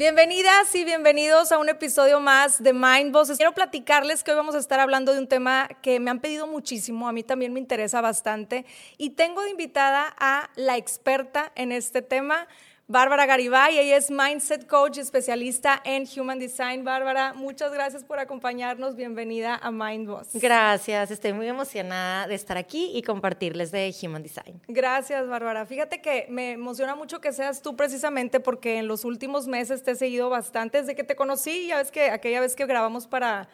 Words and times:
Bienvenidas 0.00 0.74
y 0.74 0.86
bienvenidos 0.86 1.52
a 1.52 1.58
un 1.58 1.68
episodio 1.68 2.20
más 2.20 2.62
de 2.62 2.72
Mind 2.72 3.12
Boss. 3.12 3.36
Quiero 3.36 3.52
platicarles 3.52 4.24
que 4.24 4.30
hoy 4.30 4.36
vamos 4.38 4.54
a 4.54 4.58
estar 4.58 4.80
hablando 4.80 5.12
de 5.12 5.18
un 5.18 5.28
tema 5.28 5.68
que 5.82 6.00
me 6.00 6.10
han 6.10 6.20
pedido 6.20 6.46
muchísimo, 6.46 7.06
a 7.06 7.12
mí 7.12 7.22
también 7.22 7.52
me 7.52 7.60
interesa 7.60 8.00
bastante 8.00 8.64
y 8.96 9.10
tengo 9.10 9.42
de 9.42 9.50
invitada 9.50 10.16
a 10.18 10.48
la 10.56 10.78
experta 10.78 11.52
en 11.54 11.70
este 11.70 12.00
tema, 12.00 12.48
Bárbara 12.90 13.24
Garibay. 13.24 13.78
Ella 13.78 13.96
es 13.96 14.10
Mindset 14.10 14.66
Coach, 14.66 14.98
especialista 14.98 15.80
en 15.84 16.08
Human 16.16 16.40
Design. 16.40 16.82
Bárbara, 16.82 17.34
muchas 17.34 17.72
gracias 17.72 18.02
por 18.02 18.18
acompañarnos. 18.18 18.96
Bienvenida 18.96 19.54
a 19.62 19.70
MindBoss. 19.70 20.30
Gracias, 20.34 21.12
estoy 21.12 21.32
muy 21.32 21.46
emocionada 21.46 22.26
de 22.26 22.34
estar 22.34 22.56
aquí 22.56 22.90
y 22.92 23.02
compartirles 23.02 23.70
de 23.70 23.94
Human 24.02 24.24
Design. 24.24 24.60
Gracias, 24.66 25.28
Bárbara. 25.28 25.66
Fíjate 25.66 26.00
que 26.00 26.26
me 26.30 26.50
emociona 26.50 26.96
mucho 26.96 27.20
que 27.20 27.32
seas 27.32 27.62
tú 27.62 27.76
precisamente 27.76 28.40
porque 28.40 28.78
en 28.78 28.88
los 28.88 29.04
últimos 29.04 29.46
meses 29.46 29.84
te 29.84 29.92
he 29.92 29.94
seguido 29.94 30.28
bastante 30.28 30.78
desde 30.78 30.96
que 30.96 31.04
te 31.04 31.14
conocí. 31.14 31.68
Ya 31.68 31.76
ves 31.76 31.92
que 31.92 32.10
aquella 32.10 32.40
vez 32.40 32.56
que 32.56 32.66
grabamos 32.66 33.06
para 33.06 33.48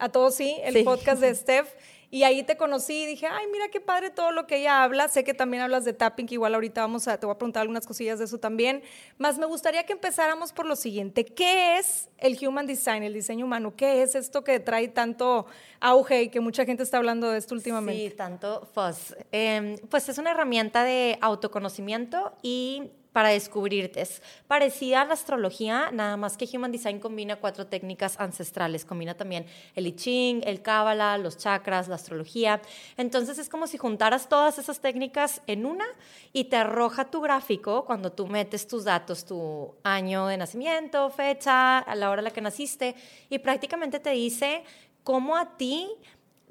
A 0.00 0.08
Todos 0.08 0.34
Sí, 0.34 0.56
el 0.64 0.82
podcast 0.82 1.20
de 1.20 1.32
Steph. 1.32 1.68
Y 2.12 2.24
ahí 2.24 2.42
te 2.42 2.56
conocí 2.56 3.04
y 3.04 3.06
dije, 3.06 3.26
ay, 3.26 3.46
mira 3.52 3.68
qué 3.68 3.80
padre 3.80 4.10
todo 4.10 4.32
lo 4.32 4.46
que 4.46 4.56
ella 4.56 4.82
habla. 4.82 5.06
Sé 5.06 5.22
que 5.22 5.32
también 5.32 5.62
hablas 5.62 5.84
de 5.84 5.92
tapping, 5.92 6.26
que 6.26 6.34
igual 6.34 6.54
ahorita 6.54 6.80
vamos 6.80 7.06
a, 7.06 7.18
te 7.18 7.24
voy 7.26 7.34
a 7.34 7.38
preguntar 7.38 7.62
algunas 7.62 7.86
cosillas 7.86 8.18
de 8.18 8.24
eso 8.24 8.38
también. 8.38 8.82
Más 9.16 9.38
me 9.38 9.46
gustaría 9.46 9.84
que 9.84 9.92
empezáramos 9.92 10.52
por 10.52 10.66
lo 10.66 10.74
siguiente. 10.74 11.24
¿Qué 11.24 11.78
es 11.78 12.08
el 12.18 12.36
Human 12.44 12.66
Design, 12.66 13.04
el 13.04 13.14
diseño 13.14 13.46
humano? 13.46 13.74
¿Qué 13.76 14.02
es 14.02 14.16
esto 14.16 14.42
que 14.42 14.58
trae 14.58 14.88
tanto 14.88 15.46
auge 15.78 16.24
y 16.24 16.28
que 16.30 16.40
mucha 16.40 16.64
gente 16.64 16.82
está 16.82 16.96
hablando 16.96 17.30
de 17.30 17.38
esto 17.38 17.54
últimamente? 17.54 18.10
Sí, 18.10 18.16
tanto 18.16 18.68
fuzz. 18.74 19.14
Em, 19.30 19.76
pues 19.88 20.08
es 20.08 20.18
una 20.18 20.32
herramienta 20.32 20.82
de 20.82 21.16
autoconocimiento 21.20 22.32
y 22.42 22.90
para 23.12 23.30
descubrirte. 23.30 24.00
Es 24.00 24.22
parecida 24.46 25.02
a 25.02 25.04
la 25.04 25.14
astrología, 25.14 25.90
nada 25.92 26.16
más 26.16 26.36
que 26.36 26.48
Human 26.52 26.72
Design 26.72 27.00
combina 27.00 27.36
cuatro 27.36 27.66
técnicas 27.66 28.18
ancestrales. 28.20 28.84
Combina 28.84 29.14
también 29.14 29.46
el 29.74 29.86
I 29.86 29.92
Ching, 29.92 30.42
el 30.44 30.62
Kabbalah, 30.62 31.18
los 31.18 31.36
chakras, 31.36 31.88
la 31.88 31.96
astrología. 31.96 32.60
Entonces 32.96 33.38
es 33.38 33.48
como 33.48 33.66
si 33.66 33.78
juntaras 33.78 34.28
todas 34.28 34.58
esas 34.58 34.80
técnicas 34.80 35.42
en 35.46 35.66
una 35.66 35.84
y 36.32 36.44
te 36.44 36.56
arroja 36.56 37.10
tu 37.10 37.20
gráfico 37.20 37.84
cuando 37.84 38.12
tú 38.12 38.26
metes 38.26 38.66
tus 38.66 38.84
datos, 38.84 39.24
tu 39.24 39.74
año 39.82 40.26
de 40.26 40.36
nacimiento, 40.36 41.10
fecha, 41.10 41.78
a 41.78 41.94
la 41.94 42.10
hora 42.10 42.20
en 42.20 42.24
la 42.24 42.30
que 42.30 42.40
naciste, 42.40 42.94
y 43.28 43.38
prácticamente 43.38 44.00
te 44.00 44.10
dice 44.10 44.64
cómo 45.02 45.36
a 45.36 45.56
ti 45.56 45.88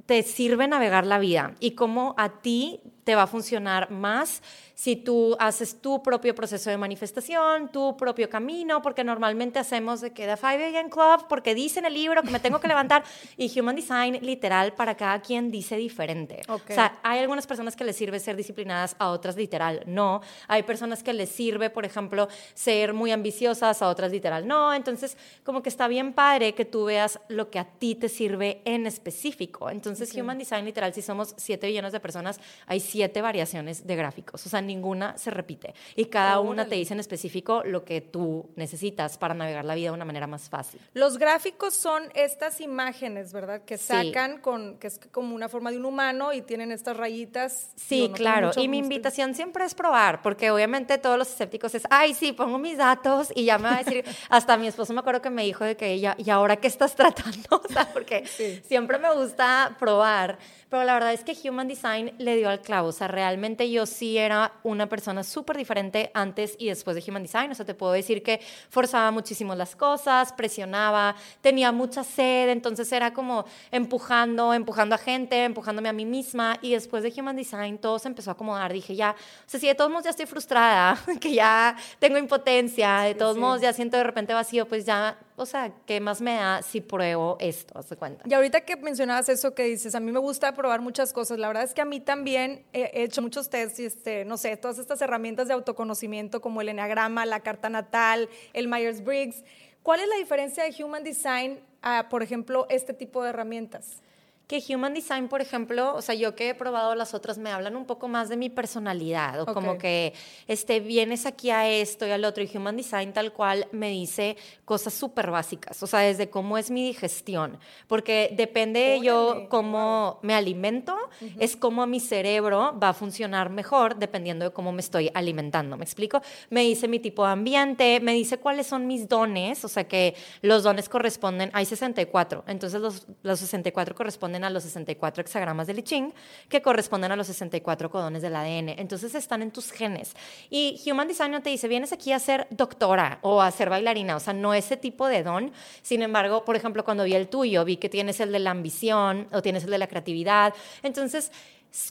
te 0.05 0.23
sirve 0.23 0.67
navegar 0.67 1.05
la 1.05 1.19
vida 1.19 1.55
y 1.59 1.71
cómo 1.71 2.15
a 2.17 2.41
ti 2.41 2.81
te 3.09 3.15
va 3.15 3.23
a 3.23 3.27
funcionar 3.27 3.89
más 3.89 4.39
si 4.75 4.95
tú 4.95 5.35
haces 5.39 5.81
tu 5.81 6.01
propio 6.01 6.33
proceso 6.33 6.69
de 6.69 6.77
manifestación, 6.77 7.69
tu 7.69 7.97
propio 7.97 8.29
camino, 8.29 8.81
porque 8.81 9.03
normalmente 9.03 9.59
hacemos 9.59 9.99
de 9.99 10.13
que 10.13 10.25
The 10.25 10.37
5 10.37 10.47
AM 10.47 10.89
Club, 10.89 11.27
porque 11.27 11.53
dice 11.53 11.79
en 11.79 11.85
el 11.85 11.93
libro 11.93 12.21
que 12.23 12.31
me 12.31 12.39
tengo 12.39 12.61
que 12.61 12.67
levantar, 12.69 13.03
y 13.35 13.59
Human 13.59 13.75
Design, 13.75 14.19
literal, 14.21 14.71
para 14.71 14.95
cada 14.95 15.19
quien 15.21 15.51
dice 15.51 15.75
diferente. 15.75 16.43
O 16.47 16.61
sea, 16.65 16.97
hay 17.03 17.19
algunas 17.19 17.45
personas 17.45 17.75
que 17.75 17.83
les 17.83 17.97
sirve 17.97 18.21
ser 18.21 18.37
disciplinadas, 18.37 18.95
a 18.99 19.09
otras 19.09 19.35
literal 19.35 19.83
no. 19.85 20.21
Hay 20.47 20.63
personas 20.63 21.03
que 21.03 21.11
les 21.11 21.27
sirve, 21.27 21.69
por 21.69 21.83
ejemplo, 21.83 22.29
ser 22.53 22.93
muy 22.93 23.11
ambiciosas, 23.11 23.81
a 23.81 23.89
otras 23.89 24.13
literal 24.13 24.47
no. 24.47 24.73
Entonces, 24.73 25.17
como 25.43 25.61
que 25.61 25.67
está 25.67 25.89
bien 25.89 26.13
padre 26.13 26.53
que 26.53 26.63
tú 26.63 26.85
veas 26.85 27.19
lo 27.27 27.49
que 27.49 27.59
a 27.59 27.65
ti 27.65 27.95
te 27.95 28.07
sirve 28.07 28.61
en 28.63 28.87
específico. 28.87 29.69
Entonces, 29.69 30.15
Human 30.15 30.37
Design, 30.37 30.63
literal, 30.63 30.93
si 30.93 31.01
somos 31.01 31.33
7 31.35 31.67
billones 31.67 31.91
de 31.91 31.99
personas, 31.99 32.39
hay 32.65 32.79
7 32.79 32.98
variaciones 33.21 33.85
de 33.85 33.95
gráficos. 33.95 34.45
O 34.45 34.49
sea, 34.49 34.61
ninguna 34.61 35.17
se 35.17 35.31
repite 35.31 35.73
y 35.95 36.05
cada 36.05 36.39
una 36.39 36.65
te 36.65 36.75
dice 36.75 36.93
en 36.93 36.99
específico 36.99 37.63
lo 37.63 37.83
que 37.83 38.01
tú 38.01 38.49
necesitas 38.55 39.17
para 39.17 39.33
navegar 39.33 39.65
la 39.65 39.75
vida 39.75 39.89
de 39.89 39.95
una 39.95 40.05
manera 40.05 40.27
más 40.27 40.49
fácil. 40.49 40.79
Los 40.93 41.17
gráficos 41.17 41.73
son 41.73 42.03
estas 42.15 42.61
imágenes, 42.61 43.33
¿verdad? 43.33 43.63
Que 43.63 43.77
sacan 43.77 44.39
con, 44.39 44.77
que 44.77 44.87
es 44.87 44.99
como 45.11 45.35
una 45.35 45.49
forma 45.49 45.71
de 45.71 45.77
un 45.77 45.85
humano 45.85 46.33
y 46.33 46.41
tienen 46.41 46.71
estas 46.71 46.97
rayitas. 46.97 47.71
Sí, 47.75 48.11
claro. 48.13 48.51
Y 48.57 48.67
mi 48.67 48.77
invitación 48.77 49.35
siempre 49.35 49.65
es 49.65 49.75
probar, 49.75 50.21
porque 50.21 50.51
obviamente 50.51 50.97
todos 50.97 51.17
los 51.17 51.29
escépticos 51.29 51.75
es, 51.75 51.83
ay, 51.89 52.13
sí, 52.13 52.33
pongo 52.33 52.57
mis 52.57 52.77
datos 52.77 53.31
y 53.35 53.45
ya 53.45 53.57
me 53.57 53.65
va 53.65 53.75
a 53.77 53.83
decir, 53.83 54.03
hasta 54.29 54.57
mi 54.57 54.67
esposo 54.67 54.93
me 54.93 54.99
acuerdo 54.99 55.21
que 55.21 55.29
me 55.29 55.43
dijo 55.43 55.63
de 55.63 55.75
que 55.75 55.95
¿y 55.95 56.29
ahora 56.29 56.57
qué 56.57 56.67
estás 56.67 56.95
tratando? 56.95 57.39
O 57.69 57.71
sea, 57.71 57.91
porque 57.91 58.25
siempre 58.65 58.97
me 58.97 59.13
gusta 59.13 59.75
probar 59.77 60.39
pero 60.69 60.83
la 60.83 60.93
verdad 60.93 61.13
es 61.13 61.23
que 61.23 61.35
Human 61.49 61.67
Design 61.67 62.13
le 62.19 62.35
dio 62.35 62.47
al 62.47 62.61
clavo. 62.61 62.89
O 62.89 62.91
sea, 62.91 63.07
realmente 63.07 63.69
yo 63.71 63.87
sí 63.87 64.17
era 64.17 64.53
una 64.63 64.87
persona 64.87 65.23
súper 65.23 65.57
diferente 65.57 66.11
antes 66.13 66.55
y 66.59 66.67
después 66.67 66.95
de 66.95 67.03
Human 67.09 67.23
Design. 67.23 67.49
O 67.51 67.55
sea, 67.55 67.65
te 67.65 67.73
puedo 67.73 67.91
decir 67.91 68.21
que 68.21 68.39
forzaba 68.69 69.09
muchísimo 69.09 69.55
las 69.55 69.75
cosas, 69.75 70.31
presionaba, 70.33 71.15
tenía 71.41 71.71
mucha 71.71 72.03
sed, 72.03 72.49
entonces 72.49 72.91
era 72.91 73.13
como 73.13 73.45
empujando, 73.71 74.53
empujando 74.53 74.93
a 74.93 74.99
gente, 74.99 75.43
empujándome 75.43 75.89
a 75.89 75.93
mí 75.93 76.05
misma. 76.05 76.57
Y 76.61 76.73
después 76.73 77.01
de 77.01 77.13
Human 77.17 77.35
Design 77.35 77.79
todo 77.79 77.97
se 77.97 78.07
empezó 78.07 78.29
a 78.29 78.33
acomodar. 78.33 78.71
Dije, 78.71 78.95
ya, 78.95 79.15
o 79.17 79.49
sea, 79.49 79.59
si 79.59 79.65
de 79.65 79.73
todos 79.73 79.89
modos 79.89 80.03
ya 80.03 80.11
estoy 80.11 80.27
frustrada, 80.27 80.99
que 81.19 81.33
ya 81.33 81.75
tengo 81.97 82.19
impotencia, 82.19 82.99
de 82.99 83.15
todos 83.15 83.37
modos 83.37 83.61
ya 83.61 83.73
siento 83.73 83.97
de 83.97 84.03
repente 84.03 84.35
vacío, 84.35 84.67
pues 84.67 84.85
ya 84.85 85.17
o 85.39 85.45
sea, 85.45 85.73
¿qué 85.85 85.99
más 85.99 86.21
me 86.21 86.35
da 86.35 86.61
si 86.61 86.81
pruebo 86.81 87.37
esto? 87.39 87.77
Haz 87.79 87.87
cuenta. 87.97 88.23
Y 88.27 88.33
ahorita 88.33 88.61
que 88.61 88.75
mencionabas 88.75 89.29
eso 89.29 89.55
que 89.55 89.63
dices, 89.63 89.95
a 89.95 89.99
mí 89.99 90.11
me 90.11 90.19
gusta 90.19 90.53
probar 90.53 90.81
muchas 90.81 91.13
cosas. 91.13 91.39
La 91.39 91.47
verdad 91.47 91.63
es 91.63 91.73
que 91.73 91.81
a 91.81 91.85
mí 91.85 91.99
también 92.01 92.65
he 92.73 93.03
hecho 93.03 93.21
muchos 93.21 93.49
tests 93.49 93.79
y, 93.79 93.85
este, 93.85 94.25
no 94.25 94.37
sé, 94.37 94.57
todas 94.57 94.77
estas 94.79 95.01
herramientas 95.01 95.47
de 95.47 95.53
autoconocimiento 95.53 96.41
como 96.41 96.61
el 96.61 96.69
enneagrama, 96.69 97.25
la 97.25 97.39
carta 97.39 97.69
natal, 97.69 98.29
el 98.53 98.67
Myers-Briggs. 98.67 99.43
¿Cuál 99.81 100.01
es 100.01 100.09
la 100.09 100.17
diferencia 100.17 100.63
de 100.65 100.83
Human 100.83 101.03
Design 101.03 101.61
a, 101.81 102.09
por 102.09 102.21
ejemplo, 102.21 102.67
este 102.69 102.93
tipo 102.93 103.23
de 103.23 103.29
herramientas? 103.29 104.01
Que 104.49 104.63
Human 104.73 104.95
Design, 104.95 105.27
por 105.27 105.41
ejemplo, 105.41 105.93
o 105.93 106.01
sea, 106.01 106.15
yo 106.15 106.33
que 106.33 106.49
he 106.49 106.55
probado 106.55 106.95
las 106.95 107.13
otras, 107.13 107.37
me 107.37 107.51
hablan 107.51 107.75
un 107.75 107.85
poco 107.85 108.07
más 108.07 108.29
de 108.29 108.35
mi 108.35 108.49
personalidad, 108.49 109.39
o 109.41 109.45
como 109.53 109.77
que 109.77 110.15
este, 110.47 110.79
vienes 110.79 111.27
aquí 111.27 111.51
a 111.51 111.69
esto 111.69 112.07
y 112.07 112.09
al 112.09 112.25
otro, 112.25 112.43
y 112.43 112.57
Human 112.57 112.75
Design 112.75 113.13
tal 113.13 113.31
cual 113.31 113.67
me 113.71 113.91
dice 113.91 114.37
cosas 114.65 114.95
súper 114.95 115.29
básicas, 115.29 115.83
o 115.83 115.85
sea, 115.85 115.99
desde 115.99 116.31
cómo 116.31 116.57
es 116.57 116.71
mi 116.71 116.83
digestión, 116.83 117.59
porque 117.85 118.33
depende 118.35 118.99
yo 119.03 119.45
cómo 119.49 120.17
me 120.23 120.33
alimento, 120.33 120.97
es 121.37 121.55
cómo 121.55 121.85
mi 121.85 121.99
cerebro 121.99 122.75
va 122.81 122.89
a 122.89 122.93
funcionar 122.93 123.51
mejor 123.51 123.97
dependiendo 123.97 124.45
de 124.45 124.51
cómo 124.51 124.71
me 124.71 124.81
estoy 124.81 125.11
alimentando, 125.13 125.77
¿me 125.77 125.83
explico? 125.83 126.23
Me 126.49 126.61
dice 126.61 126.87
mi 126.87 126.99
tipo 126.99 127.23
de 127.23 127.33
ambiente, 127.33 127.99
me 127.99 128.13
dice 128.13 128.39
cuáles 128.39 128.65
son 128.65 128.87
mis 128.87 129.07
dones, 129.07 129.63
o 129.63 129.67
sea, 129.67 129.87
que 129.87 130.15
los 130.41 130.63
dones 130.63 130.89
corresponden, 130.89 131.51
hay 131.53 131.65
64, 131.65 132.45
entonces 132.47 132.81
los, 132.81 133.05
los 133.21 133.39
64 133.41 133.93
corresponden 133.93 134.38
a 134.43 134.49
los 134.49 134.63
64 134.63 135.21
hexagramas 135.21 135.67
del 135.67 135.79
I 135.79 135.83
Ching, 135.83 136.13
que 136.47 136.61
corresponden 136.61 137.11
a 137.11 137.15
los 137.15 137.27
64 137.27 137.89
codones 137.89 138.21
del 138.21 138.35
ADN. 138.35 138.69
Entonces 138.79 139.15
están 139.15 139.41
en 139.41 139.51
tus 139.51 139.71
genes. 139.71 140.15
Y 140.49 140.79
Human 140.85 141.07
Design 141.07 141.31
no 141.31 141.41
te 141.41 141.49
dice, 141.49 141.67
vienes 141.67 141.91
aquí 141.93 142.11
a 142.11 142.19
ser 142.19 142.47
doctora 142.49 143.19
o 143.21 143.41
a 143.41 143.51
ser 143.51 143.69
bailarina, 143.69 144.15
o 144.15 144.19
sea, 144.19 144.33
no 144.33 144.53
ese 144.53 144.77
tipo 144.77 145.07
de 145.07 145.23
don. 145.23 145.51
Sin 145.81 146.01
embargo, 146.01 146.45
por 146.45 146.55
ejemplo, 146.55 146.83
cuando 146.83 147.03
vi 147.03 147.15
el 147.15 147.27
tuyo, 147.27 147.65
vi 147.65 147.77
que 147.77 147.89
tienes 147.89 148.19
el 148.19 148.31
de 148.31 148.39
la 148.39 148.51
ambición 148.51 149.27
o 149.31 149.41
tienes 149.41 149.63
el 149.63 149.71
de 149.71 149.77
la 149.77 149.87
creatividad. 149.87 150.53
Entonces, 150.83 151.31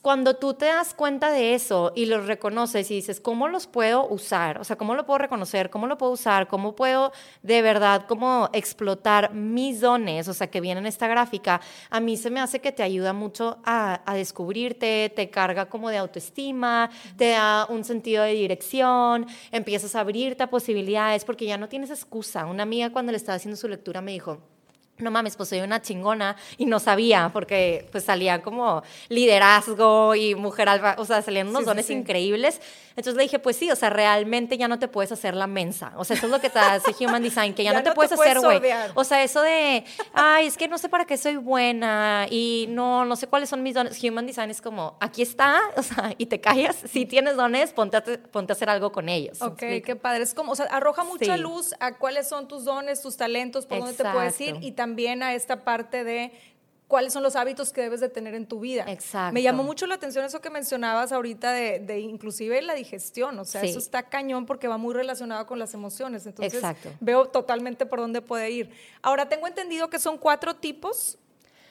cuando 0.03 0.35
tú 0.35 0.55
te 0.55 0.67
das 0.67 0.93
cuenta 0.93 1.31
de 1.31 1.55
eso 1.55 1.93
y 1.95 2.07
los 2.07 2.27
reconoces 2.27 2.91
y 2.91 2.97
dices, 2.97 3.21
¿cómo 3.21 3.47
los 3.47 3.69
puedo 3.69 4.09
usar? 4.09 4.59
O 4.59 4.65
sea, 4.65 4.77
¿cómo 4.77 4.95
lo 4.97 5.07
puedo 5.07 5.19
reconocer? 5.19 5.71
¿Cómo 5.71 5.87
lo 5.87 5.97
puedo 5.97 6.13
usar? 6.13 6.49
¿Cómo 6.49 6.75
puedo 6.75 7.13
de 7.43 7.63
verdad 7.63 8.07
como 8.09 8.51
explotar 8.53 9.33
mis 9.33 9.81
dones? 9.81 10.27
O 10.27 10.35
sea, 10.35 10.51
que 10.51 10.61
vienen 10.61 10.85
en 10.85 10.89
esta 10.89 11.07
gráfica, 11.07 11.61
a 11.91 12.01
mí 12.01 12.17
se 12.17 12.29
me 12.29 12.41
hace 12.41 12.61
que 12.61 12.73
te 12.73 12.83
ayuda 12.83 13.13
mucho 13.13 13.59
a, 13.65 14.03
a 14.05 14.15
descubrirte, 14.15 15.13
te 15.15 15.31
carga 15.31 15.69
como 15.69 15.91
de 15.91 15.99
autoestima, 15.99 16.91
te 17.17 17.31
da 17.31 17.67
un 17.67 17.85
sentido 17.85 18.25
de 18.25 18.33
dirección, 18.33 19.27
empiezas 19.53 19.95
a 19.95 20.01
abrirte 20.01 20.43
a 20.43 20.51
posibilidades 20.51 21.25
porque 21.25 21.47
ya 21.47 21.57
no 21.57 21.69
tienes 21.69 21.91
excusa. 21.91 22.47
Una 22.47 22.65
amiga 22.65 22.91
cuando 22.91 23.13
le 23.13 23.19
estaba 23.19 23.37
haciendo 23.37 23.57
su 23.57 23.69
lectura 23.69 24.01
me 24.01 24.13
dijo, 24.13 24.39
no 24.99 25.11
mames, 25.11 25.37
pues 25.37 25.49
soy 25.49 25.61
una 25.61 25.81
chingona 25.81 26.37
y 26.56 26.67
no 26.67 26.79
sabía 26.81 27.31
porque 27.33 27.87
pues 27.91 28.05
salía 28.05 28.43
como 28.43 28.83
liderazgo 29.09 30.15
y 30.15 30.35
mujer 30.35 30.69
alba, 30.69 30.97
o 30.99 31.05
sea, 31.05 31.23
salían 31.23 31.49
unos 31.49 31.65
dones 31.65 31.91
increíbles. 31.91 32.61
Entonces 32.91 33.15
le 33.15 33.23
dije, 33.23 33.39
pues 33.39 33.56
sí, 33.56 33.71
o 33.71 33.77
sea, 33.77 33.91
realmente 33.91 34.59
ya 34.59 34.67
no 34.67 34.81
te 34.81 34.89
puedes 34.89 35.12
hacer 35.12 35.35
la 35.35 35.47
mensa. 35.47 35.93
O 35.97 36.05
sea, 36.05 36.17
eso 36.17 36.27
es 36.27 36.33
lo 36.33 36.41
que 36.41 36.50
te 36.50 36.59
hace 36.59 36.93
Human 36.99 37.23
Design, 37.23 37.55
que 37.55 37.62
ya, 37.62 37.73
no 37.75 37.85
te 37.85 37.93
puedes 37.93 38.11
hacer, 38.11 38.41
güey. 38.41 38.61
O 38.95 39.05
sea, 39.05 39.23
eso 39.23 39.41
de, 39.41 39.85
ay, 40.15 40.47
es 40.49 40.56
que 40.56 40.67
no 40.67 40.79
sé 40.79 40.89
para 40.89 41.05
qué 41.05 41.17
soy 41.17 41.37
buena 41.37 42.27
y 42.29 42.67
no, 42.71 43.05
no 43.05 43.15
sé 43.15 43.29
cuáles 43.29 43.49
son 43.49 43.62
mis 43.62 43.75
dones. 43.75 44.03
Human 44.03 44.27
Design 44.27 44.51
es 44.51 44.61
como, 44.61 44.97
aquí 45.01 45.23
está, 45.23 45.61
o 45.77 45.83
sea, 45.85 46.12
y 46.19 46.27
te 46.27 46.41
callas. 46.41 46.77
Si 46.91 47.06
tienes 47.06 47.37
dones, 47.37 47.73
ponte 47.73 47.99
a, 47.99 48.03
ponte 48.03 48.53
a 48.53 48.55
hacer 48.55 48.69
algo 48.69 48.91
con 48.91 49.09
ellos. 49.09 49.41
Ok, 49.43 49.59
qué 49.59 49.97
padre. 49.97 50.25
Es 50.25 50.35
como, 50.35 50.51
o 50.53 50.56
sea, 50.56 50.67
arroja 50.67 51.05
mucha 51.05 51.37
luz 51.37 51.77
a 51.79 51.99
cuáles 51.99 52.29
son 52.29 52.49
tus 52.49 52.65
dones, 52.65 53.01
tus 53.01 53.17
talentos, 53.17 53.65
por 53.65 53.79
dónde 53.79 53.94
te 53.94 54.05
puedes 54.11 54.41
ir 54.41 54.56
y 54.61 54.73
también 54.73 54.88
a 55.23 55.35
esta 55.35 55.64
parte 55.64 56.05
de 56.05 56.32
cuáles 56.88 57.12
son 57.12 57.23
los 57.23 57.37
hábitos 57.37 57.73
que 57.73 57.82
debes 57.82 58.00
de 58.00 58.08
tener 58.08 58.35
en 58.35 58.46
tu 58.46 58.61
vida. 58.61 58.85
Exacto. 58.88 59.35
Me 59.35 59.43
llamó 59.43 59.62
mucho 59.62 59.87
la 59.87 59.94
atención 59.94 60.25
eso 60.25 60.40
que 60.40 60.50
mencionabas 60.50 61.12
ahorita 61.12 61.52
de, 61.52 61.79
de 61.79 62.00
inclusive 62.00 62.61
la 62.62 62.75
digestión, 62.75 63.38
o 63.38 63.44
sea, 63.44 63.62
eso 63.62 63.79
está 63.79 64.05
cañón 64.05 64.46
porque 64.46 64.67
va 64.67 64.79
muy 64.79 64.94
relacionado 64.94 65.46
con 65.46 65.58
las 65.58 65.75
emociones, 65.75 66.26
entonces 66.26 66.55
Exacto. 66.55 66.90
veo 67.00 67.26
totalmente 67.26 67.87
por 67.87 68.00
dónde 68.00 68.23
puede 68.23 68.50
ir. 68.50 68.70
Ahora, 69.02 69.29
tengo 69.29 69.46
entendido 69.46 69.90
que 69.90 69.99
son 69.99 70.19
cuatro 70.19 70.56
tipos 70.56 71.19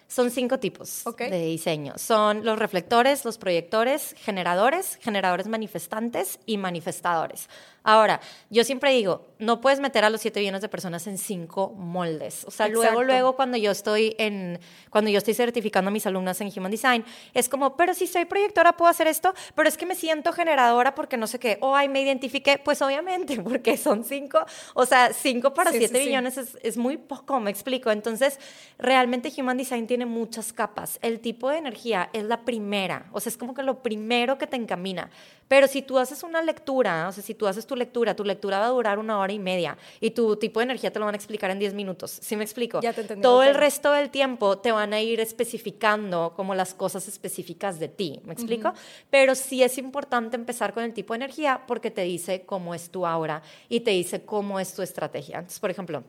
son 0.07 0.31
cinco 0.31 0.57
tipos 0.57 1.03
de 1.17 1.41
diseño. 1.41 1.93
Son 1.97 2.45
los 2.45 2.57
reflectores, 2.57 3.25
los 3.25 3.37
proyectores, 3.37 4.15
generadores, 4.17 4.97
generadores 5.01 5.47
manifestantes 5.47 6.39
y 6.45 6.57
manifestadores. 6.57 7.49
Ahora, 7.87 8.19
yo 8.49 8.65
siempre 8.65 8.91
digo, 8.91 9.27
no 9.39 9.61
puedes 9.61 9.79
meter 9.79 10.03
a 10.03 10.09
los 10.09 10.19
siete 10.19 10.41
billones 10.41 10.61
de 10.61 10.67
personas 10.67 11.07
en 11.07 11.17
cinco 11.17 11.69
moldes. 11.69 12.43
O 12.43 12.51
sea, 12.51 12.67
luego, 12.67 13.01
luego 13.01 13.37
cuando 13.37 13.55
yo 13.55 13.71
estoy 13.71 14.13
en, 14.17 14.59
cuando 14.89 15.09
yo 15.09 15.19
estoy 15.19 15.33
certificando 15.33 15.87
a 15.87 15.91
mis 15.93 16.05
alumnas 16.05 16.41
en 16.41 16.51
Human 16.53 16.69
Design, 16.69 17.05
es 17.33 17.47
como, 17.47 17.77
pero 17.77 17.93
si 17.93 18.05
soy 18.05 18.25
proyectora 18.25 18.75
puedo 18.75 18.91
hacer 18.91 19.07
esto, 19.07 19.33
pero 19.55 19.69
es 19.69 19.77
que 19.77 19.85
me 19.85 19.95
siento 19.95 20.33
generadora 20.33 20.95
porque 20.95 21.15
no 21.15 21.27
sé 21.27 21.39
qué, 21.39 21.59
o 21.61 21.77
ay, 21.77 21.87
me 21.87 22.01
identifiqué, 22.01 22.57
pues 22.57 22.81
obviamente, 22.81 23.39
porque 23.41 23.77
son 23.77 24.03
cinco, 24.03 24.45
o 24.73 24.85
sea, 24.85 25.13
cinco 25.13 25.53
para 25.53 25.71
siete 25.71 25.97
billones 25.97 26.37
Es, 26.37 26.57
es 26.61 26.75
muy 26.75 26.97
poco, 26.97 27.39
me 27.39 27.51
explico. 27.51 27.89
Entonces, 27.89 28.37
realmente 28.77 29.31
Human 29.37 29.55
Design 29.55 29.87
tiene 29.87 30.05
muchas 30.05 30.51
capas. 30.51 30.99
El 31.01 31.21
tipo 31.21 31.49
de 31.49 31.59
energía 31.59 32.09
es 32.11 32.25
la 32.25 32.41
primera, 32.43 33.05
o 33.13 33.21
sea, 33.21 33.29
es 33.29 33.37
como 33.37 33.53
que 33.53 33.63
lo 33.63 33.81
primero 33.81 34.37
que 34.37 34.45
te 34.45 34.57
encamina. 34.57 35.09
Pero 35.47 35.67
si 35.67 35.81
tú 35.81 35.97
haces 35.97 36.23
una 36.23 36.41
lectura, 36.41 37.07
o 37.07 37.11
sea, 37.11 37.23
si 37.23 37.33
tú 37.33 37.47
haces 37.47 37.65
tu 37.65 37.75
lectura, 37.75 38.15
tu 38.15 38.23
lectura 38.23 38.59
va 38.59 38.65
a 38.65 38.69
durar 38.69 38.99
una 38.99 39.19
hora 39.19 39.31
y 39.31 39.39
media 39.39 39.77
y 39.99 40.11
tu 40.11 40.35
tipo 40.35 40.59
de 40.59 40.65
energía 40.65 40.91
te 40.91 40.99
lo 40.99 41.05
van 41.05 41.15
a 41.15 41.17
explicar 41.17 41.49
en 41.51 41.59
10 41.59 41.73
minutos. 41.73 42.19
¿Sí 42.21 42.35
me 42.35 42.43
explico? 42.43 42.81
Ya 42.81 42.93
te 42.93 43.01
entendí. 43.01 43.21
Todo 43.21 43.43
el 43.43 43.55
resto 43.55 43.91
del 43.91 44.09
tiempo 44.09 44.57
te 44.57 44.71
van 44.71 44.93
a 44.93 45.01
ir 45.01 45.19
especificando 45.19 46.33
como 46.35 46.55
las 46.55 46.73
cosas 46.73 47.07
específicas 47.07 47.79
de 47.79 47.87
ti. 47.87 48.21
¿Me 48.25 48.33
explico? 48.33 48.73
Pero 49.09 49.35
sí 49.35 49.63
es 49.63 49.77
importante 49.77 50.35
empezar 50.35 50.73
con 50.73 50.83
el 50.83 50.93
tipo 50.93 51.13
de 51.13 51.17
energía 51.17 51.61
porque 51.67 51.91
te 51.91 52.01
dice 52.01 52.43
cómo 52.45 52.75
es 52.75 52.89
tu 52.89 53.05
aura 53.05 53.41
y 53.69 53.81
te 53.81 53.91
dice 53.91 54.23
cómo 54.23 54.59
es 54.59 54.73
tu 54.73 54.81
estrategia. 54.81 55.37
Entonces, 55.37 55.59
por 55.59 55.71
ejemplo, 55.71 56.03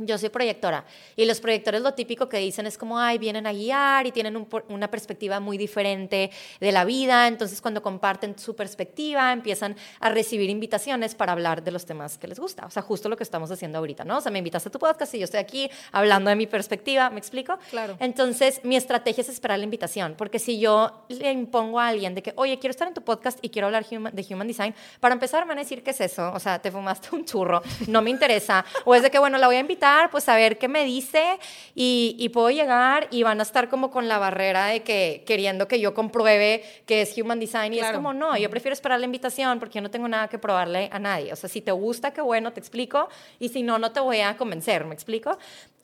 yo 0.00 0.18
soy 0.18 0.28
proyectora 0.28 0.84
y 1.16 1.24
los 1.24 1.40
proyectores 1.40 1.82
lo 1.82 1.94
típico 1.94 2.28
que 2.28 2.38
dicen 2.38 2.66
es 2.66 2.78
como, 2.78 2.98
ay, 2.98 3.18
vienen 3.18 3.46
a 3.46 3.52
guiar 3.52 4.06
y 4.06 4.12
tienen 4.12 4.46
una 4.68 4.90
perspectiva 4.90 5.40
muy 5.40 5.58
diferente 5.58 6.30
de 6.60 6.72
la 6.72 6.84
vida, 6.84 7.26
entonces 7.26 7.60
cuando 7.60 7.82
comparten 7.82 8.38
su 8.38 8.54
perspectiva 8.54 9.32
empiezan 9.32 9.76
a 10.00 10.10
recibir 10.10 10.50
invitaciones 10.50 11.14
para 11.14 11.32
hablar 11.32 11.62
de 11.62 11.70
los 11.70 11.86
temas 11.86 12.18
que 12.18 12.28
les 12.28 12.38
gusta, 12.38 12.66
o 12.66 12.70
sea, 12.70 12.82
justo 12.82 13.08
lo 13.08 13.16
que 13.16 13.24
estamos 13.24 13.50
haciendo 13.50 13.78
ahorita, 13.78 14.04
¿no? 14.04 14.18
O 14.18 14.20
sea, 14.20 14.30
me 14.30 14.38
invitaste 14.38 14.68
a 14.68 14.72
tu 14.72 14.78
podcast 14.78 15.14
y 15.14 15.18
yo 15.18 15.24
estoy 15.24 15.40
aquí 15.40 15.70
hablando 15.92 16.30
de 16.30 16.36
mi 16.36 16.46
perspectiva, 16.46 17.10
¿me 17.10 17.18
explico? 17.18 17.58
Claro. 17.70 17.96
Entonces, 18.00 18.60
mi 18.64 18.76
estrategia 18.76 19.22
es 19.22 19.28
esperar 19.28 19.58
la 19.58 19.64
invitación, 19.64 20.14
porque 20.16 20.38
si 20.38 20.58
yo 20.58 21.04
le 21.08 21.32
impongo 21.32 21.80
a 21.80 21.88
alguien 21.88 22.14
de 22.14 22.22
que, 22.22 22.32
oye, 22.36 22.58
quiero 22.58 22.70
estar 22.70 22.86
en 22.88 22.94
tu 22.94 23.02
podcast 23.02 23.38
y 23.42 23.50
quiero 23.50 23.66
hablar 23.66 23.86
de 23.88 24.26
Human 24.30 24.46
Design, 24.46 24.74
para 25.00 25.14
empezar 25.14 25.44
me 25.44 25.48
van 25.48 25.58
a 25.58 25.62
decir, 25.62 25.82
¿qué 25.82 25.90
es 25.90 26.00
eso? 26.00 26.30
O 26.32 26.38
sea, 26.38 26.58
te 26.58 26.70
fumaste 26.70 27.08
un 27.14 27.24
churro, 27.24 27.62
no 27.88 28.02
me 28.02 28.10
interesa, 28.10 28.64
o 28.84 28.94
es 28.94 29.02
de 29.02 29.10
que, 29.10 29.18
bueno, 29.18 29.38
la 29.38 29.46
voy 29.46 29.56
a 29.56 29.60
invitar 29.60 29.87
pues 30.10 30.28
a 30.28 30.36
ver 30.36 30.58
qué 30.58 30.68
me 30.68 30.84
dice 30.84 31.38
y, 31.74 32.28
puedo 32.32 32.50
llegar 32.50 33.08
y 33.10 33.22
van 33.22 33.40
a 33.40 33.42
estar 33.42 33.68
como 33.68 33.90
con 33.90 34.08
la 34.08 34.18
barrera 34.18 34.66
de 34.66 34.82
que 34.82 35.24
queriendo 35.26 35.66
que 35.66 35.80
yo 35.80 35.94
compruebe 35.94 36.62
que 36.86 37.02
es 37.02 37.16
Human 37.16 37.40
Design 37.40 37.72
y 37.72 37.80
es 37.80 37.90
como, 37.90 38.12
no, 38.12 38.36
yo 38.36 38.50
prefiero 38.50 38.74
esperar 38.74 39.00
la 39.00 39.06
invitación 39.06 39.58
porque 39.58 39.76
yo 39.76 39.82
no 39.82 39.90
tengo 39.90 40.08
nada 40.08 40.28
que 40.28 40.38
probarle 40.38 40.88
a 40.92 40.98
nadie. 40.98 41.32
O 41.32 41.36
sea, 41.36 41.48
si 41.48 41.60
te 41.60 41.72
gusta, 41.72 42.12
qué 42.12 42.20
bueno, 42.20 42.52
te 42.52 42.60
explico 42.60 43.08
y 43.38 43.48
si 43.48 43.62
no, 43.62 43.78
no 43.78 43.92
te 43.92 44.00
voy 44.00 44.20
a 44.20 44.36
convencer, 44.36 44.84
¿me 44.84 44.94
explico? 44.94 45.38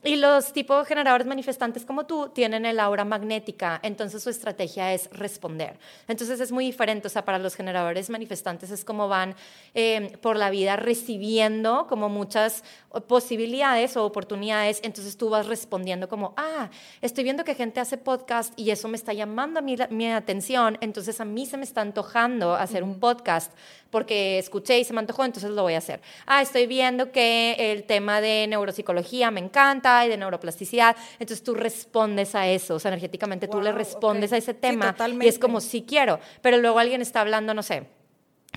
Y 0.06 0.16
los 0.16 0.52
tipos 0.52 0.86
generadores 0.86 1.26
manifestantes 1.26 1.86
como 1.86 2.04
tú 2.04 2.28
tienen 2.28 2.66
el 2.66 2.78
aura 2.78 3.06
magnética, 3.06 3.80
entonces 3.82 4.22
su 4.22 4.28
estrategia 4.28 4.92
es 4.92 5.08
responder. 5.12 5.78
Entonces 6.08 6.40
es 6.40 6.52
muy 6.52 6.66
diferente, 6.66 7.06
o 7.06 7.10
sea, 7.10 7.24
para 7.24 7.38
los 7.38 7.54
generadores 7.54 8.10
manifestantes 8.10 8.70
es 8.70 8.84
como 8.84 9.08
van 9.08 9.34
eh, 9.72 10.18
por 10.20 10.36
la 10.36 10.50
vida 10.50 10.76
recibiendo 10.76 11.86
como 11.88 12.10
muchas 12.10 12.64
posibilidades 13.08 13.96
o 13.96 14.04
oportunidades, 14.04 14.80
entonces 14.82 15.16
tú 15.16 15.30
vas 15.30 15.46
respondiendo 15.46 16.06
como, 16.06 16.34
ah, 16.36 16.68
estoy 17.00 17.24
viendo 17.24 17.44
que 17.44 17.54
gente 17.54 17.80
hace 17.80 17.96
podcast 17.96 18.52
y 18.56 18.70
eso 18.70 18.88
me 18.88 18.96
está 18.96 19.14
llamando 19.14 19.60
a 19.60 19.62
mí 19.62 19.74
mi 19.88 20.12
atención, 20.12 20.76
entonces 20.82 21.18
a 21.20 21.24
mí 21.24 21.46
se 21.46 21.56
me 21.56 21.64
está 21.64 21.80
antojando 21.80 22.54
hacer 22.54 22.82
un 22.82 23.00
podcast 23.00 23.52
porque 23.90 24.38
escuché 24.38 24.78
y 24.80 24.84
se 24.84 24.92
me 24.92 24.98
antojó, 24.98 25.24
entonces 25.24 25.50
lo 25.52 25.62
voy 25.62 25.74
a 25.74 25.78
hacer. 25.78 26.00
Ah, 26.26 26.42
estoy 26.42 26.66
viendo 26.66 27.12
que 27.12 27.54
el 27.72 27.84
tema 27.84 28.20
de 28.20 28.46
neuropsicología 28.48 29.30
me 29.30 29.38
encanta 29.38 29.93
y 30.02 30.08
de 30.08 30.16
neuroplasticidad, 30.16 30.96
entonces 31.18 31.42
tú 31.42 31.54
respondes 31.54 32.34
a 32.34 32.48
eso, 32.48 32.74
o 32.74 32.78
sea, 32.78 32.90
energéticamente 32.90 33.48
tú 33.48 33.60
le 33.60 33.72
respondes 33.72 34.32
a 34.32 34.36
ese 34.36 34.54
tema 34.54 34.94
y 35.20 35.28
es 35.28 35.38
como, 35.38 35.60
sí 35.60 35.84
quiero, 35.86 36.18
pero 36.42 36.58
luego 36.58 36.78
alguien 36.78 37.00
está 37.02 37.20
hablando, 37.20 37.54
no 37.54 37.62
sé, 37.62 37.86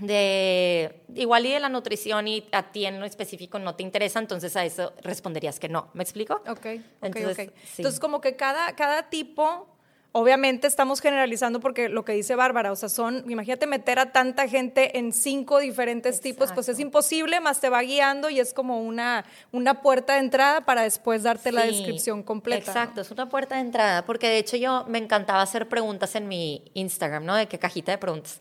de 0.02 1.04
igual 1.16 1.46
y 1.46 1.52
de 1.52 1.60
la 1.60 1.70
nutrición 1.70 2.28
y 2.28 2.48
a 2.52 2.72
ti 2.72 2.86
en 2.86 3.00
lo 3.00 3.06
específico 3.06 3.60
no 3.60 3.76
te 3.76 3.84
interesa, 3.84 4.20
entonces 4.20 4.56
a 4.56 4.64
eso 4.64 4.94
responderías 5.02 5.60
que 5.60 5.70
no. 5.70 5.90
¿Me 5.94 6.04
explico? 6.04 6.42
Ok, 6.48 6.66
entonces, 7.02 7.52
entonces 7.78 8.00
como 8.00 8.22
que 8.22 8.36
cada, 8.36 8.76
cada 8.76 9.10
tipo 9.10 9.68
Obviamente 10.14 10.68
estamos 10.68 11.00
generalizando 11.00 11.60
porque 11.60 11.90
lo 11.90 12.04
que 12.04 12.14
dice 12.14 12.36
Bárbara, 12.36 12.72
o 12.72 12.76
sea, 12.76 12.90
son, 12.90 13.24
imagínate 13.30 13.68
meter 13.68 14.00
a 14.00 14.12
tanta 14.12 14.48
gente 14.48 14.98
en 14.98 15.14
cinco 15.14 15.60
diferentes 15.60 16.22
tipos, 16.22 16.52
pues 16.54 16.70
es 16.70 16.80
imposible, 16.80 17.40
más 17.40 17.60
te 17.60 17.70
va 17.70 17.82
guiando 17.82 18.30
y 18.30 18.40
es 18.40 18.54
como 18.54 18.82
una, 18.82 19.26
una 19.52 19.82
puerta 19.82 20.14
de 20.14 20.20
entrada 20.20 20.62
para 20.62 20.82
después 20.82 21.24
darte 21.24 21.52
la 21.52 21.66
descripción 21.66 22.24
completa. 22.24 22.72
Exacto, 22.72 23.02
es 23.02 23.12
una 23.12 23.30
puerta 23.30 23.56
de 23.56 23.62
entrada, 23.62 24.06
porque 24.06 24.28
de 24.28 24.40
hecho 24.40 24.58
yo 24.58 24.86
me 24.88 24.98
encantaba 24.98 25.42
hacer 25.42 25.68
preguntas 25.68 26.16
en 26.16 26.28
mi 26.28 26.64
Instagram, 26.74 27.26
¿no? 27.26 27.36
De 27.36 27.48
qué 27.48 27.60
cajita 27.60 27.92
de 27.92 27.98
preguntas 27.98 28.40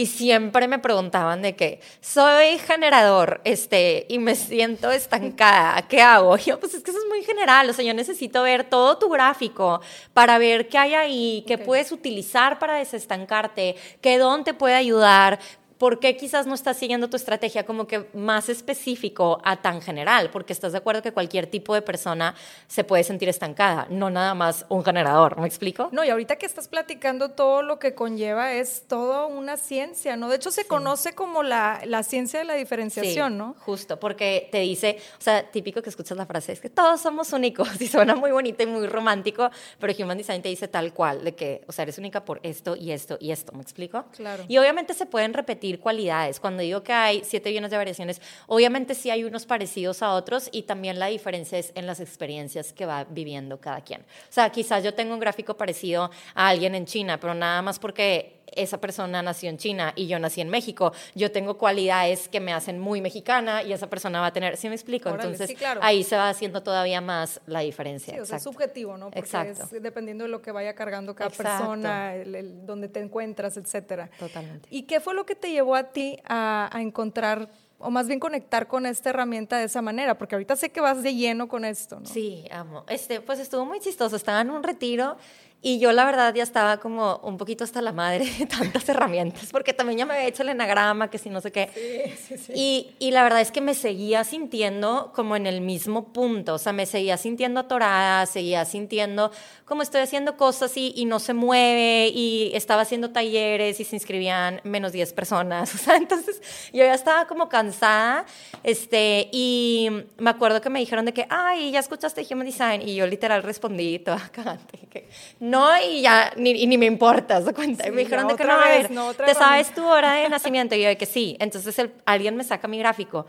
y 0.00 0.06
siempre 0.06 0.66
me 0.66 0.78
preguntaban 0.78 1.42
de 1.42 1.54
que 1.54 1.78
soy 2.00 2.56
generador 2.56 3.42
este, 3.44 4.06
y 4.08 4.18
me 4.18 4.34
siento 4.34 4.90
estancada, 4.90 5.86
¿qué 5.88 6.00
hago? 6.00 6.38
Y 6.38 6.44
yo, 6.44 6.58
pues 6.58 6.72
es 6.72 6.82
que 6.82 6.90
eso 6.90 7.00
es 7.00 7.06
muy 7.06 7.22
general, 7.22 7.68
o 7.68 7.74
sea, 7.74 7.84
yo 7.84 7.92
necesito 7.92 8.42
ver 8.42 8.64
todo 8.64 8.96
tu 8.96 9.10
gráfico 9.10 9.82
para 10.14 10.38
ver 10.38 10.70
qué 10.70 10.78
hay 10.78 10.94
ahí, 10.94 11.44
qué 11.46 11.58
puedes 11.58 11.92
utilizar 11.92 12.58
para 12.58 12.76
desestancarte, 12.76 13.76
qué 14.00 14.16
don 14.16 14.42
te 14.42 14.54
puede 14.54 14.74
ayudar, 14.74 15.38
¿por 15.80 15.98
qué 15.98 16.14
quizás 16.14 16.46
no 16.46 16.54
estás 16.54 16.76
siguiendo 16.76 17.08
tu 17.08 17.16
estrategia 17.16 17.64
como 17.64 17.86
que 17.86 18.06
más 18.12 18.50
específico 18.50 19.40
a 19.42 19.62
tan 19.62 19.80
general? 19.80 20.28
Porque 20.30 20.52
estás 20.52 20.72
de 20.72 20.78
acuerdo 20.78 21.00
que 21.00 21.10
cualquier 21.10 21.46
tipo 21.46 21.74
de 21.74 21.80
persona 21.80 22.34
se 22.68 22.84
puede 22.84 23.02
sentir 23.02 23.30
estancada, 23.30 23.86
no 23.88 24.10
nada 24.10 24.34
más 24.34 24.66
un 24.68 24.84
generador, 24.84 25.40
¿me 25.40 25.46
explico? 25.46 25.88
No, 25.90 26.04
y 26.04 26.10
ahorita 26.10 26.36
que 26.36 26.44
estás 26.44 26.68
platicando 26.68 27.30
todo 27.30 27.62
lo 27.62 27.78
que 27.78 27.94
conlleva 27.94 28.52
es 28.52 28.84
toda 28.88 29.24
una 29.24 29.56
ciencia, 29.56 30.16
¿no? 30.16 30.28
De 30.28 30.36
hecho 30.36 30.50
se 30.50 30.66
conoce 30.66 31.14
como 31.14 31.42
la, 31.42 31.80
la, 31.86 32.02
ciencia 32.02 32.40
de 32.40 32.44
la 32.44 32.54
diferenciación, 32.54 33.38
¿no? 33.38 33.56
Justo, 33.60 33.98
porque 33.98 34.50
te 34.52 34.58
dice, 34.58 34.98
o 35.18 35.22
sea, 35.22 35.50
típico 35.50 35.80
que 35.80 35.88
escuchas 35.88 36.18
la 36.18 36.26
frase, 36.26 36.52
es 36.52 36.60
que 36.60 36.68
todos 36.68 37.00
somos 37.00 37.32
únicos 37.32 37.68
y 37.80 37.86
suena 37.86 38.14
muy 38.14 38.32
bonito 38.32 38.62
y 38.62 38.66
muy 38.66 38.86
romántico, 38.86 39.48
pero 39.78 39.94
Human 39.98 40.18
Design 40.18 40.42
te 40.42 40.50
dice 40.50 40.68
tal 40.68 40.92
cual, 40.92 41.24
de 41.24 41.34
que, 41.34 41.64
o 41.66 41.72
sea, 41.72 41.84
eres 41.84 41.96
única 41.96 42.22
por 42.26 42.38
esto 42.42 42.76
y 42.76 42.90
esto 42.90 43.16
y 43.18 43.30
esto, 43.32 43.52
¿me 43.52 43.62
explico? 43.62 44.04
Claro. 44.14 44.44
Y 44.46 44.58
obviamente 44.58 44.92
se 44.92 45.06
pueden 45.06 45.32
repetir 45.32 45.69
cualidades. 45.78 46.40
Cuando 46.40 46.62
digo 46.62 46.82
que 46.82 46.92
hay 46.92 47.22
siete 47.24 47.50
billones 47.50 47.70
de 47.70 47.76
variaciones, 47.76 48.20
obviamente 48.46 48.94
sí 48.94 49.10
hay 49.10 49.24
unos 49.24 49.46
parecidos 49.46 50.02
a 50.02 50.14
otros 50.14 50.48
y 50.52 50.62
también 50.62 50.98
la 50.98 51.06
diferencia 51.06 51.58
es 51.58 51.72
en 51.74 51.86
las 51.86 52.00
experiencias 52.00 52.72
que 52.72 52.86
va 52.86 53.04
viviendo 53.04 53.60
cada 53.60 53.82
quien. 53.82 54.00
O 54.00 54.32
sea, 54.32 54.50
quizás 54.50 54.82
yo 54.82 54.94
tengo 54.94 55.14
un 55.14 55.20
gráfico 55.20 55.56
parecido 55.56 56.10
a 56.34 56.48
alguien 56.48 56.74
en 56.74 56.86
China, 56.86 57.20
pero 57.20 57.34
nada 57.34 57.62
más 57.62 57.78
porque 57.78 58.39
esa 58.54 58.80
persona 58.80 59.22
nació 59.22 59.50
en 59.50 59.58
China 59.58 59.92
y 59.96 60.06
yo 60.06 60.18
nací 60.18 60.40
en 60.40 60.48
México. 60.48 60.92
Yo 61.14 61.30
tengo 61.32 61.58
cualidades 61.58 62.28
que 62.28 62.40
me 62.40 62.52
hacen 62.52 62.78
muy 62.78 63.00
mexicana 63.00 63.62
y 63.62 63.72
esa 63.72 63.88
persona 63.88 64.20
va 64.20 64.26
a 64.26 64.32
tener, 64.32 64.56
¿sí 64.56 64.68
me 64.68 64.74
explico? 64.74 65.08
Entonces 65.08 65.54
ahí 65.80 66.02
se 66.04 66.16
va 66.16 66.28
haciendo 66.28 66.62
todavía 66.62 67.00
más 67.00 67.40
la 67.46 67.60
diferencia. 67.60 68.14
Sí, 68.14 68.20
o 68.20 68.24
sea, 68.24 68.36
es 68.38 68.42
subjetivo, 68.42 68.96
¿no? 68.96 69.06
Porque 69.06 69.20
Exacto. 69.20 69.64
es 69.72 69.82
dependiendo 69.82 70.24
de 70.24 70.30
lo 70.30 70.42
que 70.42 70.52
vaya 70.52 70.74
cargando 70.74 71.14
cada 71.14 71.30
persona, 71.30 72.14
el, 72.14 72.66
donde 72.66 72.88
te 72.88 73.00
encuentras, 73.00 73.56
etcétera. 73.56 74.10
Totalmente. 74.18 74.68
¿Y 74.70 74.82
qué 74.82 75.00
fue 75.00 75.14
lo 75.14 75.24
que 75.26 75.34
te 75.34 75.50
llevó 75.50 75.74
a 75.74 75.84
ti 75.84 76.18
a, 76.24 76.70
a 76.72 76.80
encontrar 76.80 77.48
o 77.80 77.90
más 77.90 78.06
bien 78.06 78.20
conectar 78.20 78.68
con 78.68 78.86
esta 78.86 79.10
herramienta 79.10 79.58
de 79.58 79.64
esa 79.64 79.82
manera? 79.82 80.16
Porque 80.18 80.34
ahorita 80.34 80.54
sé 80.56 80.70
que 80.70 80.80
vas 80.80 81.02
de 81.02 81.14
lleno 81.14 81.48
con 81.48 81.64
esto, 81.64 82.00
¿no? 82.00 82.06
Sí, 82.06 82.44
amo. 82.50 82.84
Este, 82.88 83.20
pues 83.20 83.38
estuvo 83.38 83.64
muy 83.64 83.80
chistoso. 83.80 84.16
Estaba 84.16 84.42
en 84.42 84.50
un 84.50 84.62
retiro 84.62 85.16
y 85.62 85.78
yo 85.78 85.92
la 85.92 86.06
verdad 86.06 86.34
ya 86.34 86.42
estaba 86.42 86.78
como 86.78 87.16
un 87.22 87.36
poquito 87.36 87.64
hasta 87.64 87.82
la 87.82 87.92
madre 87.92 88.24
de 88.38 88.46
tantas 88.46 88.88
herramientas, 88.88 89.50
porque 89.52 89.74
también 89.74 89.98
ya 89.98 90.06
me 90.06 90.14
había 90.14 90.26
hecho 90.26 90.42
el 90.42 90.48
enagrama, 90.48 91.10
que 91.10 91.18
si 91.18 91.28
no 91.28 91.40
sé 91.42 91.52
qué. 91.52 91.68
Sí, 91.74 92.36
sí, 92.36 92.44
sí. 92.46 92.52
Y, 92.54 92.94
y, 92.98 93.10
la 93.10 93.22
verdad 93.22 93.42
es 93.42 93.50
que 93.50 93.60
me 93.60 93.74
seguía 93.74 94.24
sintiendo 94.24 95.12
como 95.14 95.36
en 95.36 95.46
el 95.46 95.60
mismo 95.60 96.12
punto, 96.12 96.54
o 96.54 96.58
sea, 96.58 96.72
me 96.72 96.86
seguía 96.86 97.18
sintiendo 97.18 97.60
atorada, 97.60 98.24
seguía 98.24 98.64
sintiendo 98.64 99.30
como 99.66 99.82
estoy 99.82 100.00
haciendo 100.00 100.36
cosas 100.36 100.76
y, 100.76 100.92
y 100.96 101.04
no 101.04 101.18
se 101.18 101.34
mueve, 101.34 102.08
y 102.08 102.50
estaba 102.54 102.82
haciendo 102.82 103.10
talleres 103.10 103.78
y 103.80 103.84
se 103.84 103.96
inscribían 103.96 104.60
menos 104.64 104.92
10 104.92 105.12
personas, 105.12 105.74
o 105.74 105.78
sea, 105.78 105.96
entonces 105.96 106.40
yo 106.72 106.84
ya 106.84 106.94
estaba 106.94 107.26
como 107.26 107.50
cansada, 107.50 108.24
este, 108.64 109.28
y 109.30 109.90
me 110.16 110.30
acuerdo 110.30 110.60
que 110.62 110.70
me 110.70 110.80
dijeron 110.80 111.04
de 111.04 111.12
que, 111.12 111.26
ay, 111.28 111.70
ya 111.70 111.80
escuchaste 111.80 112.26
Human 112.30 112.46
Design, 112.46 112.82
y 112.82 112.94
yo 112.94 113.06
literal 113.06 113.42
respondí 113.42 113.98
toda 113.98 114.28
cagante, 114.32 114.78
que 114.90 115.08
no, 115.50 115.68
y 115.82 116.02
ya, 116.02 116.32
ni, 116.36 116.66
ni 116.66 116.78
me 116.78 116.86
importa, 116.86 117.42
¿se 117.42 117.52
cuenta? 117.52 117.86
y 117.86 117.90
me 117.90 118.02
dijeron 118.02 118.28
de 118.28 118.36
que 118.36 118.44
no, 118.44 118.52
a 118.52 118.68
ver, 118.68 118.88
¿te 118.88 119.34
sabes 119.34 119.74
tu 119.74 119.84
hora 119.84 120.14
de 120.14 120.28
nacimiento? 120.28 120.74
Y 120.74 120.82
yo 120.82 120.88
de 120.88 120.96
que 120.96 121.06
sí. 121.06 121.36
Entonces 121.40 121.76
alguien 122.04 122.36
me 122.36 122.44
saca 122.44 122.68
mi 122.68 122.78
gráfico 122.78 123.26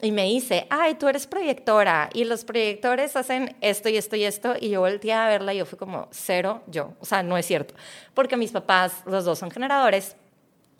y 0.00 0.12
me 0.12 0.24
dice, 0.24 0.66
ay, 0.70 0.94
tú 0.94 1.08
eres 1.08 1.26
proyectora 1.26 2.10
y 2.12 2.24
los 2.24 2.44
proyectores 2.44 3.16
hacen 3.16 3.56
esto 3.60 3.88
y 3.88 3.96
esto 3.96 4.16
y 4.16 4.24
esto. 4.24 4.54
Y 4.60 4.70
yo 4.70 4.80
volteé 4.80 5.12
a 5.12 5.26
verla 5.26 5.54
y 5.54 5.58
yo 5.58 5.66
fui 5.66 5.78
como, 5.78 6.08
cero 6.10 6.62
yo. 6.66 6.92
O 7.00 7.04
sea, 7.04 7.22
no 7.22 7.36
es 7.36 7.46
cierto. 7.46 7.74
Porque 8.12 8.36
mis 8.36 8.52
papás, 8.52 9.02
los 9.06 9.24
dos 9.24 9.38
son 9.38 9.50
generadores 9.50 10.16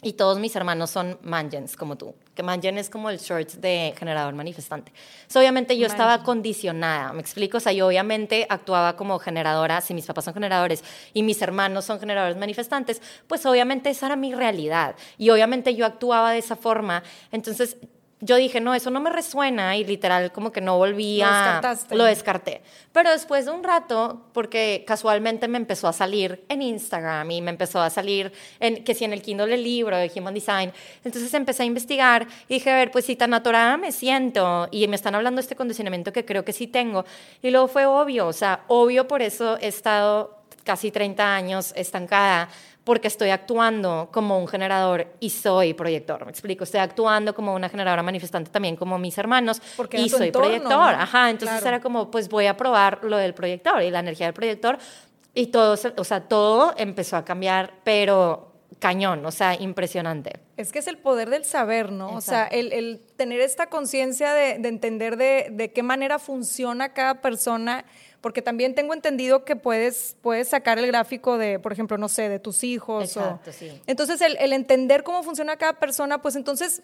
y 0.05 0.13
todos 0.13 0.39
mis 0.39 0.55
hermanos 0.55 0.91
son 0.91 1.19
mangens, 1.23 1.77
como 1.77 1.97
tú. 1.97 2.15
Que 2.35 2.43
mangen 2.43 2.79
es 2.79 2.91
como 2.91 3.11
el 3.11 3.19
short 3.19 3.53
de 3.55 3.95
generador 3.97 4.35
manifestante. 4.35 4.93
obviamente 5.35 5.77
yo 5.79 5.87
estaba 5.87 6.23
condicionada, 6.23 7.13
¿me 7.13 7.21
explico? 7.21 7.57
O 7.57 7.61
sea, 7.61 7.73
yo 7.73 7.87
obviamente 7.87 8.47
actuaba 8.49 8.97
como 8.97 9.19
generadora, 9.19 9.81
si 9.81 9.95
mis 9.95 10.07
papás 10.07 10.25
son 10.27 10.35
generadores 10.35 10.85
y 11.15 11.23
mis 11.23 11.41
hermanos 11.41 11.87
son 11.87 11.99
generadores 11.99 12.37
manifestantes, 12.37 13.01
pues 13.27 13.47
obviamente 13.47 13.91
esa 13.91 14.07
era 14.07 14.17
mi 14.17 14.35
realidad. 14.35 14.95
Y 15.17 15.31
obviamente 15.31 15.75
yo 15.75 15.87
actuaba 15.87 16.33
de 16.33 16.39
esa 16.39 16.57
forma. 16.57 17.03
Entonces 17.33 17.79
yo 18.25 18.37
dije, 18.37 18.59
no, 18.59 18.75
eso 18.75 18.91
no 18.91 19.01
me 19.01 19.11
resuena 19.11 19.77
y 19.77 19.85
literal 19.85 20.33
como 20.33 20.51
que 20.51 20.63
no 20.63 20.79
volví 20.79 21.21
a... 21.21 21.61
Lo 21.91 22.05
descarté. 22.05 22.63
Pero 22.91 23.11
después 23.11 23.45
de 23.45 23.51
un 23.51 23.63
rato, 23.63 24.23
porque 24.33 24.83
casualmente 24.87 25.47
me 25.47 25.59
empezó 25.59 25.89
a 25.89 25.93
salir 25.93 26.43
en 26.49 26.63
Instagram 26.63 27.31
y 27.31 27.43
me 27.43 27.51
empezó 27.51 27.83
a 27.83 27.91
salir, 27.91 28.33
en, 28.61 28.83
que 28.83 28.95
si 28.95 29.05
en 29.05 29.13
el 29.13 29.21
Kindle 29.21 29.53
el 29.53 29.63
libro 29.63 29.99
de 29.99 30.11
Human 30.17 30.33
Design, 30.33 30.73
entonces 31.05 31.35
empecé 31.35 31.65
a 31.65 31.67
investigar 31.67 32.27
y 32.49 32.55
dije, 32.55 32.71
a 32.71 32.77
ver, 32.77 32.91
pues 32.91 33.05
si 33.05 33.15
tan 33.15 33.35
atorada 33.35 33.77
me 33.77 33.93
siento 33.93 34.69
y 34.71 34.89
me 34.89 34.97
están 34.97 35.15
hablando 35.15 35.41
de 35.41 35.43
este 35.43 35.57
condicionamiento 35.57 36.11
que 36.11 36.25
creo 36.25 36.47
que 36.47 36.55
sí 36.55 36.67
tengo. 36.67 37.05
Y 37.43 37.51
luego 37.51 37.69
fue 37.69 37.85
obvio, 37.85 38.27
o 38.27 38.33
sea, 38.33 38.65
obvio 38.69 39.07
por 39.07 39.21
eso 39.21 39.59
he 39.61 39.69
estado 39.69 40.39
casi 40.65 40.91
30 40.91 41.35
años 41.35 41.75
estancada 41.77 42.49
porque 42.85 43.09
estoy 43.09 43.31
actuando 43.31 44.11
como 44.13 44.39
un 44.39 44.47
generador 44.47 45.07
y 45.19 45.31
soy 45.31 45.75
proyector. 45.75 46.25
Me 46.25 46.31
explico, 46.31 46.65
estoy 46.65 46.81
actuando 46.81 47.35
como 47.35 47.55
una 47.55 47.69
generadora 47.69 48.03
manifestante 48.03 48.51
también 48.51 48.77
como 48.77 48.99
mis 48.99 49.17
hermanos 49.17 49.61
porque 49.77 49.99
y 49.99 50.09
soy 50.09 50.31
proyector. 50.31 50.95
Ajá, 50.95 51.31
entonces 51.31 51.65
era 51.65 51.81
como, 51.81 52.11
pues 52.11 52.29
voy 52.29 52.47
a 52.47 52.57
probar 52.57 53.01
lo 53.03 53.17
del 53.17 53.35
proyector 53.35 53.83
y 53.83 53.91
la 53.91 54.01
energía 54.01 54.27
del 54.27 54.35
proyector 54.35 54.79
y 55.35 55.47
todo, 55.49 55.77
o 55.97 56.05
sea, 56.05 56.29
todo 56.29 56.75
empezó 56.77 57.17
a 57.17 57.25
cambiar, 57.25 57.75
pero 57.83 58.53
cañón, 58.79 59.25
o 59.25 59.31
sea, 59.31 59.55
impresionante. 59.61 60.41
Es 60.57 60.71
que 60.71 60.79
es 60.79 60.87
el 60.87 60.99
poder 60.99 61.31
del 61.31 61.45
saber, 61.45 61.91
¿no? 61.91 62.11
O 62.11 62.21
sea, 62.21 62.47
el, 62.47 63.01
tener 63.17 63.41
esta 63.41 63.69
conciencia 63.69 64.33
de, 64.35 64.59
de, 64.59 64.69
entender 64.69 65.17
de, 65.17 65.49
de 65.51 65.73
qué 65.73 65.83
manera 65.83 66.19
funciona 66.19 66.93
cada 66.93 67.21
persona 67.21 67.85
porque 68.25 68.41
también 68.41 68.75
tengo 68.75 68.95
entendido 68.95 69.45
que 69.45 69.55
puedes, 69.55 70.17
puedes 70.23 70.49
sacar 70.49 70.79
el 70.79 70.87
gráfico 70.87 71.37
de, 71.37 71.59
por 71.59 71.75
ejemplo, 71.75 71.99
no 71.99 72.09
sé, 72.09 72.31
de 72.31 72.39
tus 72.39 72.65
hijos. 72.65 73.05
Exacto, 73.05 73.53
sí. 73.53 73.83
Entonces, 73.87 74.19
el, 74.23 74.55
entender 74.55 75.03
cómo 75.03 75.23
funciona 75.23 75.59
cada 75.59 75.75
persona, 75.75 76.23
pues 76.23 76.35
entonces, 76.35 76.81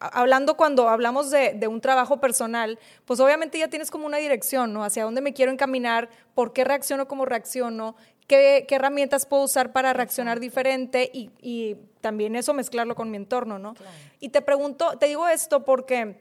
hablando 0.00 0.56
cuando 0.56 0.88
hablamos 0.88 1.30
de, 1.30 1.64
un 1.68 1.80
trabajo 1.80 2.18
personal, 2.18 2.76
pues 3.04 3.20
obviamente 3.20 3.56
ya 3.56 3.68
tienes 3.68 3.88
como 3.88 4.04
una 4.04 4.16
dirección, 4.16 4.72
¿no? 4.72 4.82
Hacia 4.82 5.04
dónde 5.04 5.20
me 5.20 5.32
quiero 5.32 5.52
encaminar, 5.52 6.08
por 6.34 6.52
qué 6.52 6.64
reacciono 6.64 7.06
como 7.06 7.24
reacciono, 7.24 7.94
qué, 8.26 8.66
herramientas 8.68 9.26
puedo 9.26 9.44
usar 9.44 9.70
para 9.70 9.92
reaccionar 9.92 10.40
diferente 10.40 11.08
y, 11.12 11.76
también 12.00 12.34
eso 12.34 12.52
mezclarlo 12.52 12.96
con 12.96 13.12
mi 13.12 13.16
entorno, 13.16 13.60
¿no? 13.60 13.74
Y 14.18 14.30
te 14.30 14.42
pregunto, 14.42 14.98
te 14.98 15.06
digo 15.06 15.28
esto 15.28 15.64
porque 15.64 16.16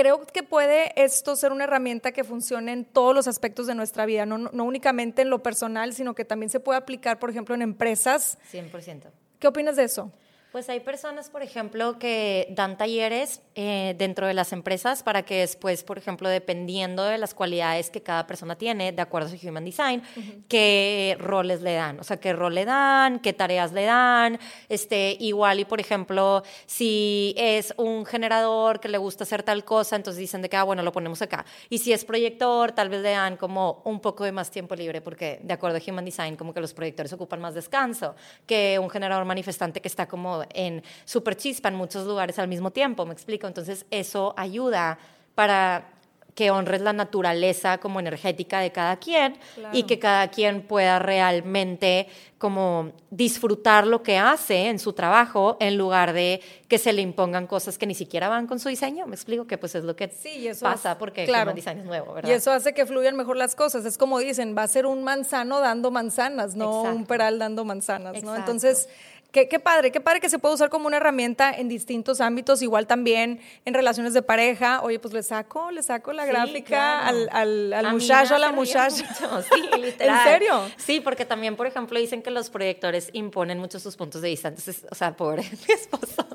creo 0.00 0.26
que 0.26 0.42
puede 0.42 0.92
esto 0.96 1.36
ser 1.36 1.52
una 1.52 1.64
herramienta 1.64 2.12
que 2.12 2.24
funcione 2.24 2.72
en 2.72 2.86
todos 2.86 3.14
los 3.14 3.28
aspectos 3.28 3.66
de 3.66 3.74
nuestra 3.74 4.06
vida, 4.06 4.24
no, 4.24 4.38
no 4.38 4.64
únicamente 4.64 5.20
en 5.20 5.28
lo 5.28 5.42
personal, 5.42 5.92
sino 5.92 6.14
que 6.14 6.24
también 6.24 6.48
se 6.48 6.58
puede 6.58 6.78
aplicar, 6.78 7.18
por 7.18 7.28
ejemplo, 7.28 7.54
en 7.54 7.60
empresas. 7.60 8.38
100%. 8.50 9.02
¿Qué 9.38 9.46
opinas 9.46 9.76
de 9.76 9.84
eso? 9.84 10.10
Pues 10.52 10.68
hay 10.68 10.80
personas, 10.80 11.30
por 11.30 11.44
ejemplo, 11.44 12.00
que 12.00 12.48
dan 12.50 12.76
talleres 12.76 13.40
eh, 13.54 13.94
dentro 13.96 14.26
de 14.26 14.34
las 14.34 14.52
empresas 14.52 15.04
para 15.04 15.22
que 15.22 15.38
después, 15.38 15.84
por 15.84 15.96
ejemplo, 15.96 16.28
dependiendo 16.28 17.04
de 17.04 17.18
las 17.18 17.34
cualidades 17.34 17.88
que 17.88 18.02
cada 18.02 18.26
persona 18.26 18.58
tiene, 18.58 18.90
de 18.90 19.00
acuerdo 19.00 19.28
a 19.28 19.30
su 19.30 19.48
Human 19.48 19.64
Design, 19.64 20.02
qué 20.48 21.16
roles 21.20 21.62
le 21.62 21.74
dan, 21.74 22.00
o 22.00 22.02
sea, 22.02 22.16
qué 22.16 22.32
rol 22.32 22.56
le 22.56 22.64
dan, 22.64 23.20
qué 23.20 23.32
tareas 23.32 23.70
le 23.70 23.84
dan, 23.84 24.40
este, 24.68 25.16
igual 25.20 25.60
y, 25.60 25.66
por 25.66 25.78
ejemplo, 25.78 26.42
si 26.66 27.32
es 27.36 27.72
un 27.76 28.04
generador 28.04 28.80
que 28.80 28.88
le 28.88 28.98
gusta 28.98 29.22
hacer 29.22 29.44
tal 29.44 29.64
cosa, 29.64 29.94
entonces 29.94 30.18
dicen 30.18 30.42
de 30.42 30.48
que, 30.48 30.56
ah, 30.56 30.64
bueno, 30.64 30.82
lo 30.82 30.90
ponemos 30.90 31.22
acá. 31.22 31.44
Y 31.68 31.78
si 31.78 31.92
es 31.92 32.04
proyector, 32.04 32.72
tal 32.72 32.88
vez 32.88 33.02
le 33.02 33.10
dan 33.10 33.36
como 33.36 33.82
un 33.84 34.00
poco 34.00 34.24
de 34.24 34.32
más 34.32 34.50
tiempo 34.50 34.74
libre, 34.74 35.00
porque 35.00 35.38
de 35.44 35.54
acuerdo 35.54 35.78
a 35.78 35.90
Human 35.90 36.04
Design, 36.04 36.34
como 36.34 36.52
que 36.52 36.60
los 36.60 36.74
proyectores 36.74 37.12
ocupan 37.12 37.40
más 37.40 37.54
descanso 37.54 38.16
que 38.46 38.80
un 38.80 38.90
generador 38.90 39.24
manifestante 39.24 39.80
que 39.80 39.86
está 39.86 40.08
como 40.08 40.39
en 40.52 40.82
super 41.04 41.36
chispa 41.36 41.68
en 41.68 41.74
muchos 41.74 42.06
lugares 42.06 42.38
al 42.38 42.48
mismo 42.48 42.70
tiempo, 42.70 43.06
me 43.06 43.12
explico. 43.12 43.46
Entonces 43.46 43.86
eso 43.90 44.34
ayuda 44.36 44.98
para 45.34 46.00
que 46.34 46.50
honres 46.50 46.80
la 46.80 46.92
naturaleza 46.92 47.78
como 47.78 48.00
energética 48.00 48.60
de 48.60 48.72
cada 48.72 48.96
quien 48.96 49.36
y 49.72 49.84
que 49.84 49.98
cada 49.98 50.28
quien 50.28 50.62
pueda 50.62 50.98
realmente 50.98 52.08
como 52.38 52.92
disfrutar 53.10 53.86
lo 53.86 54.02
que 54.02 54.16
hace 54.16 54.68
en 54.68 54.78
su 54.78 54.94
trabajo 54.94 55.58
en 55.60 55.76
lugar 55.76 56.14
de 56.14 56.40
que 56.68 56.78
se 56.78 56.92
le 56.92 57.02
impongan 57.02 57.46
cosas 57.46 57.76
que 57.76 57.86
ni 57.86 57.94
siquiera 57.94 58.28
van 58.28 58.46
con 58.46 58.58
su 58.58 58.70
diseño. 58.70 59.06
Me 59.06 59.14
explico 59.14 59.46
que 59.46 59.58
pues 59.58 59.74
es 59.74 59.84
lo 59.84 59.94
que 59.96 60.08
sí, 60.08 60.48
eso 60.48 60.64
pasa 60.64 60.96
porque 60.96 61.24
el 61.24 61.54
diseño 61.54 61.80
es 61.80 61.86
nuevo, 61.86 62.14
¿verdad? 62.14 62.30
Y 62.30 62.32
eso 62.32 62.50
hace 62.52 62.72
que 62.72 62.86
fluyan 62.86 63.16
mejor 63.16 63.36
las 63.36 63.54
cosas. 63.54 63.84
Es 63.84 63.98
como 63.98 64.18
dicen, 64.18 64.56
va 64.56 64.62
a 64.62 64.68
ser 64.68 64.86
un 64.86 65.04
manzano 65.04 65.60
dando 65.60 65.90
manzanas, 65.90 66.54
no 66.54 66.82
un 66.82 67.04
peral 67.04 67.38
dando 67.38 67.64
manzanas, 67.64 68.22
¿no? 68.22 68.34
Entonces 68.34 68.88
Qué, 69.32 69.46
padre, 69.60 69.92
qué 69.92 70.00
padre 70.00 70.20
que 70.20 70.28
se 70.28 70.40
puede 70.40 70.56
usar 70.56 70.70
como 70.70 70.88
una 70.88 70.96
herramienta 70.96 71.52
en 71.52 71.68
distintos 71.68 72.20
ámbitos, 72.20 72.62
igual 72.62 72.88
también 72.88 73.40
en 73.64 73.74
relaciones 73.74 74.12
de 74.12 74.22
pareja. 74.22 74.82
Oye, 74.82 74.98
pues 74.98 75.14
le 75.14 75.22
saco, 75.22 75.70
le 75.70 75.84
saco 75.84 76.12
la 76.12 76.26
gráfica 76.26 77.06
al, 77.06 77.28
al, 77.72 77.92
muchacho, 77.92 78.34
a 78.34 78.38
la 78.38 78.50
muchacha. 78.52 78.90
Sí, 79.50 79.80
literal. 79.80 80.26
¿En 80.26 80.32
serio? 80.32 80.70
Sí, 80.76 81.00
porque 81.00 81.24
también, 81.24 81.56
por 81.56 81.66
ejemplo, 81.66 81.98
dicen 81.98 82.22
que 82.22 82.30
los 82.30 82.50
proyectores 82.50 83.10
imponen 83.12 83.58
muchos 83.58 83.82
sus 83.82 83.96
puntos 83.96 84.20
de 84.20 84.30
vista. 84.30 84.48
Entonces, 84.48 84.84
o 84.90 84.94
sea, 84.94 85.16
pobre 85.16 85.42
mi 85.68 85.74
esposo. 85.74 86.26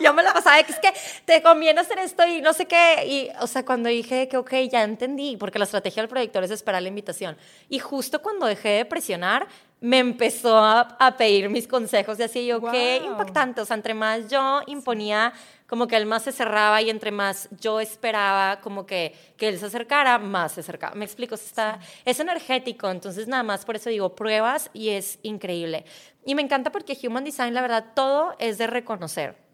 Yo 0.00 0.14
me 0.14 0.22
la 0.22 0.32
pasaba 0.32 0.62
que 0.62 0.72
es 0.72 0.78
que 0.78 0.92
te 1.24 1.42
conviene 1.42 1.80
hacer 1.80 1.98
esto 1.98 2.24
y 2.26 2.40
no 2.40 2.52
sé 2.52 2.66
qué. 2.66 3.04
Y, 3.06 3.28
o 3.40 3.46
sea, 3.46 3.64
cuando 3.64 3.88
dije 3.88 4.28
que, 4.28 4.36
ok, 4.36 4.52
ya 4.70 4.84
entendí, 4.84 5.36
porque 5.36 5.58
la 5.58 5.64
estrategia 5.64 6.02
del 6.02 6.08
proyector 6.08 6.44
es 6.44 6.50
esperar 6.50 6.82
la 6.82 6.88
invitación. 6.88 7.36
Y 7.68 7.80
justo 7.80 8.22
cuando 8.22 8.46
dejé 8.46 8.68
de 8.70 8.84
presionar, 8.84 9.48
me 9.80 9.98
empezó 9.98 10.56
a, 10.58 11.14
pedir 11.18 11.50
mis 11.50 11.68
consejos 11.68 12.18
y 12.18 12.22
así 12.22 12.46
yo, 12.46 12.60
qué 12.60 13.02
impactante, 13.04 13.60
o 13.60 13.64
sea, 13.64 13.76
entre 13.76 13.94
más 13.94 14.28
yo 14.28 14.62
imponía, 14.66 15.32
como 15.66 15.86
que 15.86 15.96
él 15.96 16.06
más 16.06 16.22
se 16.22 16.32
cerraba 16.32 16.80
y 16.80 16.90
entre 16.90 17.10
más 17.10 17.48
yo 17.60 17.80
esperaba 17.80 18.60
como 18.60 18.86
que, 18.86 19.14
que 19.36 19.48
él 19.48 19.58
se 19.58 19.66
acercara, 19.66 20.18
más 20.18 20.52
se 20.52 20.60
acercaba. 20.60 20.94
Me 20.94 21.04
explico, 21.04 21.34
está, 21.34 21.78
es 22.04 22.20
energético, 22.20 22.90
entonces 22.90 23.28
nada 23.28 23.42
más 23.42 23.64
por 23.64 23.76
eso 23.76 23.90
digo 23.90 24.14
pruebas 24.14 24.70
y 24.72 24.90
es 24.90 25.18
increíble. 25.22 25.84
Y 26.24 26.34
me 26.34 26.42
encanta 26.42 26.72
porque 26.72 26.98
Human 27.06 27.24
Design, 27.24 27.54
la 27.54 27.62
verdad, 27.62 27.92
todo 27.94 28.34
es 28.38 28.58
de 28.58 28.66
reconocer. 28.66 29.45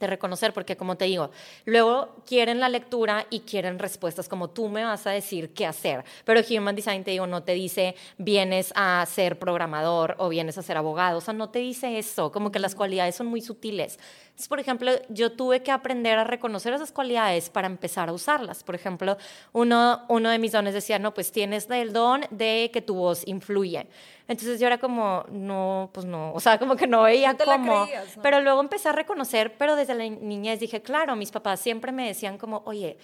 De 0.00 0.06
reconocer, 0.06 0.52
porque 0.52 0.76
como 0.76 0.96
te 0.96 1.04
digo, 1.04 1.30
luego 1.66 2.16
quieren 2.26 2.58
la 2.58 2.68
lectura 2.68 3.26
y 3.30 3.40
quieren 3.40 3.78
respuestas 3.78 4.28
como 4.28 4.48
tú 4.50 4.68
me 4.68 4.84
vas 4.84 5.06
a 5.06 5.10
decir 5.10 5.52
qué 5.52 5.66
hacer, 5.66 6.04
pero 6.24 6.40
Human 6.50 6.74
Design 6.74 7.04
te 7.04 7.12
digo, 7.12 7.26
no 7.26 7.42
te 7.42 7.52
dice 7.52 7.94
vienes 8.16 8.72
a 8.74 9.04
ser 9.06 9.38
programador 9.38 10.16
o 10.18 10.28
vienes 10.30 10.56
a 10.58 10.62
ser 10.62 10.76
abogado, 10.78 11.18
o 11.18 11.20
sea, 11.20 11.34
no 11.34 11.50
te 11.50 11.58
dice 11.58 11.98
eso, 11.98 12.32
como 12.32 12.50
que 12.50 12.58
las 12.58 12.74
cualidades 12.74 13.14
son 13.14 13.26
muy 13.26 13.42
sutiles. 13.42 13.98
Entonces, 14.40 14.48
por 14.48 14.60
ejemplo, 14.60 14.92
yo 15.10 15.32
tuve 15.32 15.62
que 15.62 15.70
aprender 15.70 16.18
a 16.18 16.24
reconocer 16.24 16.72
esas 16.72 16.92
cualidades 16.92 17.50
para 17.50 17.66
empezar 17.66 18.08
a 18.08 18.14
usarlas. 18.14 18.64
Por 18.64 18.74
ejemplo, 18.74 19.18
uno, 19.52 20.00
uno 20.08 20.30
de 20.30 20.38
mis 20.38 20.52
dones 20.52 20.72
decía, 20.72 20.98
no, 20.98 21.12
pues 21.12 21.30
tienes 21.30 21.68
el 21.68 21.92
don 21.92 22.22
de 22.30 22.70
que 22.72 22.80
tu 22.80 22.94
voz 22.94 23.22
influye. 23.26 23.86
Entonces 24.28 24.58
yo 24.58 24.66
era 24.66 24.78
como, 24.78 25.26
no, 25.30 25.90
pues 25.92 26.06
no, 26.06 26.32
o 26.32 26.40
sea, 26.40 26.58
como 26.58 26.74
que 26.74 26.86
no 26.86 27.02
veía 27.02 27.36
cómo. 27.36 27.86
Pero 28.22 28.40
luego 28.40 28.62
empecé 28.62 28.88
a 28.88 28.92
reconocer, 28.92 29.58
pero 29.58 29.76
desde 29.76 29.92
la 29.94 30.08
niñez 30.08 30.58
dije, 30.58 30.80
claro, 30.80 31.16
mis 31.16 31.30
papás 31.30 31.60
siempre 31.60 31.92
me 31.92 32.06
decían 32.06 32.38
como, 32.38 32.62
oye, 32.64 32.96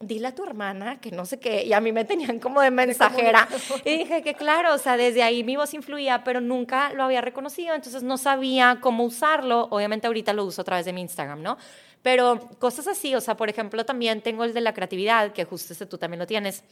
dile 0.00 0.28
a 0.28 0.34
tu 0.34 0.44
hermana 0.44 0.98
que 0.98 1.10
no 1.10 1.26
sé 1.26 1.38
qué, 1.38 1.64
y 1.64 1.74
a 1.74 1.80
mí 1.80 1.92
me 1.92 2.04
tenían 2.04 2.38
como 2.40 2.60
de 2.60 2.70
mensajera. 2.70 3.46
y 3.84 3.98
dije 3.98 4.22
que 4.22 4.34
claro, 4.34 4.74
o 4.74 4.78
sea, 4.78 4.96
desde 4.96 5.22
ahí 5.22 5.44
mi 5.44 5.56
voz 5.56 5.74
influía, 5.74 6.24
pero 6.24 6.40
nunca 6.40 6.92
lo 6.94 7.04
había 7.04 7.20
reconocido, 7.20 7.74
entonces 7.74 8.02
no 8.02 8.16
sabía 8.16 8.78
cómo 8.80 9.04
usarlo. 9.04 9.68
Obviamente 9.70 10.06
ahorita 10.06 10.32
lo 10.32 10.44
uso 10.44 10.62
a 10.62 10.64
través 10.64 10.86
de 10.86 10.92
mi 10.92 11.02
Instagram, 11.02 11.42
¿no? 11.42 11.58
Pero 12.02 12.40
cosas 12.58 12.88
así, 12.88 13.14
o 13.14 13.20
sea, 13.20 13.36
por 13.36 13.50
ejemplo, 13.50 13.84
también 13.84 14.22
tengo 14.22 14.44
el 14.44 14.54
de 14.54 14.62
la 14.62 14.72
creatividad, 14.72 15.32
que 15.32 15.44
justo 15.44 15.74
este 15.74 15.84
tú 15.84 15.98
también 15.98 16.18
lo 16.18 16.26
tienes. 16.26 16.64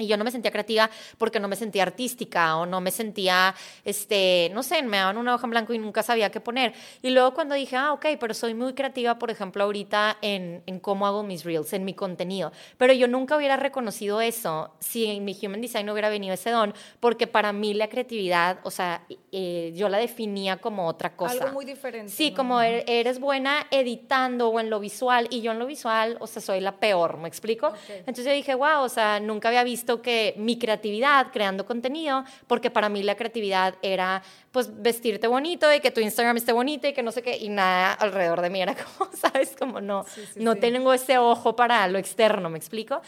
Y 0.00 0.06
yo 0.06 0.16
no 0.16 0.22
me 0.22 0.30
sentía 0.30 0.52
creativa 0.52 0.88
porque 1.18 1.40
no 1.40 1.48
me 1.48 1.56
sentía 1.56 1.82
artística 1.82 2.56
o 2.56 2.66
no 2.66 2.80
me 2.80 2.92
sentía, 2.92 3.52
este, 3.84 4.48
no 4.54 4.62
sé, 4.62 4.80
me 4.84 4.96
daban 4.96 5.16
una 5.16 5.34
hoja 5.34 5.46
en 5.46 5.50
blanco 5.50 5.74
y 5.74 5.78
nunca 5.78 6.04
sabía 6.04 6.30
qué 6.30 6.40
poner. 6.40 6.72
Y 7.02 7.10
luego 7.10 7.34
cuando 7.34 7.56
dije, 7.56 7.74
ah, 7.74 7.92
ok, 7.92 8.06
pero 8.20 8.32
soy 8.32 8.54
muy 8.54 8.74
creativa, 8.74 9.18
por 9.18 9.32
ejemplo, 9.32 9.64
ahorita 9.64 10.18
en, 10.22 10.62
en 10.66 10.78
cómo 10.78 11.04
hago 11.04 11.24
mis 11.24 11.42
reels, 11.42 11.72
en 11.72 11.84
mi 11.84 11.94
contenido. 11.94 12.52
Pero 12.76 12.92
yo 12.92 13.08
nunca 13.08 13.36
hubiera 13.36 13.56
reconocido 13.56 14.20
eso 14.20 14.70
si 14.78 15.06
en 15.06 15.24
mi 15.24 15.36
Human 15.42 15.60
Design 15.60 15.86
no 15.86 15.94
hubiera 15.94 16.10
venido 16.10 16.32
ese 16.32 16.50
don, 16.50 16.74
porque 17.00 17.26
para 17.26 17.52
mí 17.52 17.74
la 17.74 17.88
creatividad, 17.88 18.60
o 18.62 18.70
sea, 18.70 19.02
eh, 19.32 19.72
yo 19.74 19.88
la 19.88 19.98
definía 19.98 20.58
como 20.58 20.86
otra 20.86 21.16
cosa. 21.16 21.42
Algo 21.42 21.54
muy 21.54 21.64
diferente. 21.64 22.12
Sí, 22.12 22.32
como 22.32 22.60
er, 22.60 22.84
eres 22.86 23.18
buena 23.18 23.66
editando 23.72 24.50
o 24.50 24.60
en 24.60 24.70
lo 24.70 24.78
visual, 24.78 25.26
y 25.30 25.40
yo 25.40 25.50
en 25.50 25.58
lo 25.58 25.66
visual, 25.66 26.18
o 26.20 26.28
sea, 26.28 26.40
soy 26.40 26.60
la 26.60 26.76
peor, 26.76 27.18
¿me 27.18 27.26
explico? 27.26 27.72
Entonces 27.88 28.26
yo 28.26 28.32
dije, 28.32 28.54
wow, 28.54 28.82
o 28.82 28.88
sea, 28.88 29.18
nunca 29.18 29.48
había 29.48 29.64
visto 29.64 29.87
que 29.96 30.34
mi 30.36 30.58
creatividad 30.58 31.28
creando 31.32 31.66
contenido, 31.66 32.24
porque 32.46 32.70
para 32.70 32.88
mí 32.88 33.02
la 33.02 33.16
creatividad 33.16 33.74
era 33.82 34.22
pues 34.52 34.70
vestirte 34.82 35.26
bonito 35.26 35.72
y 35.72 35.80
que 35.80 35.90
tu 35.90 36.00
Instagram 36.00 36.36
esté 36.36 36.52
bonito 36.52 36.86
y 36.86 36.92
que 36.92 37.02
no 37.02 37.12
sé 37.12 37.22
qué, 37.22 37.36
y 37.36 37.48
nada 37.48 37.92
alrededor 37.92 38.40
de 38.40 38.50
mí 38.50 38.60
era 38.60 38.74
como, 38.98 39.10
¿sabes? 39.12 39.54
Como 39.58 39.80
no, 39.80 40.04
no 40.36 40.56
tengo 40.56 40.92
ese 40.92 41.18
ojo 41.18 41.56
para 41.56 41.86
lo 41.88 41.98
externo, 41.98 42.50
¿me 42.50 42.58
explico? 42.58 43.00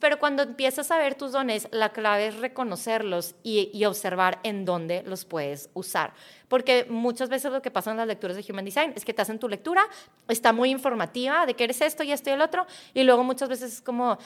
pero 0.00 0.18
cuando 0.18 0.42
empiezas 0.42 0.90
a 0.90 0.98
ver 0.98 1.14
tus 1.14 1.32
dones, 1.32 1.68
la 1.72 1.90
clave 1.90 2.28
es 2.28 2.36
reconocerlos 2.36 3.34
y, 3.42 3.70
y 3.72 3.84
observar 3.84 4.38
en 4.42 4.64
dónde 4.64 5.02
los 5.02 5.24
puedes 5.24 5.70
usar 5.74 6.12
porque 6.50 6.84
muchas 6.90 7.28
veces 7.28 7.52
lo 7.52 7.62
que 7.62 7.70
pasa 7.70 7.92
en 7.92 7.96
las 7.96 8.08
lecturas 8.08 8.36
de 8.36 8.44
Human 8.52 8.64
Design 8.64 8.92
es 8.96 9.04
que 9.04 9.14
te 9.14 9.22
hacen 9.22 9.38
tu 9.38 9.48
lectura, 9.48 9.86
está 10.26 10.52
muy 10.52 10.70
informativa 10.70 11.46
de 11.46 11.54
qué 11.54 11.64
eres 11.64 11.80
esto 11.80 12.02
y 12.02 12.10
esto 12.10 12.28
y 12.28 12.32
el 12.32 12.40
otro, 12.42 12.66
y 12.92 13.04
luego 13.04 13.22
muchas 13.22 13.48
veces 13.48 13.74
es 13.74 13.80
como 13.80 14.18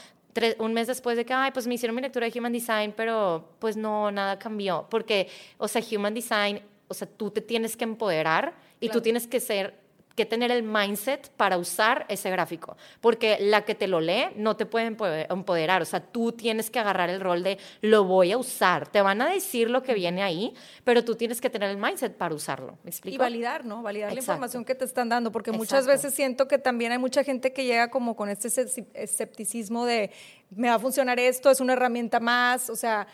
un 0.59 0.73
mes 0.73 0.87
después 0.87 1.17
de 1.17 1.25
que, 1.25 1.33
ay, 1.33 1.51
pues 1.53 1.67
me 1.67 1.75
hicieron 1.75 1.95
mi 1.95 2.03
lectura 2.03 2.29
de 2.29 2.39
Human 2.39 2.53
Design, 2.53 2.93
pero 2.97 3.49
pues 3.59 3.77
no, 3.77 4.11
nada 4.11 4.39
cambió, 4.39 4.87
porque, 4.91 5.29
o 5.59 5.69
sea, 5.69 5.83
Human 5.93 6.15
Design, 6.15 6.61
o 6.89 6.95
sea, 6.95 7.09
tú 7.09 7.31
te 7.31 7.41
tienes 7.41 7.77
que 7.77 7.85
empoderar 7.85 8.55
y 8.81 8.89
tú 8.89 9.01
tienes 9.01 9.27
que 9.27 9.41
ser 9.41 9.84
que 10.15 10.27
tener 10.27 10.51
el 10.51 10.63
mindset 10.63 11.29
para 11.31 11.59
usar 11.59 12.07
ese 12.09 12.31
gráfico, 12.31 12.77
porque 13.01 13.37
la 13.41 13.65
que 13.65 13.75
te 13.75 13.89
lo 13.89 14.01
lee 14.01 14.27
no 14.37 14.57
te 14.57 14.67
puede 14.67 14.87
empoderar, 14.87 15.83
o 15.83 15.85
sea, 15.85 16.01
tú 16.01 16.33
tienes 16.33 16.71
que 16.71 16.79
agarrar 16.79 17.11
el 17.11 17.21
rol 17.21 17.43
de 17.43 17.59
lo 17.81 18.05
voy 18.05 18.33
a 18.33 18.39
usar, 18.39 18.89
te 18.89 19.03
van 19.03 19.21
a 19.23 19.29
decir 19.29 19.71
lo 19.71 19.83
que 19.83 19.95
viene 19.95 20.23
ahí, 20.23 20.55
pero 20.85 21.05
tú 21.05 21.17
tienes 21.17 21.41
que 21.41 21.51
tener 21.51 21.71
el 21.71 21.77
mindset 21.77 22.17
para 22.17 22.35
usarlo, 22.35 22.79
¿me 22.85 22.91
explico? 22.91 23.15
Y 23.15 23.19
validar, 23.19 23.65
¿no? 23.65 23.83
Validar 23.83 24.13
la 24.13 24.19
información 24.19 24.65
que 24.65 24.75
te 24.75 24.85
están 24.85 25.09
dando, 25.09 25.33
porque 25.33 25.51
muchas 25.51 25.87
veces 25.87 26.15
siento 26.15 26.47
que 26.47 26.59
también 26.59 26.93
hay 26.93 26.99
mucha 26.99 27.25
gente 27.25 27.53
que 27.53 27.65
llega 27.65 27.91
como 27.91 28.15
con 28.15 28.29
este 28.29 28.49
escepticismo 28.95 29.85
de, 29.85 30.13
me 30.51 30.69
va 30.69 30.75
a 30.75 30.79
funcionar 30.79 31.19
esto, 31.19 31.51
es 31.51 31.61
una 31.61 31.73
herramienta 31.73 32.21
más, 32.21 32.71
o 32.71 32.77
sea, 32.77 33.09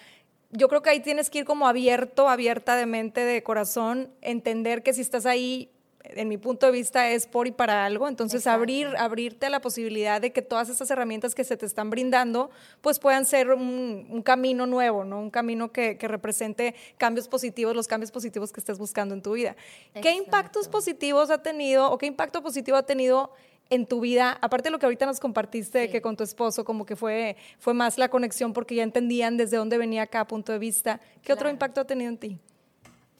yo 0.52 0.68
creo 0.68 0.82
que 0.82 0.90
ahí 0.90 1.00
tienes 1.00 1.30
que 1.30 1.38
ir 1.38 1.44
como 1.44 1.68
abierto, 1.68 2.28
abierta 2.28 2.76
de 2.76 2.84
mente, 2.84 3.24
de 3.24 3.42
corazón, 3.42 4.12
entender 4.20 4.82
que 4.82 4.92
si 4.92 5.00
estás 5.00 5.24
ahí 5.24 5.70
en 6.04 6.28
mi 6.28 6.38
punto 6.38 6.66
de 6.66 6.72
vista 6.72 7.10
es 7.10 7.26
por 7.26 7.46
y 7.46 7.52
para 7.52 7.84
algo, 7.84 8.08
entonces 8.08 8.46
abrir, 8.46 8.88
abrirte 8.98 9.46
a 9.46 9.50
la 9.50 9.60
posibilidad 9.60 10.20
de 10.20 10.32
que 10.32 10.42
todas 10.42 10.68
esas 10.68 10.90
herramientas 10.90 11.34
que 11.34 11.44
se 11.44 11.56
te 11.56 11.66
están 11.66 11.90
brindando, 11.90 12.50
pues 12.80 12.98
puedan 12.98 13.24
ser 13.26 13.50
un, 13.50 14.22
camino 14.24 14.66
nuevo, 14.66 15.04
¿no? 15.04 15.20
Un 15.20 15.30
camino 15.30 15.72
que, 15.72 15.96
represente 16.00 16.74
cambios 16.98 17.28
positivos, 17.28 17.74
los 17.74 17.86
cambios 17.86 18.10
positivos 18.10 18.52
que 18.52 18.60
estés 18.60 18.78
buscando 18.78 19.14
en 19.14 19.22
tu 19.22 19.32
vida. 19.32 19.56
¿Qué 20.00 20.12
impactos 20.12 20.68
positivos 20.68 21.30
ha 21.30 21.42
tenido 21.42 21.90
o 21.90 21.98
qué 21.98 22.06
impacto 22.06 22.42
positivo 22.42 22.76
ha 22.76 22.84
tenido 22.84 23.32
en 23.70 23.86
tu 23.86 24.00
vida, 24.00 24.36
aparte 24.40 24.68
de 24.68 24.72
lo 24.72 24.78
que 24.80 24.86
ahorita 24.86 25.06
nos 25.06 25.20
compartiste, 25.20 25.90
que 25.90 26.02
con 26.02 26.16
tu 26.16 26.24
esposo 26.24 26.64
como 26.64 26.84
que 26.84 26.96
fue, 26.96 27.36
fue 27.58 27.72
más 27.72 27.98
la 27.98 28.08
conexión 28.08 28.52
porque 28.52 28.74
ya 28.74 28.82
entendían 28.82 29.36
desde 29.36 29.56
dónde 29.56 29.78
venía 29.78 30.08
cada 30.08 30.26
punto 30.26 30.52
de 30.52 30.58
vista, 30.58 31.00
¿qué 31.22 31.32
otro 31.32 31.48
impacto 31.48 31.80
ha 31.80 31.84
tenido 31.84 32.10
en 32.10 32.18
ti? 32.18 32.38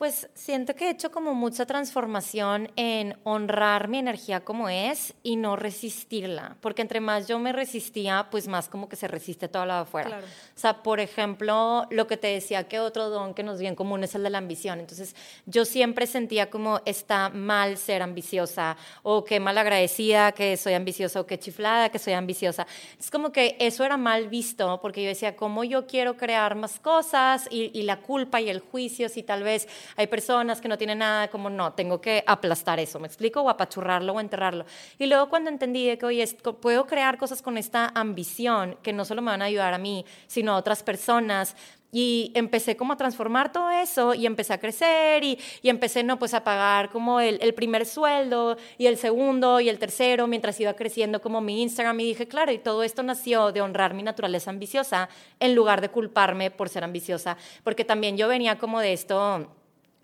Pues 0.01 0.31
siento 0.33 0.75
que 0.75 0.87
he 0.87 0.91
hecho 0.93 1.11
como 1.11 1.35
mucha 1.35 1.67
transformación 1.67 2.73
en 2.77 3.19
honrar 3.23 3.89
mi 3.89 3.99
energía 3.99 4.41
como 4.41 4.71
es 4.71 5.13
y 5.23 5.37
no 5.37 5.57
resistirla, 5.57 6.57
porque 6.63 6.81
entre 6.81 7.01
más 7.01 7.29
yo 7.29 7.39
me 7.39 7.53
resistía, 7.53 8.29
pues 8.31 8.49
más 8.49 8.71
como 8.71 8.89
que 8.89 8.97
se 8.97 9.09
resiste 9.09 9.47
todo 9.47 9.67
lo 9.67 9.75
de 9.75 9.81
afuera. 9.81 10.21
O 10.21 10.59
sea, 10.59 10.83
por 10.83 11.01
ejemplo, 11.01 11.87
lo 11.91 12.07
que 12.07 12.17
te 12.17 12.29
decía 12.29 12.67
que 12.67 12.81
otro 12.81 13.11
don 13.11 13.35
que 13.35 13.43
nos 13.43 13.59
viene 13.59 13.73
en 13.73 13.77
común 13.77 14.03
es 14.03 14.15
el 14.15 14.23
de 14.23 14.31
la 14.31 14.39
ambición. 14.39 14.81
Entonces, 14.81 15.15
yo 15.45 15.67
siempre 15.67 16.07
sentía 16.07 16.49
como 16.49 16.81
está 16.87 17.29
mal 17.29 17.77
ser 17.77 18.01
ambiciosa 18.01 18.79
o 19.03 19.23
que 19.23 19.39
mal 19.39 19.59
agradecida 19.59 20.33
que 20.33 20.57
soy 20.57 20.73
ambiciosa 20.73 21.21
o 21.21 21.27
que 21.27 21.39
chiflada 21.39 21.91
que 21.91 21.99
soy 21.99 22.15
ambiciosa. 22.15 22.67
Es 22.99 23.11
como 23.11 23.33
que 23.33 23.55
eso 23.61 23.85
era 23.85 23.99
mal 23.99 24.29
visto 24.29 24.81
porque 24.81 25.03
yo 25.03 25.11
decía, 25.11 25.37
¿cómo 25.37 25.63
yo 25.63 25.87
quiero 25.87 26.17
crear 26.17 26.55
más 26.55 26.81
cosas? 26.81 27.47
Y, 27.51 27.71
y 27.79 27.83
la 27.83 28.01
culpa 28.01 28.41
y 28.41 28.49
el 28.49 28.61
juicio, 28.61 29.11
si 29.11 29.23
tal 29.23 29.43
vez 29.43 29.69
hay 29.97 30.07
personas 30.07 30.61
que 30.61 30.69
no 30.69 30.79
tienen 30.79 30.99
nada, 30.99 31.29
como 31.29 31.51
no, 31.51 31.73
tengo 31.73 32.01
que 32.01 32.25
aplastar 32.27 32.79
eso, 32.81 32.99
¿me 32.99 33.07
explico? 33.07 33.41
O 33.43 33.49
apachurrarlo 33.49 34.13
o 34.13 34.21
enterrarlo. 34.21 34.65
Y 34.99 35.07
luego 35.07 35.29
cuando 35.29 35.51
entendí 35.51 35.97
que, 35.97 36.07
oye, 36.07 36.27
puedo 36.61 36.87
crear 36.87 37.19
cosas 37.19 37.43
con 37.43 37.59
esta 37.59 37.91
ambición 37.95 38.77
que 38.83 38.93
no 38.93 39.05
solo 39.05 39.23
me 39.23 39.31
van 39.31 39.43
a 39.43 39.47
ayudar 39.47 39.75
a 39.75 39.79
mí, 39.79 40.05
sino 40.27 40.53
a 40.53 40.57
otras 40.57 40.83
personas, 40.83 41.57
y 41.93 42.31
empecé 42.35 42.77
como 42.77 42.93
a 42.93 42.97
transformar 42.97 43.53
todo 43.53 43.71
eso 43.71 44.15
y 44.15 44.27
empecé 44.27 44.53
a 44.53 44.61
crecer 44.61 45.25
y, 45.25 45.39
empecé 45.63 46.03
no 46.03 46.19
pues 46.19 46.35
a 46.35 46.45
pagar 46.45 46.91
como 46.91 47.21
el, 47.21 47.39
el, 47.43 47.55
primer 47.55 47.87
sueldo 47.87 48.57
y 48.79 48.87
el 48.87 48.97
segundo 48.97 49.61
y 49.61 49.69
el 49.69 49.79
tercero 49.79 50.27
mientras 50.27 50.59
iba 50.61 50.75
creciendo 50.75 51.21
como 51.21 51.41
mi 51.41 51.63
Instagram 51.63 51.99
y 52.01 52.05
dije 52.05 52.29
claro 52.29 52.53
y 52.53 52.59
todo 52.59 52.83
esto 52.83 53.03
nació 53.03 53.53
de 53.53 53.61
honrar 53.61 53.95
mi 53.95 54.03
naturaleza 54.03 54.51
ambiciosa 54.51 55.09
en 55.39 55.55
lugar 55.55 55.81
de 55.81 55.91
culparme 55.91 56.51
por 56.51 56.69
ser 56.69 56.85
ambiciosa 56.85 57.37
porque 57.65 57.85
también 57.85 58.17
yo 58.17 58.29
venía 58.29 58.59
como 58.59 58.81
de 58.81 58.93
esto 58.93 59.49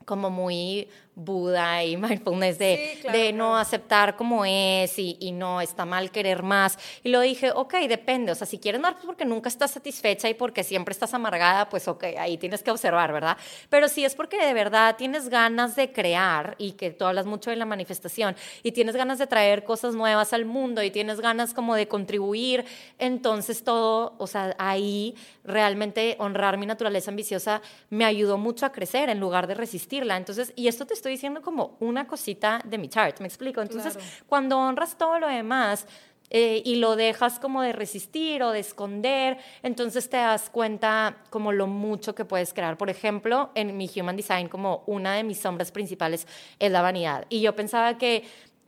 como 0.07 0.31
muy 0.31 0.89
Buda 1.19 1.83
y 1.83 1.97
mindfulness 1.97 2.59
de, 2.59 2.99
de 3.11 3.33
no 3.33 3.57
aceptar 3.57 4.17
como 4.17 4.45
es 4.45 4.99
y, 4.99 5.17
y, 5.19 5.33
no 5.33 5.63
está 5.63 5.87
mal 5.87 6.11
querer 6.11 6.43
más. 6.43 6.79
Y 7.03 7.09
lo 7.09 7.21
dije, 7.21 7.53
ok, 7.53 7.75
depende, 7.89 8.33
o 8.33 8.35
sea, 8.35 8.47
si 8.47 8.59
quieres 8.59 8.83
más 8.83 8.93
pues 8.93 9.07
porque 9.07 9.25
nunca 9.25 9.49
estás 9.49 9.71
satisfecha 9.71 10.29
y 10.29 10.35
porque 10.35 10.63
siempre 10.63 10.93
estás 10.93 11.15
amargada, 11.15 11.71
pues 11.71 11.89
ok, 11.89 12.05
ahí 12.19 12.37
tienes 12.37 12.63
que 12.63 12.71
observar, 12.71 13.15
¿verdad? 13.15 13.39
Pero 13.71 13.89
si 13.89 14.05
es 14.05 14.15
porque 14.15 14.45
de 14.45 14.53
verdad 14.53 14.97
tienes 14.97 15.31
ganas 15.31 15.75
de 15.75 15.91
crear 15.91 16.55
y 16.59 16.73
que 16.73 16.91
tú 16.91 17.07
hablas 17.07 17.25
mucho 17.25 17.49
de 17.49 17.57
la 17.57 17.65
manifestación 17.65 18.37
y 18.63 18.73
tienes 18.73 18.95
ganas 18.95 19.19
de 19.19 19.27
traer 19.27 19.65
cosas 19.65 19.95
nuevas 19.95 20.35
al 20.35 20.45
mundo 20.45 20.83
y 20.83 20.91
tienes 20.91 21.21
ganas 21.21 21.55
como 21.55 21.75
de 21.75 21.89
contribuir, 21.89 22.67
entonces 22.99 23.65
todo, 23.65 24.17
o 24.19 24.27
sea, 24.27 24.55
ahí 24.59 25.15
realmente 25.45 26.17
honrar 26.19 26.59
mi 26.59 26.67
naturaleza 26.67 27.11
ambiciosa 27.11 27.63
me 27.89 28.05
ayudó 28.05 28.37
mucho 28.37 28.67
a 28.67 28.73
crecer 28.73 29.09
en 29.09 29.19
lugar 29.19 29.47
de 29.47 29.55
resistirla. 29.97 30.17
Entonces, 30.17 30.53
y 30.57 30.69
esto 30.69 30.87
te 30.87 30.95
estoy 30.95 31.13
diciendo 31.13 31.43
como 31.43 31.77
una 31.81 32.07
cosita 32.07 32.61
de 32.65 32.79
mi 32.79 32.89
chart, 32.89 33.21
¿me 33.21 33.27
explico? 33.27 33.63
Entonces, 33.63 33.99
cuando 34.27 34.59
honras 34.59 34.97
todo 34.97 35.19
lo 35.19 35.29
demás, 35.29 35.87
eh, 36.29 36.61
y 36.65 36.77
lo 36.77 36.97
dejas 36.97 37.39
como 37.39 37.63
de 37.63 37.73
resistir 37.73 38.43
o 38.43 38.51
de 38.51 38.59
esconder, 38.59 39.39
entonces 39.63 40.11
te 40.11 40.17
das 40.17 40.51
cuenta 40.51 41.19
como 41.31 41.53
lo 41.53 41.69
mucho 41.69 42.17
que 42.17 42.25
puedes 42.25 42.53
crear. 42.53 42.77
Por 42.77 42.91
ejemplo, 42.91 43.51
en 43.55 43.77
mi 43.77 43.89
Human 43.95 44.17
Design, 44.17 44.49
como 44.49 44.83
una 44.87 45.15
de 45.15 45.23
mis 45.23 45.39
sombras 45.39 45.71
principales 45.71 46.27
es 46.59 46.73
la 46.73 46.83
vanidad. 46.83 47.27
Y 47.29 47.43
yo 47.43 47.55
pensaba 47.55 47.97
que, 47.97 48.25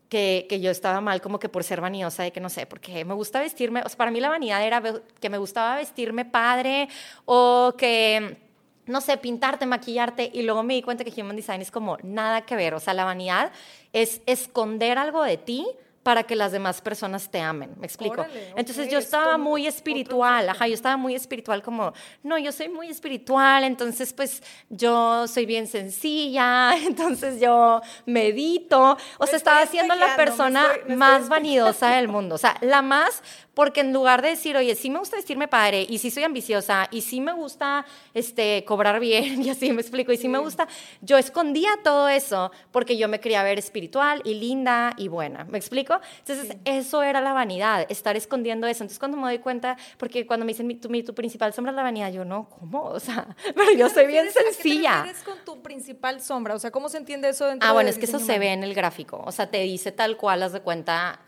que, 0.09 0.47
que 0.49 0.61
yo 0.61 0.71
estaba 0.71 1.01
mal 1.01 1.21
como 1.21 1.41
que 1.41 1.49
por 1.49 1.64
ser 1.64 1.81
vanidosa, 1.81 2.23
de 2.23 2.31
que 2.31 2.41
no 2.41 2.49
sé, 2.49 2.67
porque 2.67 3.05
me 3.05 3.14
gusta 3.14 3.41
vestirme, 3.41 3.83
o 3.85 3.88
sea, 3.88 3.99
para 3.99 4.12
mí 4.12 4.21
la 4.21 4.29
vanidad 4.29 4.64
era 4.64 4.81
que 5.21 5.29
me 5.29 5.38
gustaba 5.38 5.77
vestirme 5.77 6.25
padre 6.25 6.88
o 7.25 7.75
que 7.77 8.48
no 8.88 9.01
sé, 9.01 9.16
pintarte, 9.16 9.66
maquillarte, 9.66 10.31
y 10.33 10.42
luego 10.42 10.62
me 10.62 10.74
di 10.74 10.83
cuenta 10.83 11.05
que 11.05 11.22
Human 11.22 11.37
Design 11.37 11.61
es 11.61 11.70
como 11.70 11.98
nada 12.03 12.42
que 12.42 12.57
ver, 12.57 12.74
o 12.74 12.81
sea, 12.81 12.94
la 12.94 13.05
vanidad 13.05 13.53
es 13.92 14.22
esconder 14.27 14.98
algo 14.98 15.22
de 15.22 15.37
ti 15.37 15.66
para 16.09 16.23
que 16.23 16.35
las 16.35 16.53
demás 16.53 16.81
personas 16.81 17.31
te 17.31 17.38
amen. 17.38 17.75
¿Me 17.79 17.87
explico? 17.87 18.25
entonces 18.57 18.88
yo 18.88 18.99
estaba 18.99 19.37
muy 19.37 19.66
espiritual, 19.66 20.49
ajá, 20.49 20.66
yo 20.66 20.73
estaba 20.73 20.97
muy 20.97 21.14
espiritual 21.14 21.62
como, 21.62 21.92
no, 22.23 22.38
yo 22.38 22.51
soy 22.51 22.71
muy 22.71 22.88
espiritual, 22.88 23.62
entonces 23.62 24.14
pues 24.14 24.42
yo 24.71 25.29
soy 25.29 25.44
bien 25.44 25.66
sencilla, 25.66 26.75
entonces 26.83 27.42
yo 27.42 27.83
medito, 28.07 28.97
o 29.18 29.27
sea, 29.27 29.37
estaba 29.37 29.66
siendo 29.66 29.94
la 29.97 30.16
persona 30.16 30.64
más 30.97 31.29
vanidosa 31.29 31.90
del 31.97 32.09
mundo, 32.16 32.37
o 32.37 32.38
sea, 32.38 32.57
la 32.62 32.81
más 32.81 33.23
porque 33.59 33.81
en 33.81 33.92
lugar 33.92 34.23
de 34.23 34.29
decir, 34.29 34.57
oye, 34.57 34.77
sí 34.77 34.88
me 34.88 35.01
gusta 35.01 35.16
vestirme 35.16 35.49
padre, 35.49 35.85
y 35.88 35.99
sí 35.99 36.12
soy 36.12 36.23
ambiciosa, 36.23 36.87
y 36.92 37.01
sí 37.01 37.21
me 37.21 37.33
gusta 37.33 37.85
este, 38.14 38.64
cobrar 38.64 39.01
bien, 39.01 39.42
y 39.44 39.51
así 39.51 39.73
me 39.73 39.81
explico, 39.81 40.12
y 40.12 40.16
sí, 40.16 40.29
me 40.29 40.38
gusta, 40.38 40.68
yo 41.01 41.18
escondía 41.18 41.71
todo 41.83 42.09
eso 42.09 42.53
porque 42.71 42.97
yo 42.97 43.09
me 43.09 43.18
quería 43.18 43.42
ver 43.42 43.59
espiritual 43.59 44.23
y 44.25 44.35
linda 44.35 44.94
y 44.97 45.09
buena, 45.09 45.42
¿me 45.42 45.59
explico? 45.59 45.98
Entonces, 46.21 46.57
eso 46.65 47.03
era 47.03 47.21
la 47.21 47.33
vanidad, 47.33 47.87
estar 47.89 48.17
escondiendo 48.17 48.67
eso. 48.67 48.85
Entonces, 48.85 48.99
cuando 48.99 49.17
me 49.17 49.25
doy 49.25 49.39
cuenta, 49.39 49.77
porque 49.97 50.27
cuando 50.27 50.45
me 50.47 50.53
dicen, 50.53 50.81
tu, 50.81 50.89
tu 51.03 51.15
principal 51.15 51.53
sombra 51.53 51.73
es 51.73 51.77
la 51.77 51.83
vanidad, 51.83 52.13
yo, 52.13 52.25
no, 52.25 52.49
¿cómo? 52.49 52.85
O 52.85 53.01
sea, 53.01 53.35
pero 53.55 53.73
yo 53.73 53.89
soy 53.89 54.07
bien 54.07 54.31
sencilla. 54.31 55.05
¿Qué 55.05 55.25
con 55.25 55.39
tu 55.45 55.63
principal 55.63 56.21
sombra? 56.21 56.55
O 56.55 56.59
sea, 56.59 56.71
¿cómo 56.71 56.89
se 56.89 56.99
entiende 56.99 57.29
eso 57.29 57.47
dentro 57.47 57.69
Ah, 57.69 57.73
bueno, 57.73 57.91
es 57.91 57.99
que 57.99 58.07
eso 58.07 58.19
se 58.19 58.39
ve 58.39 58.53
en 58.53 58.65
el 58.65 58.75
gráfico, 58.75 59.23
o 59.25 59.33
sea, 59.33 59.51
te 59.51 59.59
dice 59.61 59.93
tal 59.93 60.17
cual, 60.17 60.43
haz 60.43 60.53
de 60.53 60.61
cuenta 60.61 61.21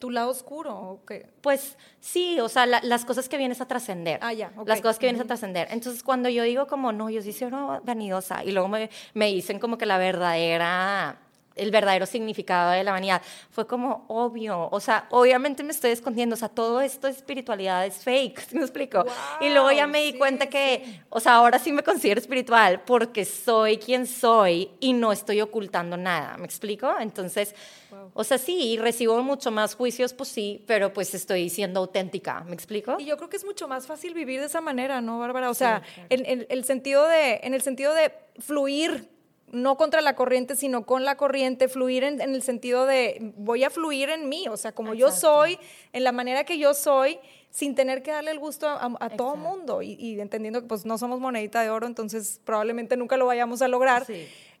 tu 0.00 0.10
lado 0.10 0.30
oscuro 0.30 0.74
o 0.74 1.04
qué? 1.04 1.26
Pues 1.42 1.76
sí, 2.00 2.40
o 2.40 2.48
sea, 2.48 2.66
las 2.66 3.04
cosas 3.04 3.28
que 3.28 3.36
vienes 3.36 3.60
a 3.60 3.66
trascender. 3.66 4.18
Ah, 4.22 4.32
ya, 4.32 4.50
Las 4.64 4.80
cosas 4.80 4.98
que 4.98 5.06
vienes 5.06 5.20
a 5.20 5.26
trascender. 5.26 5.68
Entonces, 5.70 6.02
cuando 6.02 6.28
yo 6.30 6.42
digo 6.42 6.66
como, 6.66 6.90
no, 6.90 7.10
yo 7.10 7.22
sí 7.22 7.32
soy 7.32 7.48
una 7.48 7.80
vanidosa, 7.80 8.42
y 8.42 8.50
luego 8.50 8.68
me, 8.68 8.90
me 9.14 9.26
dicen 9.26 9.58
como 9.58 9.76
que 9.76 9.86
la 9.86 9.98
verdadera 9.98 11.18
el 11.56 11.70
verdadero 11.70 12.06
significado 12.06 12.70
de 12.72 12.84
la 12.84 12.92
vanidad. 12.92 13.22
Fue 13.50 13.66
como 13.66 14.04
obvio, 14.08 14.68
o 14.70 14.80
sea, 14.80 15.06
obviamente 15.10 15.62
me 15.62 15.72
estoy 15.72 15.90
escondiendo, 15.90 16.34
o 16.34 16.36
sea, 16.36 16.48
todo 16.48 16.80
esto 16.80 17.06
de 17.06 17.12
espiritualidad 17.12 17.86
es 17.86 18.02
fake, 18.04 18.48
¿me 18.52 18.62
explico? 18.62 19.04
y 19.40 19.50
luego 19.50 19.70
ya 19.72 19.86
me 19.86 20.02
di 20.02 20.14
cuenta 20.14 20.46
que, 20.46 21.02
o 21.08 21.20
sea, 21.20 21.34
ahora 21.34 21.58
sí 21.58 21.72
me 21.72 21.82
considero 21.82 22.20
espiritual 22.20 22.82
porque 22.82 23.24
soy 23.24 23.78
quien 23.78 24.06
soy 24.06 24.70
y 24.80 24.92
no 24.92 25.12
estoy 25.12 25.40
ocultando 25.40 25.96
nada, 25.96 26.36
¿me 26.36 26.44
explico? 26.44 26.94
Entonces, 26.98 27.54
o 28.14 28.24
sea, 28.24 28.38
sí, 28.38 28.78
recibo 28.78 29.22
mucho 29.22 29.50
más 29.50 29.74
juicios, 29.74 30.12
pues 30.14 30.28
sí, 30.28 30.64
pero 30.66 30.92
pues 30.92 31.14
estoy 31.14 31.50
siendo 31.50 31.80
auténtica, 31.80 32.44
¿me 32.44 32.54
explico? 32.54 32.96
Y 32.98 33.04
yo 33.04 33.16
creo 33.16 33.28
que 33.28 33.36
es 33.36 33.44
mucho 33.44 33.68
más 33.68 33.86
fácil 33.86 34.14
vivir 34.14 34.40
de 34.40 34.46
esa 34.46 34.60
manera, 34.60 35.00
¿no, 35.00 35.18
Bárbara? 35.18 35.50
O 35.50 35.54
sea, 35.54 35.82
en, 36.08 36.46
el 36.48 36.64
sentido 36.64 37.06
de, 37.06 37.40
en 37.42 37.54
el 37.54 37.62
sentido 37.62 37.94
de 37.94 38.12
fluir 38.38 39.08
no 39.52 39.76
contra 39.76 40.00
la 40.00 40.14
corriente, 40.14 40.56
sino 40.56 40.86
con 40.86 41.04
la 41.04 41.16
corriente, 41.16 41.68
fluir 41.68 42.04
en, 42.04 42.20
el 42.20 42.42
sentido 42.42 42.86
de 42.86 43.32
voy 43.36 43.64
a 43.64 43.70
fluir 43.70 44.10
en 44.10 44.28
mí, 44.28 44.46
o 44.48 44.56
sea, 44.56 44.72
como 44.72 44.94
yo 44.94 45.10
soy, 45.10 45.58
en 45.92 46.04
la 46.04 46.12
manera 46.12 46.44
que 46.44 46.58
yo 46.58 46.74
soy, 46.74 47.18
sin 47.50 47.74
tener 47.74 48.02
que 48.02 48.12
darle 48.12 48.30
el 48.30 48.38
gusto 48.38 48.68
a, 48.68 49.10
todo 49.10 49.36
mundo. 49.36 49.82
Y, 49.82 50.20
entendiendo 50.20 50.60
que 50.60 50.68
pues 50.68 50.86
no 50.86 50.98
somos 50.98 51.20
monedita 51.20 51.62
de 51.62 51.70
oro, 51.70 51.86
entonces 51.86 52.40
probablemente 52.44 52.96
nunca 52.96 53.16
lo 53.16 53.26
vayamos 53.26 53.60
a 53.62 53.68
lograr. 53.68 54.06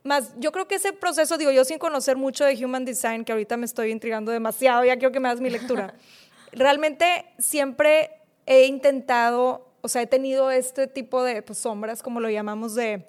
Más, 0.02 0.32
yo 0.38 0.50
creo 0.50 0.66
que 0.66 0.76
ese 0.76 0.92
proceso, 0.92 1.38
digo, 1.38 1.50
yo 1.50 1.64
sin 1.64 1.78
conocer 1.78 2.16
mucho 2.16 2.44
de 2.44 2.64
Human 2.64 2.84
Design, 2.84 3.24
que 3.24 3.32
ahorita 3.32 3.56
me 3.56 3.66
estoy 3.66 3.90
intrigando 3.90 4.32
demasiado, 4.32 4.84
ya 4.84 4.96
quiero 4.96 5.12
que 5.12 5.20
me 5.20 5.28
das 5.28 5.40
mi 5.40 5.50
lectura, 5.50 5.94
realmente 6.52 7.26
siempre 7.38 8.10
he 8.46 8.64
intentado, 8.64 9.68
o 9.82 9.88
sea, 9.88 10.02
he 10.02 10.06
tenido 10.06 10.50
este 10.50 10.86
tipo 10.86 11.22
de 11.22 11.42
pues, 11.42 11.58
sombras, 11.58 12.02
como 12.02 12.18
lo 12.18 12.30
llamamos, 12.30 12.74
de 12.74 13.06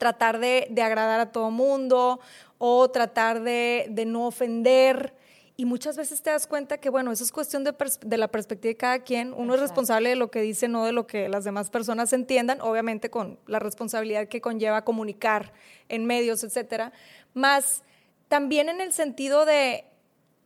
tratar 0.00 0.40
de, 0.40 0.66
agradar 0.82 1.20
a 1.20 1.30
todo 1.30 1.50
mundo 1.50 2.20
o 2.56 2.90
tratar 2.90 3.42
de, 3.42 3.92
no 4.06 4.26
ofender. 4.26 5.14
Y 5.58 5.66
muchas 5.66 5.98
veces 5.98 6.22
te 6.22 6.30
das 6.30 6.46
cuenta 6.46 6.78
que, 6.78 6.88
bueno, 6.88 7.12
eso 7.12 7.22
es 7.22 7.30
cuestión 7.30 7.64
de, 7.64 8.16
la 8.16 8.28
perspectiva 8.28 8.70
de 8.70 8.76
cada 8.78 9.00
quien. 9.00 9.34
Uno 9.34 9.54
es 9.54 9.60
responsable 9.60 10.08
de 10.08 10.16
lo 10.16 10.30
que 10.30 10.40
dice, 10.40 10.68
no 10.68 10.86
de 10.86 10.92
lo 10.92 11.06
que 11.06 11.28
las 11.28 11.44
demás 11.44 11.68
personas 11.68 12.14
entiendan, 12.14 12.62
obviamente 12.62 13.10
con 13.10 13.38
la 13.46 13.58
responsabilidad 13.58 14.26
que 14.26 14.40
conlleva 14.40 14.86
comunicar 14.86 15.52
en 15.90 16.06
medios, 16.06 16.44
etcétera. 16.44 16.92
Más 17.34 17.82
también 18.28 18.70
en 18.70 18.80
el 18.80 18.94
sentido 18.94 19.44
de 19.44 19.84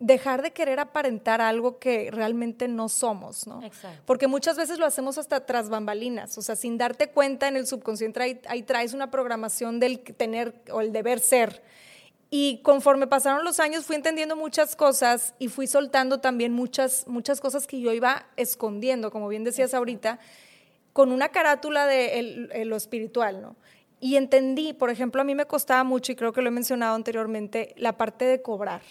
dejar 0.06 0.42
de 0.42 0.52
querer 0.52 0.80
aparentar 0.80 1.40
algo 1.40 1.78
que 1.78 2.10
realmente 2.10 2.68
no 2.68 2.90
somos, 2.90 3.46
¿no? 3.46 3.62
Exacto. 3.62 4.02
Porque 4.04 4.26
muchas 4.26 4.56
veces 4.58 4.78
lo 4.78 4.84
hacemos 4.84 5.16
hasta 5.16 5.46
tras 5.46 5.70
bambalinas, 5.70 6.36
o 6.36 6.42
sea, 6.42 6.56
sin 6.56 6.76
darte 6.76 7.08
cuenta 7.08 7.48
en 7.48 7.56
el 7.56 7.66
subconsciente 7.66 8.42
ahí, 8.46 8.62
traes 8.62 8.92
una 8.92 9.10
programación 9.10 9.80
del 9.80 10.00
tener 10.00 10.60
o 10.70 10.82
el 10.82 10.92
deber 10.92 11.20
ser. 11.20 11.62
Y 12.28 12.60
conforme 12.62 13.06
pasaron 13.06 13.44
los 13.44 13.60
años 13.60 13.86
fui 13.86 13.96
entendiendo 13.96 14.36
muchas 14.36 14.76
cosas 14.76 15.34
y 15.38 15.48
fui 15.48 15.66
soltando 15.66 16.20
también 16.20 16.52
muchas, 16.52 17.06
muchas 17.06 17.40
cosas 17.40 17.66
que 17.66 17.80
yo 17.80 17.90
iba 17.92 18.26
escondiendo, 18.36 19.10
como 19.10 19.28
bien 19.28 19.42
decías 19.42 19.72
ahorita, 19.72 20.18
con 20.92 21.12
una 21.12 21.30
carátula 21.30 21.86
de 21.86 22.64
lo 22.66 22.76
espiritual, 22.76 23.40
¿no? 23.40 23.56
Y 24.00 24.16
entendí, 24.16 24.74
por 24.74 24.90
ejemplo, 24.90 25.22
a 25.22 25.24
mí 25.24 25.34
me 25.34 25.46
costaba 25.46 25.82
mucho, 25.82 26.12
y 26.12 26.16
creo 26.16 26.34
que 26.34 26.42
lo 26.42 26.48
he 26.48 26.52
mencionado 26.52 26.94
anteriormente, 26.94 27.72
la 27.78 27.96
parte 27.96 28.26
de 28.26 28.42
cobrar 28.42 28.82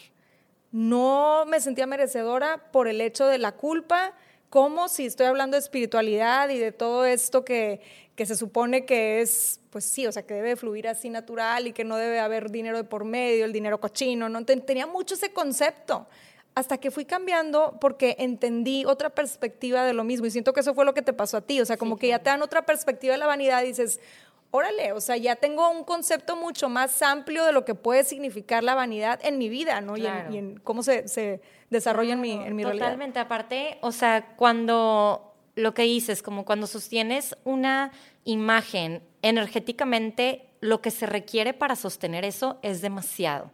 no 0.74 1.46
me 1.46 1.62
sentía 1.62 1.86
merecedora 1.86 2.72
por 2.72 2.88
el 2.88 3.00
hecho 3.00 3.28
de 3.28 3.38
la 3.38 3.54
culpa, 3.54 4.14
como 4.50 4.90
si 4.90 5.06
estoy 5.06 5.28
hablando 5.28 5.56
de 5.56 5.60
espiritualidad 5.60 6.50
y 6.50 6.58
de 6.58 6.72
todo 6.72 7.06
esto 7.06 7.46
que, 7.46 7.80
que 8.16 8.26
se 8.26 8.36
supone 8.36 8.84
que 8.84 9.22
es, 9.22 9.60
pues 9.70 9.86
sí, 9.86 10.08
o 10.08 10.12
sea, 10.12 10.24
que 10.24 10.34
debe 10.34 10.56
fluir 10.56 10.88
así 10.88 11.10
natural 11.10 11.68
y 11.68 11.74
que 11.74 11.84
no 11.84 11.96
debe 11.96 12.20
haber 12.20 12.50
dinero 12.50 12.78
de 12.78 12.84
por 12.84 13.06
medio, 13.06 13.46
el 13.46 13.54
dinero 13.54 13.80
cochino, 13.80 14.30
no 14.30 14.44
tenía 14.46 14.88
mucho 14.88 15.14
ese 15.14 15.32
concepto. 15.32 16.08
Hasta 16.56 16.78
que 16.78 16.92
fui 16.92 17.06
cambiando 17.06 17.78
porque 17.80 18.16
entendí 18.20 18.86
otra 18.86 19.12
perspectiva 19.12 19.84
de 19.86 19.94
lo 19.94 20.04
mismo 20.04 20.26
y 20.26 20.32
siento 20.32 20.54
que 20.54 20.60
eso 20.60 20.74
fue 20.74 20.86
lo 20.86 20.94
que 20.94 21.02
te 21.02 21.14
pasó 21.14 21.38
a 21.38 21.42
ti, 21.42 21.62
o 21.62 21.66
sea, 21.66 21.78
como 21.78 21.98
que 21.98 22.08
ya 22.08 22.20
te 22.20 22.32
dan 22.32 22.42
otra 22.42 22.66
perspectiva 22.66 23.14
de 23.14 23.20
la 23.20 23.28
vanidad 23.28 23.62
y 23.64 23.68
dices, 23.68 24.00
órale, 24.56 24.92
o 24.92 25.02
sea, 25.02 25.18
ya 25.18 25.36
tengo 25.36 25.68
un 25.72 25.84
concepto 25.84 26.36
mucho 26.36 26.70
más 26.70 27.02
amplio 27.02 27.44
de 27.44 27.52
lo 27.52 27.66
que 27.66 27.74
puede 27.74 28.04
significar 28.04 28.64
la 28.64 28.76
vanidad 28.76 29.20
en 29.24 29.40
mi 29.40 29.50
vida, 29.50 29.82
¿no? 29.82 29.98
Y, 29.98 30.06
en, 30.06 30.60
cómo 30.64 30.84
se, 30.84 31.42
desarrolla 31.72 32.14
en 32.14 32.22
mi, 32.22 32.34
en 32.34 32.56
mi 32.56 32.64
realidad. 32.64 32.86
Totalmente, 32.86 33.20
aparte, 33.20 33.80
o 33.82 33.92
sea, 33.92 34.36
cuando 34.36 35.34
lo 35.56 35.74
que 35.74 35.82
dices, 35.82 36.22
como 36.22 36.46
cuando 36.46 36.68
sostienes 36.68 37.36
una 37.44 37.92
imagen 38.26 39.02
energéticamente, 39.24 40.48
lo 40.60 40.82
que 40.82 40.92
se 40.92 41.08
requiere 41.08 41.54
para 41.56 41.76
sostener 41.76 42.24
eso 42.24 42.60
es 42.62 42.82
demasiado. 42.82 43.50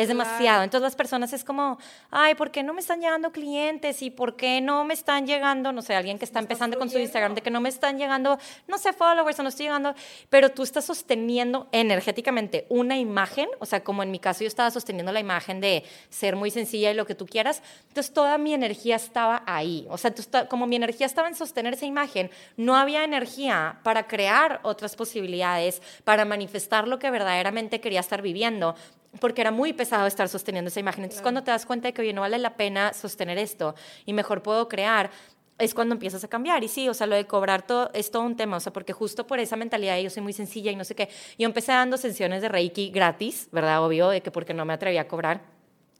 Es 0.00 0.08
demasiado. 0.08 0.62
Entonces 0.62 0.82
las 0.82 0.96
personas 0.96 1.34
es 1.34 1.44
como, 1.44 1.78
ay, 2.10 2.34
¿por 2.34 2.50
qué 2.50 2.62
no 2.62 2.72
me 2.72 2.80
están 2.80 3.02
llegando 3.02 3.32
clientes? 3.32 4.00
¿Y 4.00 4.08
por 4.08 4.34
qué 4.34 4.62
no 4.62 4.82
me 4.82 4.94
están 4.94 5.26
llegando, 5.26 5.72
no 5.72 5.82
sé, 5.82 5.94
alguien 5.94 6.18
que 6.18 6.24
está 6.24 6.38
empezando 6.38 6.78
con 6.78 6.88
su 6.88 6.98
Instagram, 6.98 7.34
de 7.34 7.42
que 7.42 7.50
no 7.50 7.60
me 7.60 7.68
están 7.68 7.98
llegando, 7.98 8.38
no 8.66 8.78
sé, 8.78 8.94
followers 8.94 9.38
o 9.38 9.42
no 9.42 9.50
estoy 9.50 9.66
llegando, 9.66 9.94
pero 10.30 10.48
tú 10.52 10.62
estás 10.62 10.86
sosteniendo 10.86 11.68
energéticamente 11.70 12.64
una 12.70 12.96
imagen, 12.96 13.46
o 13.58 13.66
sea, 13.66 13.84
como 13.84 14.02
en 14.02 14.10
mi 14.10 14.18
caso 14.18 14.40
yo 14.40 14.48
estaba 14.48 14.70
sosteniendo 14.70 15.12
la 15.12 15.20
imagen 15.20 15.60
de 15.60 15.84
ser 16.08 16.34
muy 16.34 16.50
sencilla 16.50 16.90
y 16.90 16.94
lo 16.94 17.04
que 17.04 17.14
tú 17.14 17.26
quieras, 17.26 17.62
entonces 17.88 18.14
toda 18.14 18.38
mi 18.38 18.54
energía 18.54 18.96
estaba 18.96 19.42
ahí. 19.44 19.86
O 19.90 19.98
sea, 19.98 20.14
como 20.48 20.66
mi 20.66 20.76
energía 20.76 21.04
estaba 21.04 21.28
en 21.28 21.34
sostener 21.34 21.74
esa 21.74 21.84
imagen, 21.84 22.30
no 22.56 22.74
había 22.74 23.04
energía 23.04 23.80
para 23.82 24.06
crear 24.06 24.60
otras 24.62 24.96
posibilidades, 24.96 25.82
para 26.04 26.24
manifestar 26.24 26.88
lo 26.88 26.98
que 26.98 27.10
verdaderamente 27.10 27.82
quería 27.82 28.00
estar 28.00 28.22
viviendo 28.22 28.76
porque 29.18 29.40
era 29.40 29.50
muy 29.50 29.72
pesado 29.72 30.06
estar 30.06 30.28
sosteniendo 30.28 30.68
esa 30.68 30.80
imagen. 30.80 31.04
Entonces, 31.04 31.22
cuando 31.22 31.42
te 31.42 31.50
das 31.50 31.66
cuenta 31.66 31.88
de 31.88 31.92
que, 31.92 32.02
oye, 32.02 32.12
no 32.12 32.20
vale 32.20 32.38
la 32.38 32.54
pena 32.54 32.92
sostener 32.92 33.38
esto 33.38 33.74
y 34.06 34.12
mejor 34.12 34.42
puedo 34.42 34.68
crear, 34.68 35.10
es 35.58 35.74
cuando 35.74 35.94
empiezas 35.94 36.24
a 36.24 36.28
cambiar. 36.28 36.64
Y 36.64 36.68
sí, 36.68 36.88
o 36.88 36.94
sea, 36.94 37.06
lo 37.06 37.16
de 37.16 37.26
cobrar 37.26 37.66
todo, 37.66 37.90
es 37.92 38.10
todo 38.10 38.22
un 38.22 38.36
tema, 38.36 38.56
o 38.56 38.60
sea, 38.60 38.72
porque 38.72 38.92
justo 38.92 39.26
por 39.26 39.38
esa 39.40 39.56
mentalidad 39.56 39.98
yo 39.98 40.10
soy 40.10 40.22
muy 40.22 40.32
sencilla 40.32 40.70
y 40.70 40.76
no 40.76 40.84
sé 40.84 40.94
qué. 40.94 41.08
Yo 41.38 41.46
empecé 41.46 41.72
dando 41.72 41.96
sesiones 41.96 42.42
de 42.42 42.48
Reiki 42.48 42.90
gratis, 42.90 43.48
¿verdad? 43.52 43.84
Obvio, 43.84 44.08
de 44.08 44.22
que 44.22 44.30
porque 44.30 44.54
no 44.54 44.64
me 44.64 44.72
atrevía 44.72 45.02
a 45.02 45.08
cobrar. 45.08 45.42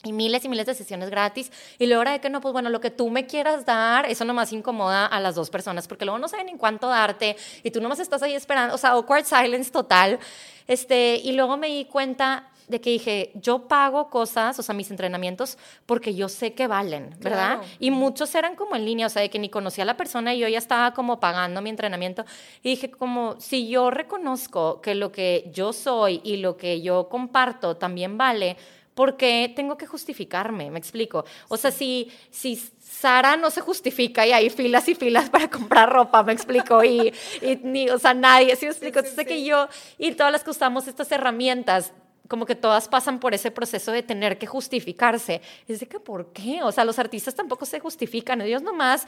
Y 0.02 0.14
miles 0.14 0.42
y 0.46 0.48
miles 0.48 0.64
de 0.64 0.74
sesiones 0.74 1.10
gratis. 1.10 1.52
Y 1.78 1.86
luego 1.86 2.04
de 2.04 2.20
que 2.20 2.30
no, 2.30 2.40
pues 2.40 2.52
bueno, 2.52 2.70
lo 2.70 2.80
que 2.80 2.90
tú 2.90 3.10
me 3.10 3.26
quieras 3.26 3.66
dar, 3.66 4.06
eso 4.06 4.24
nomás 4.24 4.50
incomoda 4.50 5.04
a 5.04 5.20
las 5.20 5.34
dos 5.34 5.50
personas, 5.50 5.86
porque 5.86 6.06
luego 6.06 6.18
no 6.18 6.26
saben 6.26 6.48
en 6.48 6.56
cuánto 6.56 6.88
darte 6.88 7.36
y 7.62 7.70
tú 7.70 7.82
nomás 7.82 8.00
estás 8.00 8.22
ahí 8.22 8.32
esperando, 8.32 8.74
o 8.74 8.78
sea, 8.78 8.90
awkward 8.90 9.26
silence 9.26 9.70
total. 9.70 10.18
Este, 10.66 11.16
y 11.16 11.32
luego 11.32 11.58
me 11.58 11.66
di 11.66 11.84
cuenta 11.84 12.49
de 12.70 12.80
que 12.80 12.90
dije, 12.90 13.32
yo 13.34 13.66
pago 13.66 14.08
cosas, 14.08 14.58
o 14.58 14.62
sea, 14.62 14.74
mis 14.74 14.90
entrenamientos, 14.90 15.58
porque 15.86 16.14
yo 16.14 16.28
sé 16.28 16.54
que 16.54 16.68
valen, 16.68 17.16
¿verdad? 17.18 17.60
Y 17.80 17.90
muchos 17.90 18.34
eran 18.34 18.54
como 18.54 18.76
en 18.76 18.84
línea, 18.84 19.06
o 19.06 19.10
sea, 19.10 19.22
de 19.22 19.28
que 19.28 19.40
ni 19.40 19.48
conocía 19.48 19.82
a 19.82 19.86
la 19.86 19.96
persona 19.96 20.34
y 20.34 20.38
yo 20.38 20.48
ya 20.48 20.58
estaba 20.58 20.94
como 20.94 21.18
pagando 21.18 21.60
mi 21.62 21.70
entrenamiento. 21.70 22.24
Y 22.62 22.70
dije, 22.70 22.90
como, 22.90 23.40
si 23.40 23.68
yo 23.68 23.90
reconozco 23.90 24.80
que 24.80 24.94
lo 24.94 25.10
que 25.10 25.50
yo 25.52 25.72
soy 25.72 26.20
y 26.22 26.36
lo 26.36 26.56
que 26.56 26.80
yo 26.80 27.08
comparto 27.08 27.76
también 27.76 28.16
vale, 28.16 28.56
¿por 28.94 29.16
qué 29.16 29.52
tengo 29.56 29.76
que 29.76 29.86
justificarme? 29.86 30.70
Me 30.70 30.78
explico. 30.78 31.24
O 31.48 31.56
sea, 31.56 31.70
si, 31.70 32.12
si 32.30 32.56
Sara 32.78 33.36
no 33.36 33.50
se 33.50 33.62
justifica 33.62 34.26
y 34.26 34.32
hay 34.32 34.50
filas 34.50 34.88
y 34.88 34.94
filas 34.94 35.30
para 35.30 35.48
comprar 35.50 35.90
ropa, 35.90 36.22
me 36.22 36.32
explico, 36.32 36.84
y, 36.84 37.12
y 37.40 37.56
ni, 37.62 37.88
o 37.88 37.98
sea, 37.98 38.14
nadie, 38.14 38.54
¿sí 38.56 38.66
me 38.66 38.72
explico? 38.72 39.00
Entonces, 39.00 39.26
que 39.26 39.42
yo 39.42 39.68
y 39.98 40.12
todas 40.12 40.30
las 40.30 40.44
que 40.44 40.50
usamos 40.50 40.86
estas 40.86 41.10
herramientas 41.10 41.92
como 42.30 42.46
que 42.46 42.54
todas 42.54 42.86
pasan 42.86 43.18
por 43.18 43.34
ese 43.34 43.50
proceso 43.50 43.90
de 43.90 44.04
tener 44.04 44.38
que 44.38 44.46
justificarse. 44.46 45.42
Es 45.66 45.80
de 45.80 45.86
que, 45.86 45.98
¿por 45.98 46.32
qué? 46.32 46.62
O 46.62 46.70
sea, 46.70 46.84
los 46.84 47.00
artistas 47.00 47.34
tampoco 47.34 47.66
se 47.66 47.80
justifican, 47.80 48.40
ellos 48.40 48.62
nomás 48.62 49.04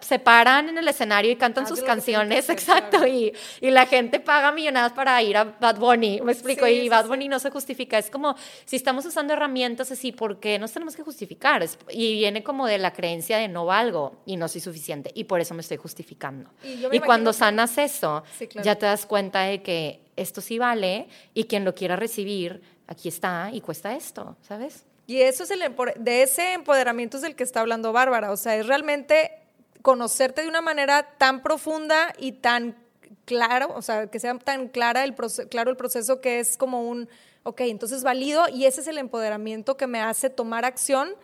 se 0.00 0.18
paran 0.18 0.68
en 0.68 0.76
el 0.76 0.86
escenario 0.86 1.30
y 1.30 1.36
cantan 1.36 1.66
sus 1.66 1.80
canciones, 1.80 2.50
exacto, 2.50 3.06
y, 3.06 3.32
y, 3.62 3.70
la 3.70 3.86
gente 3.86 4.20
paga 4.20 4.52
millonadas 4.52 4.92
para 4.92 5.22
ir 5.22 5.38
a 5.38 5.44
Bad 5.44 5.78
Bunny, 5.78 6.20
me 6.20 6.32
explico, 6.32 6.66
y 6.66 6.86
Bad 6.90 7.06
Bunny 7.06 7.28
no 7.28 7.38
se 7.38 7.50
justifica. 7.50 7.96
Es 7.96 8.10
como, 8.10 8.36
si 8.66 8.76
estamos 8.76 9.06
usando 9.06 9.32
herramientas 9.32 9.90
así, 9.90 10.12
¿por 10.12 10.38
qué 10.38 10.58
nos 10.58 10.70
tenemos 10.70 10.94
que 10.94 11.02
justificar? 11.02 11.66
y 11.88 12.14
viene 12.14 12.42
como 12.42 12.66
de 12.66 12.76
la 12.76 12.92
creencia 12.92 13.38
de 13.38 13.48
no 13.48 13.64
valgo 13.64 14.20
y 14.26 14.36
no 14.36 14.48
soy 14.48 14.60
suficiente, 14.60 15.10
y 15.14 15.24
por 15.24 15.40
eso 15.40 15.54
me 15.54 15.62
estoy 15.62 15.78
justificando. 15.78 16.50
Y, 16.92 17.00
cuando 17.00 17.32
sanas 17.32 17.78
eso, 17.78 18.22
ya 18.62 18.76
te 18.76 18.84
das 18.84 19.06
cuenta 19.06 19.40
de 19.40 19.62
que 19.62 20.09
esto 20.20 20.40
sí 20.40 20.58
vale 20.58 21.08
y 21.34 21.44
quien 21.44 21.64
lo 21.64 21.74
quiera 21.74 21.96
recibir, 21.96 22.62
aquí 22.86 23.08
está 23.08 23.50
y 23.52 23.60
cuesta 23.60 23.94
esto, 23.94 24.36
¿sabes? 24.42 24.84
Y 25.06 25.20
eso 25.22 25.44
es 25.44 25.50
el 25.50 25.60
de 25.98 26.22
ese 26.22 26.52
empoderamiento 26.52 27.16
es 27.16 27.22
del 27.22 27.34
que 27.34 27.44
está 27.44 27.60
hablando 27.60 27.92
Bárbara, 27.92 28.30
o 28.30 28.36
sea, 28.36 28.56
es 28.56 28.66
realmente 28.66 29.32
conocerte 29.82 30.42
de 30.42 30.48
una 30.48 30.60
manera 30.60 31.02
tan 31.18 31.42
profunda 31.42 32.12
y 32.18 32.32
tan 32.32 32.76
claro, 33.24 33.72
o 33.74 33.82
sea, 33.82 34.08
que 34.08 34.20
sea 34.20 34.38
tan 34.38 34.68
clara 34.68 35.04
el 35.04 35.14
claro 35.48 35.70
el 35.70 35.76
proceso 35.76 36.20
que 36.20 36.38
es 36.40 36.56
como 36.56 36.82
un, 36.82 37.08
ok, 37.42 37.62
entonces 37.62 38.02
valido 38.02 38.48
y 38.48 38.66
ese 38.66 38.82
es 38.82 38.86
el 38.86 38.98
empoderamiento 38.98 39.76
que 39.76 39.86
me 39.86 40.00
hace 40.00 40.30
tomar 40.30 40.64
acción 40.64 41.14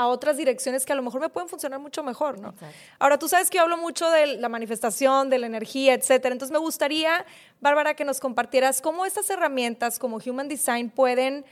a 0.00 0.06
otras 0.06 0.38
direcciones 0.38 0.86
que 0.86 0.94
a 0.94 0.96
lo 0.96 1.02
mejor 1.02 1.20
me 1.20 1.28
pueden 1.28 1.50
funcionar 1.50 1.78
mucho 1.78 2.02
mejor, 2.02 2.40
¿no? 2.40 2.54
Ahora, 2.98 3.18
tú 3.18 3.28
sabes 3.28 3.50
que 3.50 3.58
yo 3.58 3.64
hablo 3.64 3.76
mucho 3.76 4.08
de 4.08 4.38
la 4.38 4.48
manifestación, 4.48 5.28
de 5.28 5.38
la 5.38 5.46
energía, 5.46 5.92
etcétera. 5.92 6.32
Entonces, 6.32 6.52
me 6.52 6.58
gustaría, 6.58 7.26
Bárbara, 7.60 7.92
que 7.92 8.06
nos 8.06 8.18
compartieras 8.18 8.80
cómo 8.80 9.04
estas 9.04 9.28
herramientas 9.28 9.98
como 9.98 10.16
Human 10.16 10.48
Design 10.48 10.88
pueden 10.88 11.44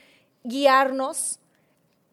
guiarnos, 0.45 1.41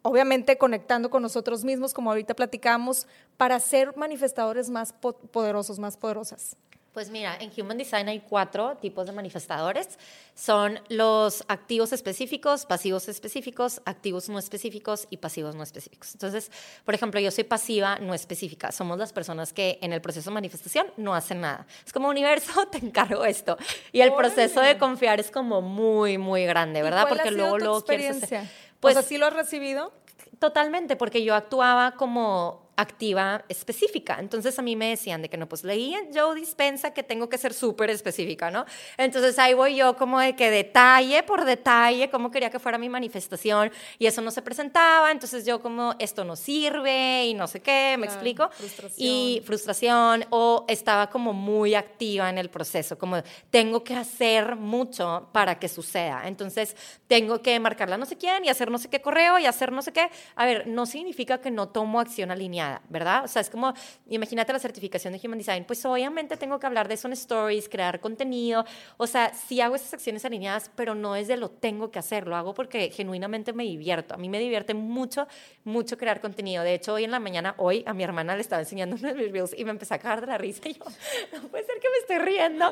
obviamente 0.02 0.58
conectando 0.58 1.10
con 1.10 1.22
nosotros 1.22 1.64
mismos, 1.64 1.94
como 1.94 2.10
ahorita 2.10 2.34
platicamos, 2.34 3.08
para 3.38 3.58
ser 3.62 3.96
manifestadores 3.96 4.70
más 4.70 4.92
poderosos, 4.92 5.80
más 5.80 5.96
poderosas. 5.96 6.58
Pues 6.96 7.10
mira, 7.10 7.38
en 7.42 7.52
Human 7.58 7.78
Design 7.78 8.08
hay 8.08 8.22
cuatro 8.22 8.78
tipos 8.78 9.06
de 9.06 9.12
manifestadores. 9.12 10.00
Son 10.34 10.80
los 10.88 11.44
activos 11.50 11.92
específicos, 11.92 12.66
pasivos 12.66 13.10
específicos, 13.10 13.82
activos 13.84 14.30
no 14.30 14.40
específicos 14.40 15.06
y 15.10 15.18
pasivos 15.18 15.56
no 15.56 15.64
específicos. 15.64 16.14
Entonces, 16.14 16.50
por 16.86 16.96
ejemplo, 16.96 17.20
yo 17.20 17.32
soy 17.32 17.44
pasiva 17.44 18.00
no 18.00 18.14
específica. 18.14 18.72
Somos 18.72 18.98
las 18.98 19.12
personas 19.12 19.52
que 19.52 19.78
en 19.82 19.92
el 19.92 20.00
proceso 20.00 20.30
de 20.30 20.36
manifestación 20.36 20.88
no 20.96 21.14
hacen 21.14 21.42
nada. 21.42 21.68
Es 21.86 21.92
como 21.92 22.08
universo, 22.08 22.66
te 22.72 22.78
encargo 22.78 23.26
esto. 23.26 23.58
Y 23.92 24.00
el 24.00 24.14
proceso 24.14 24.62
de 24.62 24.78
confiar 24.78 25.20
es 25.20 25.30
como 25.30 25.62
muy, 25.62 26.18
muy 26.18 26.46
grande, 26.46 26.82
¿verdad? 26.82 27.10
Porque 27.10 27.30
luego, 27.30 27.58
luego 27.58 27.84
quieres... 27.84 28.24
Pues, 28.80 28.96
¿así 28.96 29.18
lo 29.18 29.26
has 29.26 29.34
recibido? 29.34 29.92
Totalmente, 30.40 30.96
porque 30.96 31.26
yo 31.26 31.36
actuaba 31.36 31.98
como 31.98 32.65
activa 32.78 33.46
específica. 33.50 34.18
Entonces 34.20 34.58
a 34.60 34.62
mí 34.62 34.76
me 34.76 34.90
decían 34.90 35.22
de 35.22 35.30
que 35.30 35.38
no, 35.38 35.48
pues 35.48 35.64
leí 35.64 35.94
en 35.94 36.14
Joe 36.14 36.36
Dispensa 36.36 36.92
que 36.94 37.04
tengo 37.04 37.30
que 37.30 37.38
ser 37.38 37.54
súper 37.54 37.90
específica, 37.90 38.52
¿no? 38.52 38.66
Entonces 38.98 39.40
ahí 39.40 39.54
voy 39.54 39.76
yo 39.76 39.96
como 39.96 40.20
de 40.20 40.36
que 40.36 40.50
detalle 40.52 41.24
por 41.24 41.46
detalle, 41.46 42.10
cómo 42.10 42.32
quería 42.32 42.50
que 42.50 42.60
fuera 42.60 42.78
mi 42.78 42.90
manifestación 42.90 43.72
y 43.98 44.08
eso 44.08 44.22
no 44.22 44.32
se 44.32 44.42
presentaba, 44.42 45.12
entonces 45.12 45.46
yo 45.46 45.62
como 45.62 45.96
esto 46.00 46.24
no 46.26 46.36
sirve 46.36 47.26
y 47.28 47.34
no 47.34 47.48
sé 47.48 47.62
qué, 47.62 47.96
me 47.98 48.06
explico. 48.06 48.50
Y 48.98 49.42
frustración 49.46 50.26
o 50.30 50.66
estaba 50.68 51.10
como 51.10 51.34
muy 51.34 51.76
activa 51.76 52.30
en 52.30 52.38
el 52.38 52.50
proceso, 52.50 52.98
como 52.98 53.22
tengo 53.50 53.84
que 53.84 53.96
hacer 53.96 54.56
mucho 54.56 55.30
para 55.32 55.60
que 55.60 55.70
suceda. 55.70 56.24
Entonces 56.26 56.76
tengo 57.08 57.42
que 57.42 57.60
marcarla 57.60 57.98
no 57.98 58.06
sé 58.06 58.18
quién 58.18 58.44
y 58.46 58.50
hacer 58.50 58.70
no 58.70 58.78
sé 58.78 58.90
qué 58.90 59.02
correo 59.02 59.40
y 59.40 59.46
hacer 59.46 59.72
no 59.72 59.82
sé 59.82 59.94
qué. 59.94 60.10
A 60.36 60.46
ver, 60.46 60.68
no 60.68 60.86
significa 60.86 61.40
que 61.40 61.52
no 61.52 61.70
tomo 61.70 62.00
acción 62.00 62.32
alineada 62.32 62.65
¿verdad? 62.90 63.24
O 63.24 63.28
sea, 63.28 63.42
es 63.42 63.50
como, 63.50 63.74
imagínate 64.10 64.54
la 64.54 64.60
certificación 64.60 65.14
de 65.14 65.20
Human 65.24 65.38
Design, 65.38 65.66
pues 65.66 65.86
obviamente 65.86 66.38
tengo 66.38 66.60
que 66.60 66.68
hablar 66.68 66.88
de 66.88 66.96
eso 66.96 67.08
en 67.08 67.14
stories, 67.14 67.70
crear 67.70 68.00
contenido, 68.00 68.66
o 68.98 69.08
sea, 69.08 69.34
sí 69.34 69.62
hago 69.62 69.76
esas 69.76 69.94
acciones 69.94 70.26
alineadas, 70.26 70.72
pero 70.76 70.96
no 70.96 71.16
es 71.16 71.28
de 71.28 71.38
lo 71.38 71.50
tengo 71.50 71.92
que 71.92 72.00
hacer, 72.00 72.28
lo 72.28 72.36
hago 72.36 72.54
porque 72.54 72.90
genuinamente 72.90 73.54
me 73.54 73.64
divierto. 73.64 74.14
A 74.14 74.18
mí 74.18 74.30
me 74.30 74.40
divierte 74.40 74.74
mucho, 74.74 75.28
mucho 75.64 75.98
crear 75.98 76.22
contenido. 76.22 76.64
De 76.64 76.74
hecho, 76.74 76.94
hoy 76.94 77.04
en 77.04 77.12
la 77.12 77.20
mañana, 77.20 77.56
hoy 77.58 77.84
a 77.86 77.94
mi 77.94 78.04
hermana 78.04 78.36
le 78.36 78.42
estaba 78.42 78.62
enseñando 78.62 78.96
uno 78.96 79.08
de 79.08 79.14
mis 79.16 79.32
reels 79.32 79.54
y 79.58 79.66
me 79.66 79.72
empecé 79.72 79.94
a 79.94 80.00
cagar 80.00 80.22
de 80.22 80.28
la 80.28 80.38
risa 80.38 80.68
y 80.68 80.74
yo, 80.74 80.84
no 81.34 81.48
puede 81.48 81.66
ser 81.66 81.80
que 81.80 81.90
me 81.90 81.98
esté 81.98 82.20
riendo, 82.20 82.72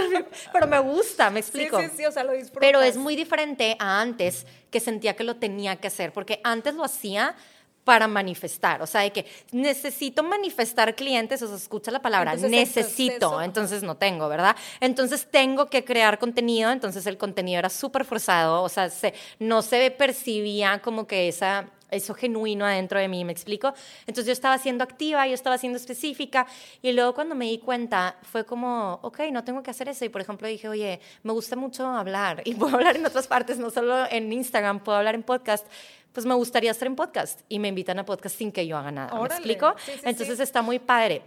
pero 0.52 0.66
me 0.66 0.78
gusta, 0.78 1.30
me 1.30 1.40
explico. 1.40 1.80
Sí, 1.80 1.88
sí, 1.88 1.96
sí, 1.98 2.06
o 2.06 2.12
sea, 2.12 2.24
lo 2.24 2.32
disfruto. 2.32 2.60
Pero 2.60 2.82
es 2.82 2.96
muy 2.96 3.16
diferente 3.16 3.76
a 3.78 4.00
antes 4.00 4.46
que 4.70 4.80
sentía 4.80 5.14
que 5.14 5.24
lo 5.24 5.36
tenía 5.36 5.76
que 5.76 5.88
hacer, 5.88 6.12
porque 6.12 6.40
antes 6.42 6.74
lo 6.74 6.84
hacía 6.84 7.36
para 7.84 8.08
manifestar, 8.08 8.82
o 8.82 8.86
sea, 8.86 9.02
de 9.02 9.12
que 9.12 9.26
necesito 9.52 10.22
manifestar 10.22 10.94
clientes, 10.94 11.42
o 11.42 11.46
sea, 11.46 11.56
escucha 11.56 11.90
la 11.90 12.00
palabra, 12.00 12.34
necesito, 12.34 13.42
entonces 13.42 13.82
no 13.82 13.96
tengo, 13.96 14.28
¿verdad? 14.28 14.56
Entonces 14.80 15.28
tengo 15.30 15.66
que 15.66 15.84
crear 15.84 16.18
contenido, 16.18 16.70
entonces 16.70 17.06
el 17.06 17.18
contenido 17.18 17.58
era 17.58 17.68
súper 17.68 18.04
forzado, 18.04 18.62
o 18.62 18.68
sea, 18.68 18.88
se, 18.88 19.14
no 19.38 19.60
se 19.62 19.90
percibía 19.90 20.80
como 20.80 21.06
que 21.06 21.28
esa 21.28 21.70
eso 21.94 22.14
genuino 22.14 22.64
adentro 22.64 22.98
de 22.98 23.08
mí, 23.08 23.24
¿me 23.24 23.32
explico? 23.32 23.72
Entonces 24.00 24.26
yo 24.26 24.32
estaba 24.32 24.58
siendo 24.58 24.84
activa, 24.84 25.26
yo 25.26 25.34
estaba 25.34 25.58
siendo 25.58 25.78
específica 25.78 26.46
y 26.82 26.92
luego 26.92 27.14
cuando 27.14 27.34
me 27.34 27.46
di 27.46 27.58
cuenta 27.58 28.16
fue 28.22 28.44
como, 28.44 28.98
ok, 29.02 29.20
no 29.32 29.44
tengo 29.44 29.62
que 29.62 29.70
hacer 29.70 29.88
eso 29.88 30.04
y 30.04 30.08
por 30.08 30.20
ejemplo 30.20 30.48
dije, 30.48 30.68
oye, 30.68 31.00
me 31.22 31.32
gusta 31.32 31.56
mucho 31.56 31.86
hablar 31.86 32.42
y 32.44 32.54
puedo 32.54 32.74
hablar 32.74 32.96
en 32.96 33.06
otras 33.06 33.26
partes, 33.26 33.58
no 33.58 33.70
solo 33.70 34.06
en 34.10 34.32
Instagram, 34.32 34.80
puedo 34.80 34.98
hablar 34.98 35.14
en 35.14 35.22
podcast, 35.22 35.66
pues 36.14 36.24
me 36.24 36.34
gustaría 36.34 36.70
estar 36.70 36.86
en 36.86 36.94
podcast 36.94 37.40
y 37.48 37.58
me 37.58 37.68
invitan 37.68 37.98
a 37.98 38.06
podcast 38.06 38.38
sin 38.38 38.52
que 38.52 38.66
yo 38.66 38.78
haga 38.78 38.92
nada. 38.92 39.18
¿Me 39.18 39.26
explico? 39.26 39.74
Entonces 40.04 40.38
está 40.40 40.62
muy 40.62 40.78
padre. 40.78 41.22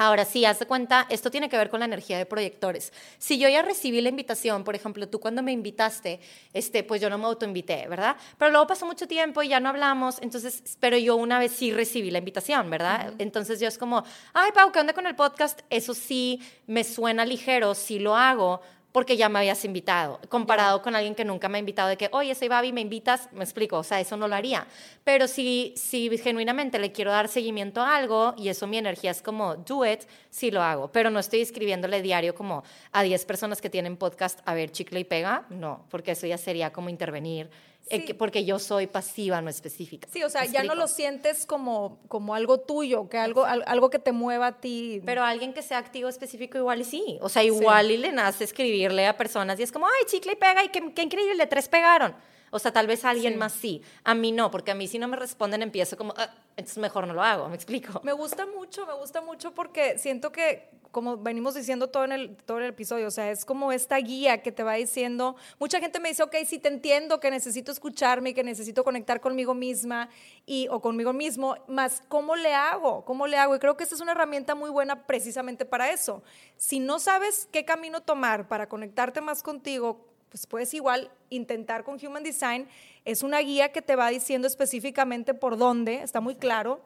Ahora 0.00 0.24
sí, 0.24 0.44
haz 0.44 0.60
de 0.60 0.66
cuenta, 0.66 1.06
esto 1.08 1.28
tiene 1.28 1.48
que 1.48 1.56
ver 1.56 1.70
con 1.70 1.80
la 1.80 1.86
energía 1.86 2.18
de 2.18 2.26
proyectores. 2.26 2.92
Si 3.18 3.36
yo 3.36 3.48
ya 3.48 3.62
recibí 3.62 4.00
la 4.00 4.08
invitación, 4.08 4.62
por 4.62 4.76
ejemplo, 4.76 5.08
tú 5.08 5.18
cuando 5.18 5.42
me 5.42 5.50
invitaste, 5.50 6.20
este, 6.52 6.84
pues 6.84 7.00
yo 7.00 7.10
no 7.10 7.18
me 7.18 7.24
autoinvité, 7.24 7.88
¿verdad? 7.88 8.16
Pero 8.38 8.52
luego 8.52 8.68
pasó 8.68 8.86
mucho 8.86 9.08
tiempo 9.08 9.42
y 9.42 9.48
ya 9.48 9.58
no 9.58 9.68
hablamos, 9.68 10.18
entonces, 10.22 10.76
pero 10.78 10.96
yo 10.96 11.16
una 11.16 11.40
vez 11.40 11.50
sí 11.50 11.72
recibí 11.72 12.12
la 12.12 12.18
invitación, 12.18 12.70
¿verdad? 12.70 13.12
Entonces 13.18 13.58
yo 13.58 13.66
es 13.66 13.76
como, 13.76 14.04
ay, 14.34 14.52
Pau, 14.52 14.70
¿qué 14.70 14.78
onda 14.78 14.92
con 14.92 15.06
el 15.06 15.16
podcast? 15.16 15.62
Eso 15.68 15.94
sí 15.94 16.40
me 16.68 16.84
suena 16.84 17.24
ligero, 17.24 17.74
sí 17.74 17.98
lo 17.98 18.14
hago, 18.14 18.60
porque 18.92 19.16
ya 19.16 19.28
me 19.28 19.38
habías 19.38 19.64
invitado, 19.64 20.20
comparado 20.28 20.82
con 20.82 20.96
alguien 20.96 21.14
que 21.14 21.24
nunca 21.24 21.48
me 21.48 21.58
ha 21.58 21.60
invitado 21.60 21.88
de 21.88 21.96
que, 21.96 22.08
oye, 22.12 22.34
soy 22.34 22.48
Babi, 22.48 22.72
me 22.72 22.80
invitas, 22.80 23.28
me 23.32 23.44
explico, 23.44 23.78
o 23.78 23.82
sea, 23.82 24.00
eso 24.00 24.16
no 24.16 24.28
lo 24.28 24.34
haría. 24.34 24.66
Pero 25.04 25.28
si, 25.28 25.74
si 25.76 26.16
genuinamente 26.18 26.78
le 26.78 26.92
quiero 26.92 27.10
dar 27.10 27.28
seguimiento 27.28 27.82
a 27.82 27.96
algo 27.96 28.34
y 28.36 28.48
eso 28.48 28.66
mi 28.66 28.78
energía 28.78 29.10
es 29.10 29.22
como, 29.22 29.56
do 29.56 29.84
it, 29.84 30.02
sí 30.30 30.50
lo 30.50 30.62
hago, 30.62 30.90
pero 30.90 31.10
no 31.10 31.18
estoy 31.18 31.40
escribiéndole 31.40 32.02
diario 32.02 32.34
como 32.34 32.64
a 32.92 33.02
10 33.02 33.24
personas 33.26 33.60
que 33.60 33.70
tienen 33.70 33.96
podcast, 33.96 34.40
a 34.44 34.54
ver, 34.54 34.70
chicle 34.70 35.00
y 35.00 35.04
pega, 35.04 35.44
no, 35.50 35.84
porque 35.90 36.12
eso 36.12 36.26
ya 36.26 36.38
sería 36.38 36.72
como 36.72 36.88
intervenir 36.88 37.50
eh, 37.90 38.14
porque 38.14 38.44
yo 38.44 38.58
soy 38.58 38.86
pasiva, 38.86 39.40
no 39.40 39.50
específica. 39.50 40.08
Sí, 40.12 40.22
o 40.22 40.30
sea, 40.30 40.44
ya 40.44 40.62
no 40.62 40.74
lo 40.74 40.86
sientes 40.88 41.46
como, 41.46 41.98
como 42.08 42.34
algo 42.34 42.60
tuyo, 42.60 43.08
que 43.08 43.18
algo, 43.18 43.44
algo 43.44 43.90
que 43.90 43.98
te 43.98 44.12
mueva 44.12 44.48
a 44.48 44.60
ti. 44.60 45.02
Pero 45.04 45.22
alguien 45.22 45.52
que 45.52 45.62
sea 45.62 45.78
activo 45.78 46.08
específico 46.08 46.58
igual 46.58 46.80
y 46.80 46.84
sí. 46.84 47.18
O 47.20 47.28
sea, 47.28 47.42
igual 47.44 47.90
y 47.90 47.96
le 47.96 48.12
nace 48.12 48.44
escribirle 48.44 49.06
a 49.06 49.16
personas 49.16 49.58
y 49.60 49.62
es 49.62 49.72
como, 49.72 49.86
ay, 49.86 50.06
chicle 50.06 50.32
y 50.32 50.36
pega, 50.36 50.64
y 50.64 50.68
qué, 50.68 50.92
qué 50.94 51.02
increíble, 51.02 51.46
tres 51.46 51.68
pegaron. 51.68 52.14
O 52.50 52.58
sea, 52.58 52.72
tal 52.72 52.86
vez 52.86 53.04
a 53.04 53.10
alguien 53.10 53.36
más 53.38 53.52
sí. 53.52 53.82
A 54.04 54.14
mí 54.14 54.32
no, 54.32 54.50
porque 54.50 54.70
a 54.70 54.74
mí 54.74 54.86
si 54.88 54.98
no 54.98 55.08
me 55.08 55.16
responden 55.16 55.62
empiezo 55.62 55.96
como, 55.96 56.14
ah, 56.16 56.30
entonces 56.56 56.78
mejor 56.78 57.06
no 57.06 57.14
lo 57.14 57.22
hago, 57.22 57.48
me 57.48 57.54
explico. 57.54 58.00
Me 58.02 58.12
gusta 58.12 58.44
mucho, 58.46 58.86
me 58.86 58.94
gusta 58.94 59.20
mucho 59.20 59.54
porque 59.54 59.96
siento 59.96 60.32
que, 60.32 60.68
como 60.90 61.16
venimos 61.16 61.54
diciendo 61.54 61.88
todo 61.88 62.04
en 62.04 62.12
el, 62.12 62.36
todo 62.36 62.58
el 62.58 62.64
episodio, 62.64 63.06
o 63.06 63.10
sea, 63.12 63.30
es 63.30 63.44
como 63.44 63.70
esta 63.70 63.96
guía 63.98 64.42
que 64.42 64.50
te 64.50 64.64
va 64.64 64.74
diciendo, 64.74 65.36
mucha 65.60 65.78
gente 65.78 66.00
me 66.00 66.08
dice, 66.08 66.24
ok, 66.24 66.34
sí 66.46 66.58
te 66.58 66.68
entiendo 66.68 67.20
que 67.20 67.30
necesito 67.30 67.70
escucharme, 67.70 68.34
que 68.34 68.42
necesito 68.42 68.82
conectar 68.82 69.20
conmigo 69.20 69.54
misma 69.54 70.08
y, 70.46 70.66
o 70.68 70.80
conmigo 70.80 71.12
mismo, 71.12 71.54
más 71.68 72.02
cómo 72.08 72.34
le 72.34 72.54
hago, 72.54 73.04
cómo 73.04 73.28
le 73.28 73.36
hago. 73.36 73.54
Y 73.54 73.60
creo 73.60 73.76
que 73.76 73.84
esta 73.84 73.94
es 73.94 74.00
una 74.00 74.12
herramienta 74.12 74.56
muy 74.56 74.70
buena 74.70 75.06
precisamente 75.06 75.64
para 75.64 75.92
eso. 75.92 76.24
Si 76.56 76.80
no 76.80 76.98
sabes 76.98 77.48
qué 77.52 77.64
camino 77.64 78.00
tomar 78.00 78.48
para 78.48 78.68
conectarte 78.68 79.20
más 79.20 79.44
contigo, 79.44 80.08
pues 80.28 80.46
puedes 80.46 80.74
igual 80.74 81.10
intentar 81.30 81.84
con 81.84 81.98
Human 82.04 82.22
Design. 82.22 82.68
Es 83.04 83.22
una 83.22 83.38
guía 83.40 83.72
que 83.72 83.82
te 83.82 83.96
va 83.96 84.08
diciendo 84.08 84.46
específicamente 84.46 85.34
por 85.34 85.56
dónde, 85.56 86.02
está 86.02 86.20
muy 86.20 86.36
claro 86.36 86.80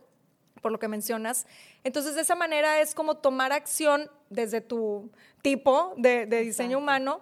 por 0.62 0.72
lo 0.72 0.78
que 0.78 0.88
mencionas. 0.88 1.46
Entonces, 1.84 2.14
de 2.14 2.22
esa 2.22 2.36
manera 2.36 2.80
es 2.80 2.94
como 2.94 3.16
tomar 3.16 3.52
acción 3.52 4.08
desde 4.30 4.60
tu 4.62 5.10
tipo 5.42 5.92
de, 5.96 6.24
diseño 6.26 6.78
humano 6.78 7.20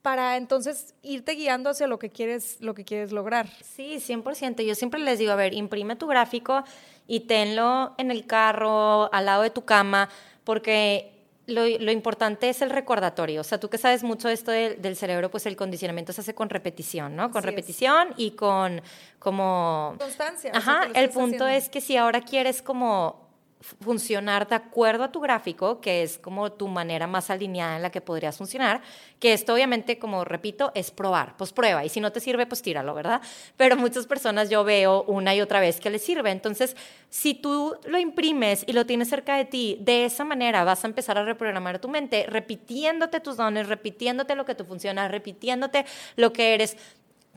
para 0.00 0.36
entonces 0.36 0.94
irte 1.02 1.34
guiando 1.34 1.70
hacia 1.70 1.86
lo 1.86 2.00
que 2.00 2.10
quieres, 2.10 2.60
lo 2.60 2.74
que 2.74 2.84
quieres 2.84 3.12
lograr. 3.12 3.48
Sí, 3.62 3.98
100%. 3.98 4.64
Yo 4.64 4.74
siempre 4.74 4.98
les 4.98 5.20
digo, 5.20 5.30
a 5.30 5.36
ver, 5.36 5.54
imprime 5.54 5.94
tu 5.94 6.08
gráfico 6.08 6.64
y 7.06 7.20
tenlo 7.20 7.94
en 7.98 8.10
el 8.10 8.26
carro, 8.26 9.12
al 9.14 9.26
lado 9.26 9.42
de 9.42 9.50
tu 9.50 9.64
cama, 9.64 10.08
porque 10.42 11.21
lo, 11.46 11.66
importante 11.66 12.48
es 12.48 12.62
el 12.62 12.70
recordatorio. 12.70 13.40
O 13.40 13.44
sea, 13.44 13.58
tú 13.58 13.68
que 13.68 13.78
sabes 13.78 14.02
mucho 14.02 14.28
de 14.28 14.34
esto 14.34 14.50
del, 14.50 14.96
cerebro, 14.96 15.30
pues 15.30 15.46
el 15.46 15.56
condicionamiento 15.56 16.12
se 16.12 16.20
hace 16.20 16.34
con 16.34 16.50
repetición, 16.50 17.16
¿no? 17.16 17.30
Con 17.30 17.42
repetición 17.42 18.14
y 18.16 18.32
con 18.32 18.80
como... 19.18 19.96
Constancia. 19.98 20.52
Ajá, 20.54 20.88
el 20.94 21.10
punto 21.10 21.46
es 21.46 21.68
que 21.68 21.80
si 21.80 21.96
ahora 21.96 22.20
quieres 22.20 22.62
como 22.62 23.31
funcionar 23.62 24.48
de 24.48 24.56
acuerdo 24.56 25.04
a 25.04 25.12
tu 25.12 25.20
gráfico, 25.20 25.80
que 25.80 26.02
es 26.02 26.18
como 26.18 26.52
tu 26.52 26.68
manera 26.68 27.06
más 27.06 27.30
alineada 27.30 27.76
en 27.76 27.82
la 27.82 27.90
que 27.90 28.00
podrías 28.00 28.36
funcionar, 28.36 28.82
que 29.18 29.32
esto 29.32 29.54
obviamente, 29.54 29.98
como 29.98 30.24
repito, 30.24 30.72
es 30.74 30.90
probar, 30.90 31.36
pues 31.36 31.52
prueba, 31.52 31.84
y 31.84 31.88
si 31.88 32.00
no 32.00 32.12
te 32.12 32.20
sirve, 32.20 32.46
pues 32.46 32.62
tíralo, 32.62 32.94
¿verdad? 32.94 33.20
Pero 33.56 33.76
muchas 33.76 34.06
personas 34.06 34.50
yo 34.50 34.64
veo 34.64 35.04
una 35.04 35.34
y 35.34 35.40
otra 35.40 35.60
vez 35.60 35.80
que 35.80 35.90
les 35.90 36.02
sirve, 36.02 36.30
entonces 36.30 36.76
si 37.08 37.34
tú 37.34 37.76
lo 37.84 37.98
imprimes 37.98 38.64
y 38.66 38.72
lo 38.72 38.86
tienes 38.86 39.08
cerca 39.08 39.36
de 39.36 39.44
ti, 39.44 39.78
de 39.80 40.04
esa 40.04 40.24
manera 40.24 40.64
vas 40.64 40.84
a 40.84 40.88
empezar 40.88 41.18
a 41.18 41.24
reprogramar 41.24 41.78
tu 41.78 41.88
mente, 41.88 42.26
repitiéndote 42.28 43.20
tus 43.20 43.36
dones, 43.36 43.68
repitiéndote 43.68 44.34
lo 44.34 44.44
que 44.44 44.54
te 44.54 44.64
funciona, 44.64 45.08
repitiéndote 45.08 45.86
lo 46.16 46.32
que 46.32 46.54
eres 46.54 46.76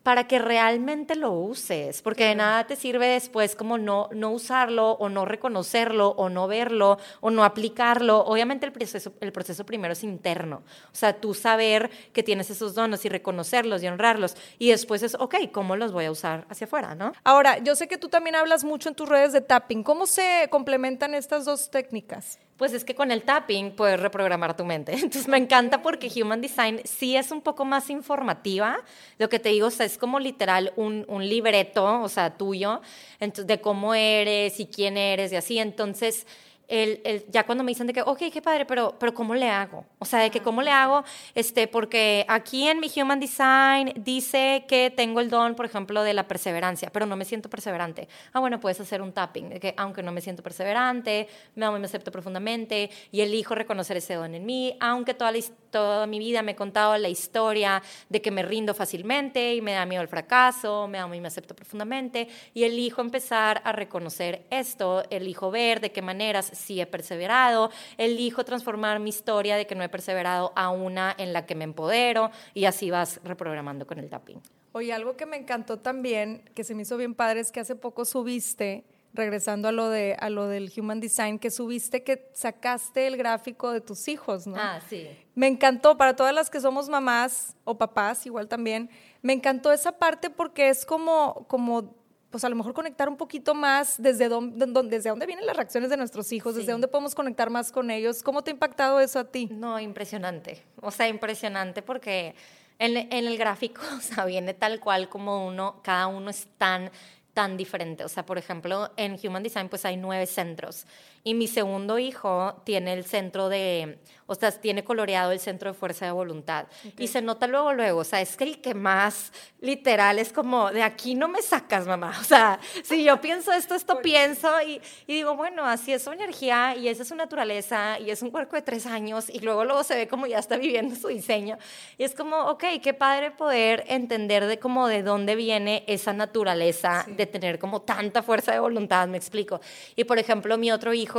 para 0.06 0.28
que 0.28 0.38
realmente 0.38 1.16
lo 1.16 1.32
uses, 1.32 2.04
porque 2.04 2.26
de 2.26 2.36
nada 2.36 2.68
te 2.68 2.76
sirve 2.76 3.08
después 3.08 3.56
como 3.56 3.80
no, 3.80 4.08
no 4.14 4.30
usarlo 4.30 4.92
o 4.92 5.10
no 5.10 5.26
reconocerlo 5.26 6.10
o 6.10 6.30
no 6.30 6.48
verlo 6.48 7.00
o 7.22 7.32
no 7.32 7.44
aplicarlo. 7.44 8.20
Obviamente 8.20 8.68
el 8.68 8.72
proceso, 8.72 9.14
el 9.20 9.32
proceso 9.32 9.66
primero 9.66 9.94
es 9.94 10.04
interno, 10.04 10.58
o 10.58 10.96
sea, 10.96 11.20
tú 11.20 11.34
saber 11.34 11.90
que 12.14 12.22
tienes 12.22 12.52
esos 12.52 12.76
dones 12.76 13.04
y 13.04 13.10
reconocerlos 13.10 13.82
y 13.82 13.88
honrarlos 13.88 14.38
y 14.60 14.70
después 14.70 15.02
es, 15.02 15.16
ok, 15.16 15.38
¿cómo 15.52 15.76
los 15.76 15.92
voy 15.92 16.06
a 16.06 16.12
usar 16.12 16.46
hacia 16.52 16.66
afuera, 16.66 16.94
no? 16.94 17.12
Ahora, 17.24 17.58
yo 17.58 17.76
sé 17.76 17.88
que 17.88 17.98
tú 17.98 18.08
también 18.08 18.36
hablas 18.36 18.64
mucho 18.64 18.90
en 18.90 18.94
tus 18.94 19.10
redes 19.10 19.34
de 19.34 19.42
tapping. 19.42 19.82
¿Cómo 19.82 20.06
se 20.06 20.48
complementan 20.52 21.16
estas 21.16 21.46
dos 21.46 21.72
técnicas? 21.72 22.38
Pues 22.58 22.72
es 22.72 22.86
que 22.86 22.96
con 22.96 23.12
el 23.12 23.24
tapping 23.24 23.76
puedes 23.76 24.00
reprogramar 24.00 24.56
tu 24.56 24.64
mente. 24.64 24.94
Entonces 24.96 25.28
me 25.28 25.38
encanta 25.38 25.82
porque 25.82 26.10
Human 26.22 26.42
Design 26.42 26.82
sí 26.86 27.18
es 27.18 27.32
un 27.32 27.42
poco 27.42 27.66
más 27.66 27.90
informativa. 27.90 28.78
Lo 29.18 29.28
que 29.28 29.40
te 29.40 29.50
digo, 29.50 29.68
o 29.68 29.72
sea, 29.72 29.86
es 29.86 29.98
como 29.98 30.20
literal 30.20 30.72
un, 30.78 31.06
un 31.10 31.28
libreto, 31.28 32.02
o 32.02 32.10
sea, 32.10 32.38
tuyo, 32.38 32.82
entonces, 33.20 33.48
de 33.48 33.60
cómo 33.60 33.94
eres 33.94 34.60
y 34.60 34.68
quién 34.68 34.98
eres 34.98 35.34
y 35.34 35.36
así. 35.36 35.60
Entonces, 35.60 36.26
el, 36.68 37.26
ya 37.30 37.46
cuando 37.46 37.64
me 37.64 37.72
dicen 37.72 37.88
de 37.88 37.94
que, 37.94 38.02
ok, 38.02 38.24
qué 38.32 38.42
padre, 38.42 38.66
pero, 38.66 38.96
pero 39.00 39.14
¿cómo 39.14 39.36
le 39.36 39.50
hago? 39.50 39.86
O 40.00 40.06
sea, 40.06 40.20
de 40.20 40.30
que 40.30 40.42
cómo 40.42 40.62
le 40.62 40.72
hago, 40.72 41.04
este, 41.34 41.68
porque 41.68 42.26
aquí 42.28 42.68
en 42.68 42.80
mi 42.80 42.92
Human 42.96 43.20
Design 43.20 43.94
dice 43.98 44.66
que 44.68 44.92
tengo 44.96 45.20
el 45.20 45.30
don, 45.30 45.56
por 45.56 45.66
ejemplo, 45.66 46.04
de 46.04 46.14
la 46.14 46.28
perseverancia, 46.28 46.90
pero 46.92 47.06
no 47.06 47.16
me 47.16 47.26
siento 47.26 47.50
perseverante. 47.50 48.08
Ah, 48.34 48.40
bueno, 48.40 48.60
puedes 48.60 48.80
hacer 48.80 49.02
un 49.02 49.14
tapping, 49.14 49.50
de 49.50 49.60
que 49.60 49.74
aunque 49.78 50.04
no 50.04 50.12
me 50.12 50.22
siento 50.22 50.44
perseverante, 50.44 51.28
me 51.56 51.66
amo 51.66 51.78
y 51.78 51.80
me 51.80 51.86
acepto 51.86 52.12
profundamente 52.12 52.90
y 53.12 53.22
elijo 53.22 53.56
reconocer 53.56 53.98
ese 53.98 54.16
don 54.16 54.34
en 54.34 54.46
mí, 54.46 54.76
aunque 54.80 55.14
toda, 55.14 55.32
la, 55.32 55.40
toda 55.72 56.08
mi 56.08 56.20
vida 56.20 56.42
me 56.42 56.54
he 56.54 56.56
contado 56.56 56.98
la 56.98 57.10
historia 57.10 57.82
de 58.10 58.22
que 58.22 58.32
me 58.32 58.44
rindo 58.44 58.74
fácilmente 58.74 59.56
y 59.56 59.62
me 59.62 59.74
da 59.74 59.86
miedo 59.86 60.02
el 60.02 60.08
fracaso, 60.08 60.88
me 60.88 60.98
amo 60.98 61.14
y 61.14 61.22
me 61.22 61.28
acepto 61.28 61.56
profundamente 61.56 62.28
y 62.54 62.64
elijo 62.64 63.02
empezar 63.02 63.62
a 63.64 63.72
reconocer 63.72 64.46
esto, 64.50 65.04
elijo 65.10 65.52
ver 65.52 65.82
de 65.82 65.92
qué 65.92 66.02
maneras 66.02 66.52
sí 66.56 66.82
he 66.82 66.86
perseverado, 66.86 67.70
elijo 67.98 68.44
transformar 68.44 69.00
mi 69.00 69.10
historia 69.10 69.56
de 69.56 69.68
que 69.68 69.76
no 69.76 69.84
he 69.84 69.90
perseverado 69.90 70.52
a 70.56 70.70
una 70.70 71.14
en 71.18 71.34
la 71.34 71.46
que 71.46 71.56
me 71.56 71.64
empodero 71.64 72.32
y 72.54 72.66
así 72.66 72.90
vas 72.90 73.20
reprogramando 73.24 73.86
con 73.86 74.00
el 74.00 74.10
tapping. 74.10 74.42
Oye, 74.72 74.92
algo 74.92 75.16
que 75.16 75.26
me 75.26 75.38
encantó 75.38 75.80
también, 75.80 76.50
que 76.54 76.64
se 76.64 76.76
me 76.76 76.82
hizo 76.82 76.98
bien 76.98 77.16
padre, 77.16 77.40
es 77.40 77.52
que 77.52 77.62
hace 77.62 77.76
poco 77.76 78.04
subiste, 78.04 78.84
regresando 79.16 79.68
a 79.68 79.72
lo, 79.72 79.90
de, 79.90 80.16
a 80.20 80.30
lo 80.30 80.48
del 80.48 80.72
Human 80.76 81.00
Design, 81.00 81.40
que 81.40 81.50
subiste 81.50 82.04
que 82.04 82.30
sacaste 82.34 83.08
el 83.08 83.18
gráfico 83.18 83.72
de 83.72 83.82
tus 83.82 84.08
hijos, 84.08 84.46
¿no? 84.46 84.56
Ah, 84.58 84.82
sí. 84.90 85.08
Me 85.34 85.48
encantó, 85.48 85.98
para 85.98 86.16
todas 86.16 86.36
las 86.36 86.50
que 86.50 86.60
somos 86.60 86.90
mamás 86.90 87.56
o 87.64 87.78
papás, 87.78 88.26
igual 88.26 88.48
también, 88.48 88.90
me 89.22 89.34
encantó 89.34 89.72
esa 89.72 89.94
parte 89.94 90.30
porque 90.30 90.70
es 90.70 90.86
como, 90.86 91.46
como 91.48 91.96
pues 92.36 92.44
a 92.44 92.50
lo 92.50 92.58
mejor 92.58 92.74
conectar 92.74 93.08
un 93.08 93.16
poquito 93.16 93.56
más 93.56 93.96
desde 93.98 94.28
dónde, 94.28 94.66
desde 94.90 95.10
dónde 95.10 95.26
vienen 95.26 95.46
las 95.46 95.56
reacciones 95.56 95.90
de 95.90 95.96
nuestros 95.96 96.34
hijos, 96.34 96.54
desde 96.54 96.74
dónde 96.74 96.90
podemos 96.90 97.16
conectar 97.16 97.50
más 97.50 97.72
con 97.72 97.90
ellos. 97.90 98.22
¿Cómo 98.24 98.44
te 98.44 98.52
ha 98.52 98.54
impactado 98.54 99.00
eso 99.00 99.20
a 99.20 99.24
ti? 99.24 99.48
No, 99.54 99.80
impresionante. 99.80 100.62
O 100.82 100.92
sea, 100.92 101.08
impresionante 101.08 101.82
porque 101.82 102.36
en, 102.78 102.98
en 102.98 103.26
el 103.26 103.38
gráfico, 103.38 103.82
o 103.98 104.02
sea, 104.02 104.26
viene 104.26 104.54
tal 104.54 104.82
cual 104.82 105.08
como 105.08 105.48
uno, 105.48 105.80
cada 105.82 106.08
uno 106.08 106.30
es 106.30 106.50
tan 106.58 106.92
tan 107.34 107.56
diferente. 107.56 108.04
O 108.04 108.10
sea, 108.10 108.26
por 108.26 108.38
ejemplo, 108.38 108.92
en 108.98 109.18
Human 109.24 109.42
Design 109.42 109.70
pues 109.70 109.86
hay 109.86 109.96
nueve 109.96 110.26
centros 110.26 110.86
y 111.26 111.34
mi 111.34 111.48
segundo 111.48 111.98
hijo 111.98 112.62
tiene 112.66 112.94
el 112.94 113.04
centro 113.04 113.50
de, 113.50 113.98
o 114.28 114.36
sea, 114.36 114.52
tiene 114.52 114.84
coloreado 114.84 115.32
el 115.32 115.40
centro 115.40 115.72
de 115.72 115.78
fuerza 115.78 116.06
de 116.06 116.12
voluntad. 116.12 116.68
Y 117.00 117.08
se 117.08 117.20
nota 117.20 117.48
luego, 117.48 117.74
luego, 117.74 118.02
o 118.02 118.04
sea, 118.04 118.22
es 118.22 118.38
que 118.38 118.44
el 118.44 118.62
que 118.62 118.76
más 118.76 119.34
literal 119.60 120.20
es 120.20 120.32
como, 120.32 120.72
de 120.72 120.84
aquí 120.84 121.16
no 121.16 121.28
me 121.28 121.42
sacas, 121.42 121.88
mamá. 121.88 122.16
O 122.22 122.24
sea, 122.24 122.60
si 122.84 123.04
yo 123.04 123.20
pienso 123.22 123.52
esto, 123.52 123.74
esto 123.74 124.02
pienso 124.04 124.62
y, 124.62 124.80
y, 125.08 125.16
digo, 125.16 125.36
bueno, 125.36 125.66
así 125.66 125.94
es 125.94 126.04
su 126.04 126.12
energía 126.12 126.76
y 126.76 126.90
esa 126.90 127.02
es 127.02 127.10
su 127.10 127.16
naturaleza 127.16 128.00
y 128.00 128.12
es 128.12 128.22
un 128.22 128.30
cuerpo 128.30 128.56
de 128.56 128.62
tres 128.62 128.86
años 128.86 129.28
y 129.28 129.40
luego 129.40 129.66
luego 129.66 129.84
se 129.84 129.96
ve 129.96 130.08
como 130.08 130.28
ya 130.28 130.38
está 130.38 130.58
viviendo 130.58 130.96
su 130.96 131.08
diseño. 131.08 131.58
Y 131.98 132.04
es 132.04 132.14
como, 132.14 132.38
ok, 132.50 132.66
qué 132.84 132.94
padre 132.94 133.32
poder 133.32 133.84
entender 133.88 134.46
de 134.46 134.60
cómo 134.60 134.88
de 134.88 135.02
dónde 135.02 135.36
viene 135.36 135.84
esa 135.88 136.14
naturaleza 136.14 137.06
de 137.08 137.26
tener 137.26 137.58
como 137.58 137.82
tanta 137.82 138.22
fuerza 138.22 138.52
de 138.52 138.60
voluntad, 138.60 139.08
me 139.08 139.18
explico. 139.18 139.60
Y 139.96 140.04
por 140.04 140.20
ejemplo, 140.20 140.56
mi 140.60 140.72
otro 140.72 140.94
hijo, 140.94 141.15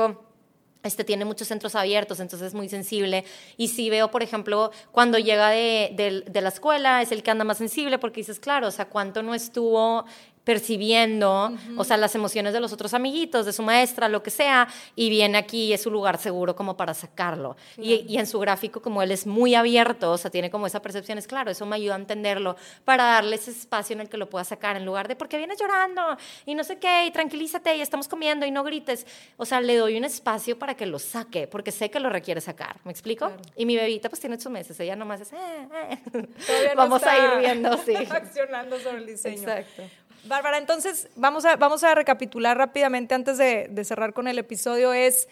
este 0.82 1.04
tiene 1.04 1.24
muchos 1.24 1.48
centros 1.48 1.74
abiertos, 1.74 2.20
entonces 2.20 2.48
es 2.48 2.54
muy 2.54 2.68
sensible. 2.68 3.24
Y 3.56 3.68
si 3.68 3.90
veo, 3.90 4.10
por 4.10 4.22
ejemplo, 4.22 4.70
cuando 4.92 5.18
llega 5.18 5.50
de, 5.50 6.22
de, 6.26 6.40
la 6.40 6.48
escuela, 6.48 7.02
es 7.02 7.12
el 7.12 7.22
que 7.22 7.30
anda 7.30 7.44
más 7.44 7.58
sensible 7.58 7.98
porque 7.98 8.20
dices, 8.20 8.38
claro, 8.38 8.68
o 8.68 8.70
sea, 8.70 8.86
cuánto 8.86 9.22
no 9.22 9.34
estuvo 9.34 10.04
percibiendo, 10.46 11.52
o 11.76 11.82
sea, 11.82 11.96
las 11.96 12.14
emociones 12.14 12.52
de 12.52 12.60
los 12.60 12.72
otros 12.72 12.94
amiguitos, 12.94 13.46
de 13.46 13.52
su 13.52 13.64
maestra, 13.64 14.08
lo 14.08 14.22
que 14.22 14.30
sea, 14.30 14.68
y 14.94 15.10
viene 15.10 15.38
aquí 15.38 15.64
y 15.64 15.72
es 15.72 15.82
su 15.82 15.90
lugar 15.90 16.18
seguro 16.18 16.54
como 16.54 16.76
para 16.76 16.94
sacarlo. 16.94 17.56
Y, 17.76 18.16
en 18.16 18.28
su 18.28 18.38
gráfico, 18.38 18.80
como 18.80 19.02
él 19.02 19.10
es 19.10 19.26
muy 19.26 19.56
abierto, 19.56 20.12
o 20.12 20.16
sea, 20.16 20.30
tiene 20.30 20.48
como 20.48 20.68
esa 20.68 20.80
percepción, 20.80 21.18
es 21.18 21.26
claro, 21.26 21.50
eso 21.50 21.66
me 21.66 21.74
ayuda 21.74 21.96
a 21.96 21.98
entenderlo, 21.98 22.54
para 22.84 23.02
darle 23.02 23.34
ese 23.34 23.50
espacio 23.50 23.94
en 23.94 24.02
el 24.02 24.08
que 24.08 24.18
lo 24.18 24.30
pueda 24.30 24.44
sacar, 24.44 24.76
en 24.76 24.86
lugar 24.86 25.08
de, 25.08 25.16
porque 25.16 25.36
vienes 25.36 25.58
llorando? 25.58 26.16
Y 26.44 26.54
no 26.54 26.62
sé 26.62 26.78
qué, 26.78 27.06
y 27.06 27.10
tranquilízate, 27.10 27.74
y 27.76 27.80
estamos 27.80 28.06
comiendo, 28.06 28.46
y 28.46 28.52
no 28.52 28.62
grites. 28.62 29.04
O 29.38 29.44
sea, 29.44 29.60
le 29.60 29.74
doy 29.74 29.96
un 29.96 30.04
espacio 30.04 30.56
para 30.56 30.76
que 30.76 30.86
lo 30.86 31.00
saque, 31.00 31.48
porque 31.48 31.72
sé 31.72 31.90
que 31.90 31.98
lo 31.98 32.08
requiere 32.08 32.40
sacar, 32.40 32.76
¿me 32.84 32.92
explico? 32.92 33.32
Y 33.56 33.66
mi 33.66 33.74
bebita 33.74 34.08
pues 34.08 34.20
tiene 34.20 34.36
ocho 34.36 34.50
meses, 34.50 34.78
ella 34.78 34.94
nomás 34.94 35.22
es, 35.22 35.32
eh, 35.32 35.36
eh". 36.12 36.72
vamos 36.76 37.02
a 37.02 37.18
ir 37.18 37.40
viendo, 37.40 37.76
sí. 37.78 37.96
Accionando 38.10 38.78
sobre 38.78 38.98
el 38.98 39.06
diseño. 39.06 39.38
Exacto. 39.38 39.82
Bárbara, 40.28 40.58
entonces 40.58 41.08
vamos 41.16 41.44
a, 41.44 41.56
vamos 41.56 41.84
a 41.84 41.94
recapitular 41.94 42.56
rápidamente 42.56 43.14
antes 43.14 43.38
de, 43.38 43.84
cerrar 43.84 44.12
con 44.12 44.28
el 44.28 44.38
episodio. 44.38 44.92
Es 44.92 45.28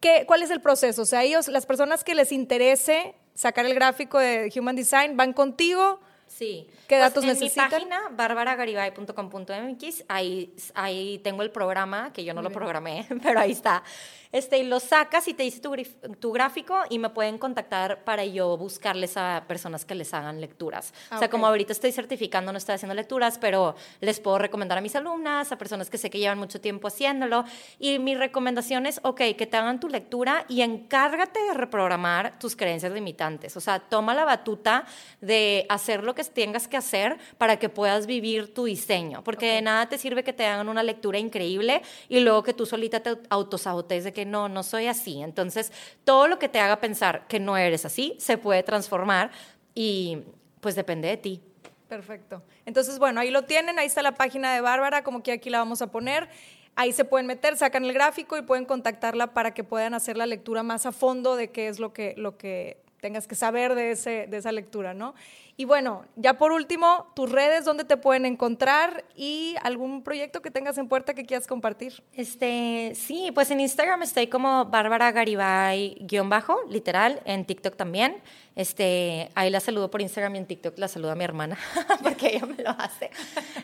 ¿qué, 0.00 0.24
¿Cuál 0.26 0.42
es 0.42 0.50
el 0.50 0.60
proceso? 0.60 1.02
O 1.02 1.06
sea, 1.06 1.22
ellos, 1.24 1.48
las 1.48 1.66
personas 1.66 2.04
que 2.04 2.14
les 2.14 2.32
interese 2.32 3.14
sacar 3.34 3.66
el 3.66 3.74
gráfico 3.74 4.18
de 4.18 4.52
Human 4.56 4.74
Design, 4.74 5.16
van 5.16 5.32
contigo. 5.32 6.00
Sí. 6.28 6.68
¿Qué 6.86 6.96
pues 6.96 7.00
datos 7.00 7.24
necesitan? 7.24 7.66
En 7.66 7.70
mi 7.70 7.90
página, 7.90 8.08
barbaragaribay.com.mx, 8.12 10.04
ahí, 10.08 10.54
ahí 10.74 11.18
tengo 11.18 11.42
el 11.42 11.50
programa, 11.50 12.12
que 12.12 12.24
yo 12.24 12.34
no 12.34 12.42
lo 12.42 12.50
programé, 12.50 13.06
pero 13.22 13.40
ahí 13.40 13.52
está. 13.52 13.82
Este, 14.30 14.58
y 14.58 14.64
lo 14.64 14.78
sacas 14.78 15.26
y 15.28 15.34
te 15.34 15.42
dice 15.42 15.60
tu, 15.60 15.74
tu, 16.20 16.32
gráfico 16.32 16.82
y 16.90 16.98
me 16.98 17.08
pueden 17.08 17.38
contactar 17.38 18.04
para 18.04 18.24
yo 18.26 18.56
buscarles 18.58 19.16
a 19.16 19.44
personas 19.48 19.84
que 19.84 19.94
les 19.94 20.12
hagan 20.12 20.40
lecturas. 20.40 20.92
o 21.10 21.18
sea, 21.18 21.30
como 21.30 21.46
ahorita 21.46 21.72
estoy 21.72 21.92
certificando, 21.92 22.52
no 22.52 22.58
estoy 22.58 22.74
haciendo 22.74 22.94
lecturas, 22.94 23.38
pero 23.38 23.74
les 24.00 24.20
puedo 24.20 24.38
recomendar 24.38 24.76
a 24.76 24.80
mis 24.80 24.94
alumnas, 24.96 25.50
a 25.50 25.56
personas 25.56 25.88
que 25.88 25.96
sé 25.96 26.10
que 26.10 26.18
llevan 26.18 26.38
mucho 26.38 26.60
tiempo 26.60 26.88
haciéndolo. 26.88 27.44
Y 27.78 27.98
mi 27.98 28.14
recomendación 28.14 28.84
es, 28.84 29.00
ok, 29.02 29.18
que 29.36 29.46
te 29.46 29.56
hagan 29.56 29.80
tu 29.80 29.88
lectura 29.88 30.44
y 30.48 30.60
encárgate 30.60 31.42
de 31.44 31.54
reprogramar 31.54 32.38
tus 32.38 32.54
creencias 32.54 32.92
limitantes. 32.92 33.56
O 33.56 33.60
sea, 33.60 33.78
toma 33.80 34.14
la 34.14 34.26
batuta 34.26 34.84
de 35.22 35.64
hacer 35.70 36.04
lo 36.04 36.14
que 36.14 36.17
tengas 36.24 36.68
que 36.68 36.76
hacer 36.76 37.18
para 37.38 37.58
que 37.58 37.68
puedas 37.68 38.06
vivir 38.06 38.52
tu 38.52 38.64
diseño. 38.64 39.24
Porque 39.24 39.46
de 39.46 39.62
nada 39.62 39.88
te 39.88 39.98
sirve 39.98 40.24
que 40.24 40.32
te 40.32 40.44
hagan 40.46 40.68
una 40.68 40.82
lectura 40.82 41.18
increíble 41.18 41.82
y 42.08 42.20
luego 42.20 42.42
que 42.42 42.52
tú 42.52 42.66
solita 42.66 43.00
te 43.00 43.16
autosabotes 43.30 44.04
de 44.04 44.12
que 44.12 44.24
no, 44.24 44.48
no 44.48 44.62
soy 44.62 44.86
así. 44.86 45.22
Entonces, 45.22 45.72
todo 46.04 46.28
lo 46.28 46.38
que 46.38 46.48
te 46.48 46.60
haga 46.60 46.80
pensar 46.80 47.26
que 47.28 47.40
no 47.40 47.56
eres 47.56 47.84
así 47.84 48.16
se 48.18 48.38
puede 48.38 48.62
transformar 48.62 49.30
y 49.74 50.18
pues 50.60 50.74
depende 50.74 51.08
de 51.08 51.16
ti. 51.16 51.42
Perfecto. 51.88 52.42
Entonces, 52.66 52.98
bueno, 52.98 53.20
ahí 53.20 53.30
lo 53.30 53.44
tienen, 53.44 53.78
ahí 53.78 53.86
está 53.86 54.02
la 54.02 54.12
página 54.12 54.54
de 54.54 54.60
Bárbara, 54.60 55.02
como 55.02 55.22
que 55.22 55.32
aquí 55.32 55.48
la 55.48 55.58
vamos 55.58 55.80
a 55.80 55.90
poner. 55.90 56.28
Ahí 56.76 56.92
se 56.92 57.04
pueden 57.04 57.26
meter, 57.26 57.56
sacan 57.56 57.84
el 57.84 57.92
gráfico 57.92 58.36
y 58.36 58.42
pueden 58.42 58.64
contactarla 58.64 59.32
para 59.32 59.54
que 59.54 59.64
puedan 59.64 59.94
hacer 59.94 60.16
la 60.16 60.26
lectura 60.26 60.62
más 60.62 60.86
a 60.86 60.92
fondo 60.92 61.34
de 61.34 61.50
qué 61.50 61.68
es 61.68 61.80
lo 61.80 61.92
que, 61.92 62.14
lo 62.16 62.36
que 62.36 62.76
tengas 63.00 63.26
que 63.26 63.34
saber 63.34 63.74
de, 63.74 63.92
ese, 63.92 64.26
de 64.28 64.36
esa 64.36 64.52
lectura, 64.52 64.94
¿no? 64.94 65.14
Y 65.60 65.64
bueno, 65.64 66.04
ya 66.14 66.38
por 66.38 66.52
último, 66.52 67.10
tus 67.16 67.32
redes, 67.32 67.64
¿dónde 67.64 67.82
te 67.82 67.96
pueden 67.96 68.26
encontrar? 68.26 69.04
Y 69.16 69.56
algún 69.64 70.04
proyecto 70.04 70.40
que 70.40 70.52
tengas 70.52 70.78
en 70.78 70.86
puerta 70.86 71.14
que 71.14 71.26
quieras 71.26 71.48
compartir. 71.48 72.00
Este, 72.12 72.92
sí, 72.94 73.32
pues 73.34 73.50
en 73.50 73.58
Instagram 73.58 74.04
estoy 74.04 74.28
como 74.28 74.66
Bárbara 74.66 75.10
Garibay 75.10 75.96
guion 76.02 76.30
bajo, 76.30 76.60
literal, 76.68 77.20
en 77.24 77.44
TikTok 77.44 77.74
también. 77.74 78.18
Este, 78.54 79.30
ahí 79.34 79.50
la 79.50 79.58
saludo 79.58 79.90
por 79.90 80.00
Instagram 80.00 80.36
y 80.36 80.38
en 80.38 80.46
TikTok 80.46 80.78
la 80.78 80.86
saludo 80.86 81.10
a 81.10 81.16
mi 81.16 81.24
hermana, 81.24 81.58
porque 82.04 82.28
ella 82.28 82.46
me 82.46 82.62
lo 82.62 82.70
hace. 82.70 83.10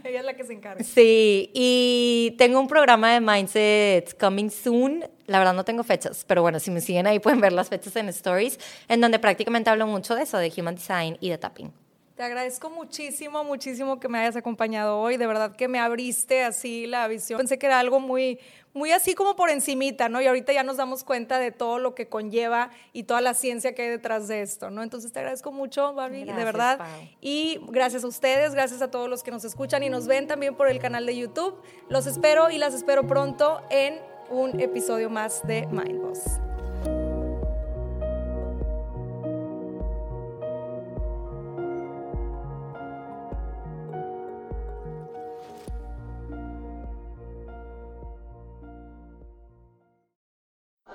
ella 0.02 0.18
es 0.18 0.26
la 0.26 0.34
que 0.34 0.42
se 0.42 0.52
encarga. 0.52 0.82
Sí, 0.82 1.52
y 1.54 2.34
tengo 2.38 2.58
un 2.58 2.66
programa 2.66 3.12
de 3.12 3.20
Mindset 3.20 4.18
Coming 4.18 4.50
Soon. 4.50 5.04
La 5.28 5.38
verdad 5.38 5.54
no 5.54 5.64
tengo 5.64 5.84
fechas, 5.84 6.24
pero 6.26 6.42
bueno, 6.42 6.58
si 6.58 6.72
me 6.72 6.80
siguen 6.80 7.06
ahí 7.06 7.20
pueden 7.20 7.40
ver 7.40 7.52
las 7.52 7.68
fechas 7.68 7.94
en 7.94 8.08
Stories, 8.08 8.58
en 8.88 9.00
donde 9.00 9.20
prácticamente 9.20 9.70
hablo 9.70 9.86
mucho 9.86 10.16
de 10.16 10.24
eso, 10.24 10.38
de 10.38 10.52
Human 10.56 10.74
Design 10.74 11.18
y 11.20 11.30
de 11.30 11.38
Tapping. 11.38 11.83
Te 12.16 12.22
agradezco 12.22 12.70
muchísimo, 12.70 13.42
muchísimo 13.42 13.98
que 13.98 14.08
me 14.08 14.20
hayas 14.20 14.36
acompañado 14.36 15.00
hoy. 15.00 15.16
De 15.16 15.26
verdad 15.26 15.56
que 15.56 15.66
me 15.66 15.80
abriste 15.80 16.44
así 16.44 16.86
la 16.86 17.08
visión. 17.08 17.38
Pensé 17.38 17.58
que 17.58 17.66
era 17.66 17.80
algo 17.80 17.98
muy, 17.98 18.38
muy 18.72 18.92
así 18.92 19.16
como 19.16 19.34
por 19.34 19.50
encimita, 19.50 20.08
¿no? 20.08 20.22
Y 20.22 20.28
ahorita 20.28 20.52
ya 20.52 20.62
nos 20.62 20.76
damos 20.76 21.02
cuenta 21.02 21.40
de 21.40 21.50
todo 21.50 21.80
lo 21.80 21.96
que 21.96 22.08
conlleva 22.08 22.70
y 22.92 23.02
toda 23.02 23.20
la 23.20 23.34
ciencia 23.34 23.74
que 23.74 23.82
hay 23.82 23.88
detrás 23.88 24.28
de 24.28 24.42
esto, 24.42 24.70
¿no? 24.70 24.84
Entonces 24.84 25.10
te 25.10 25.18
agradezco 25.18 25.50
mucho, 25.50 25.92
Barbie, 25.92 26.24
de 26.24 26.44
verdad. 26.44 26.86
Y 27.20 27.58
gracias 27.70 28.04
a 28.04 28.06
ustedes, 28.06 28.54
gracias 28.54 28.80
a 28.80 28.92
todos 28.92 29.10
los 29.10 29.24
que 29.24 29.32
nos 29.32 29.44
escuchan 29.44 29.82
y 29.82 29.88
nos 29.88 30.06
ven 30.06 30.28
también 30.28 30.54
por 30.54 30.68
el 30.68 30.78
canal 30.78 31.06
de 31.06 31.16
YouTube. 31.16 31.60
Los 31.88 32.06
espero 32.06 32.48
y 32.48 32.58
las 32.58 32.74
espero 32.74 33.08
pronto 33.08 33.60
en 33.70 33.98
un 34.30 34.60
episodio 34.60 35.10
más 35.10 35.44
de 35.48 35.66
Mind 35.66 36.00
Boss. 36.00 36.53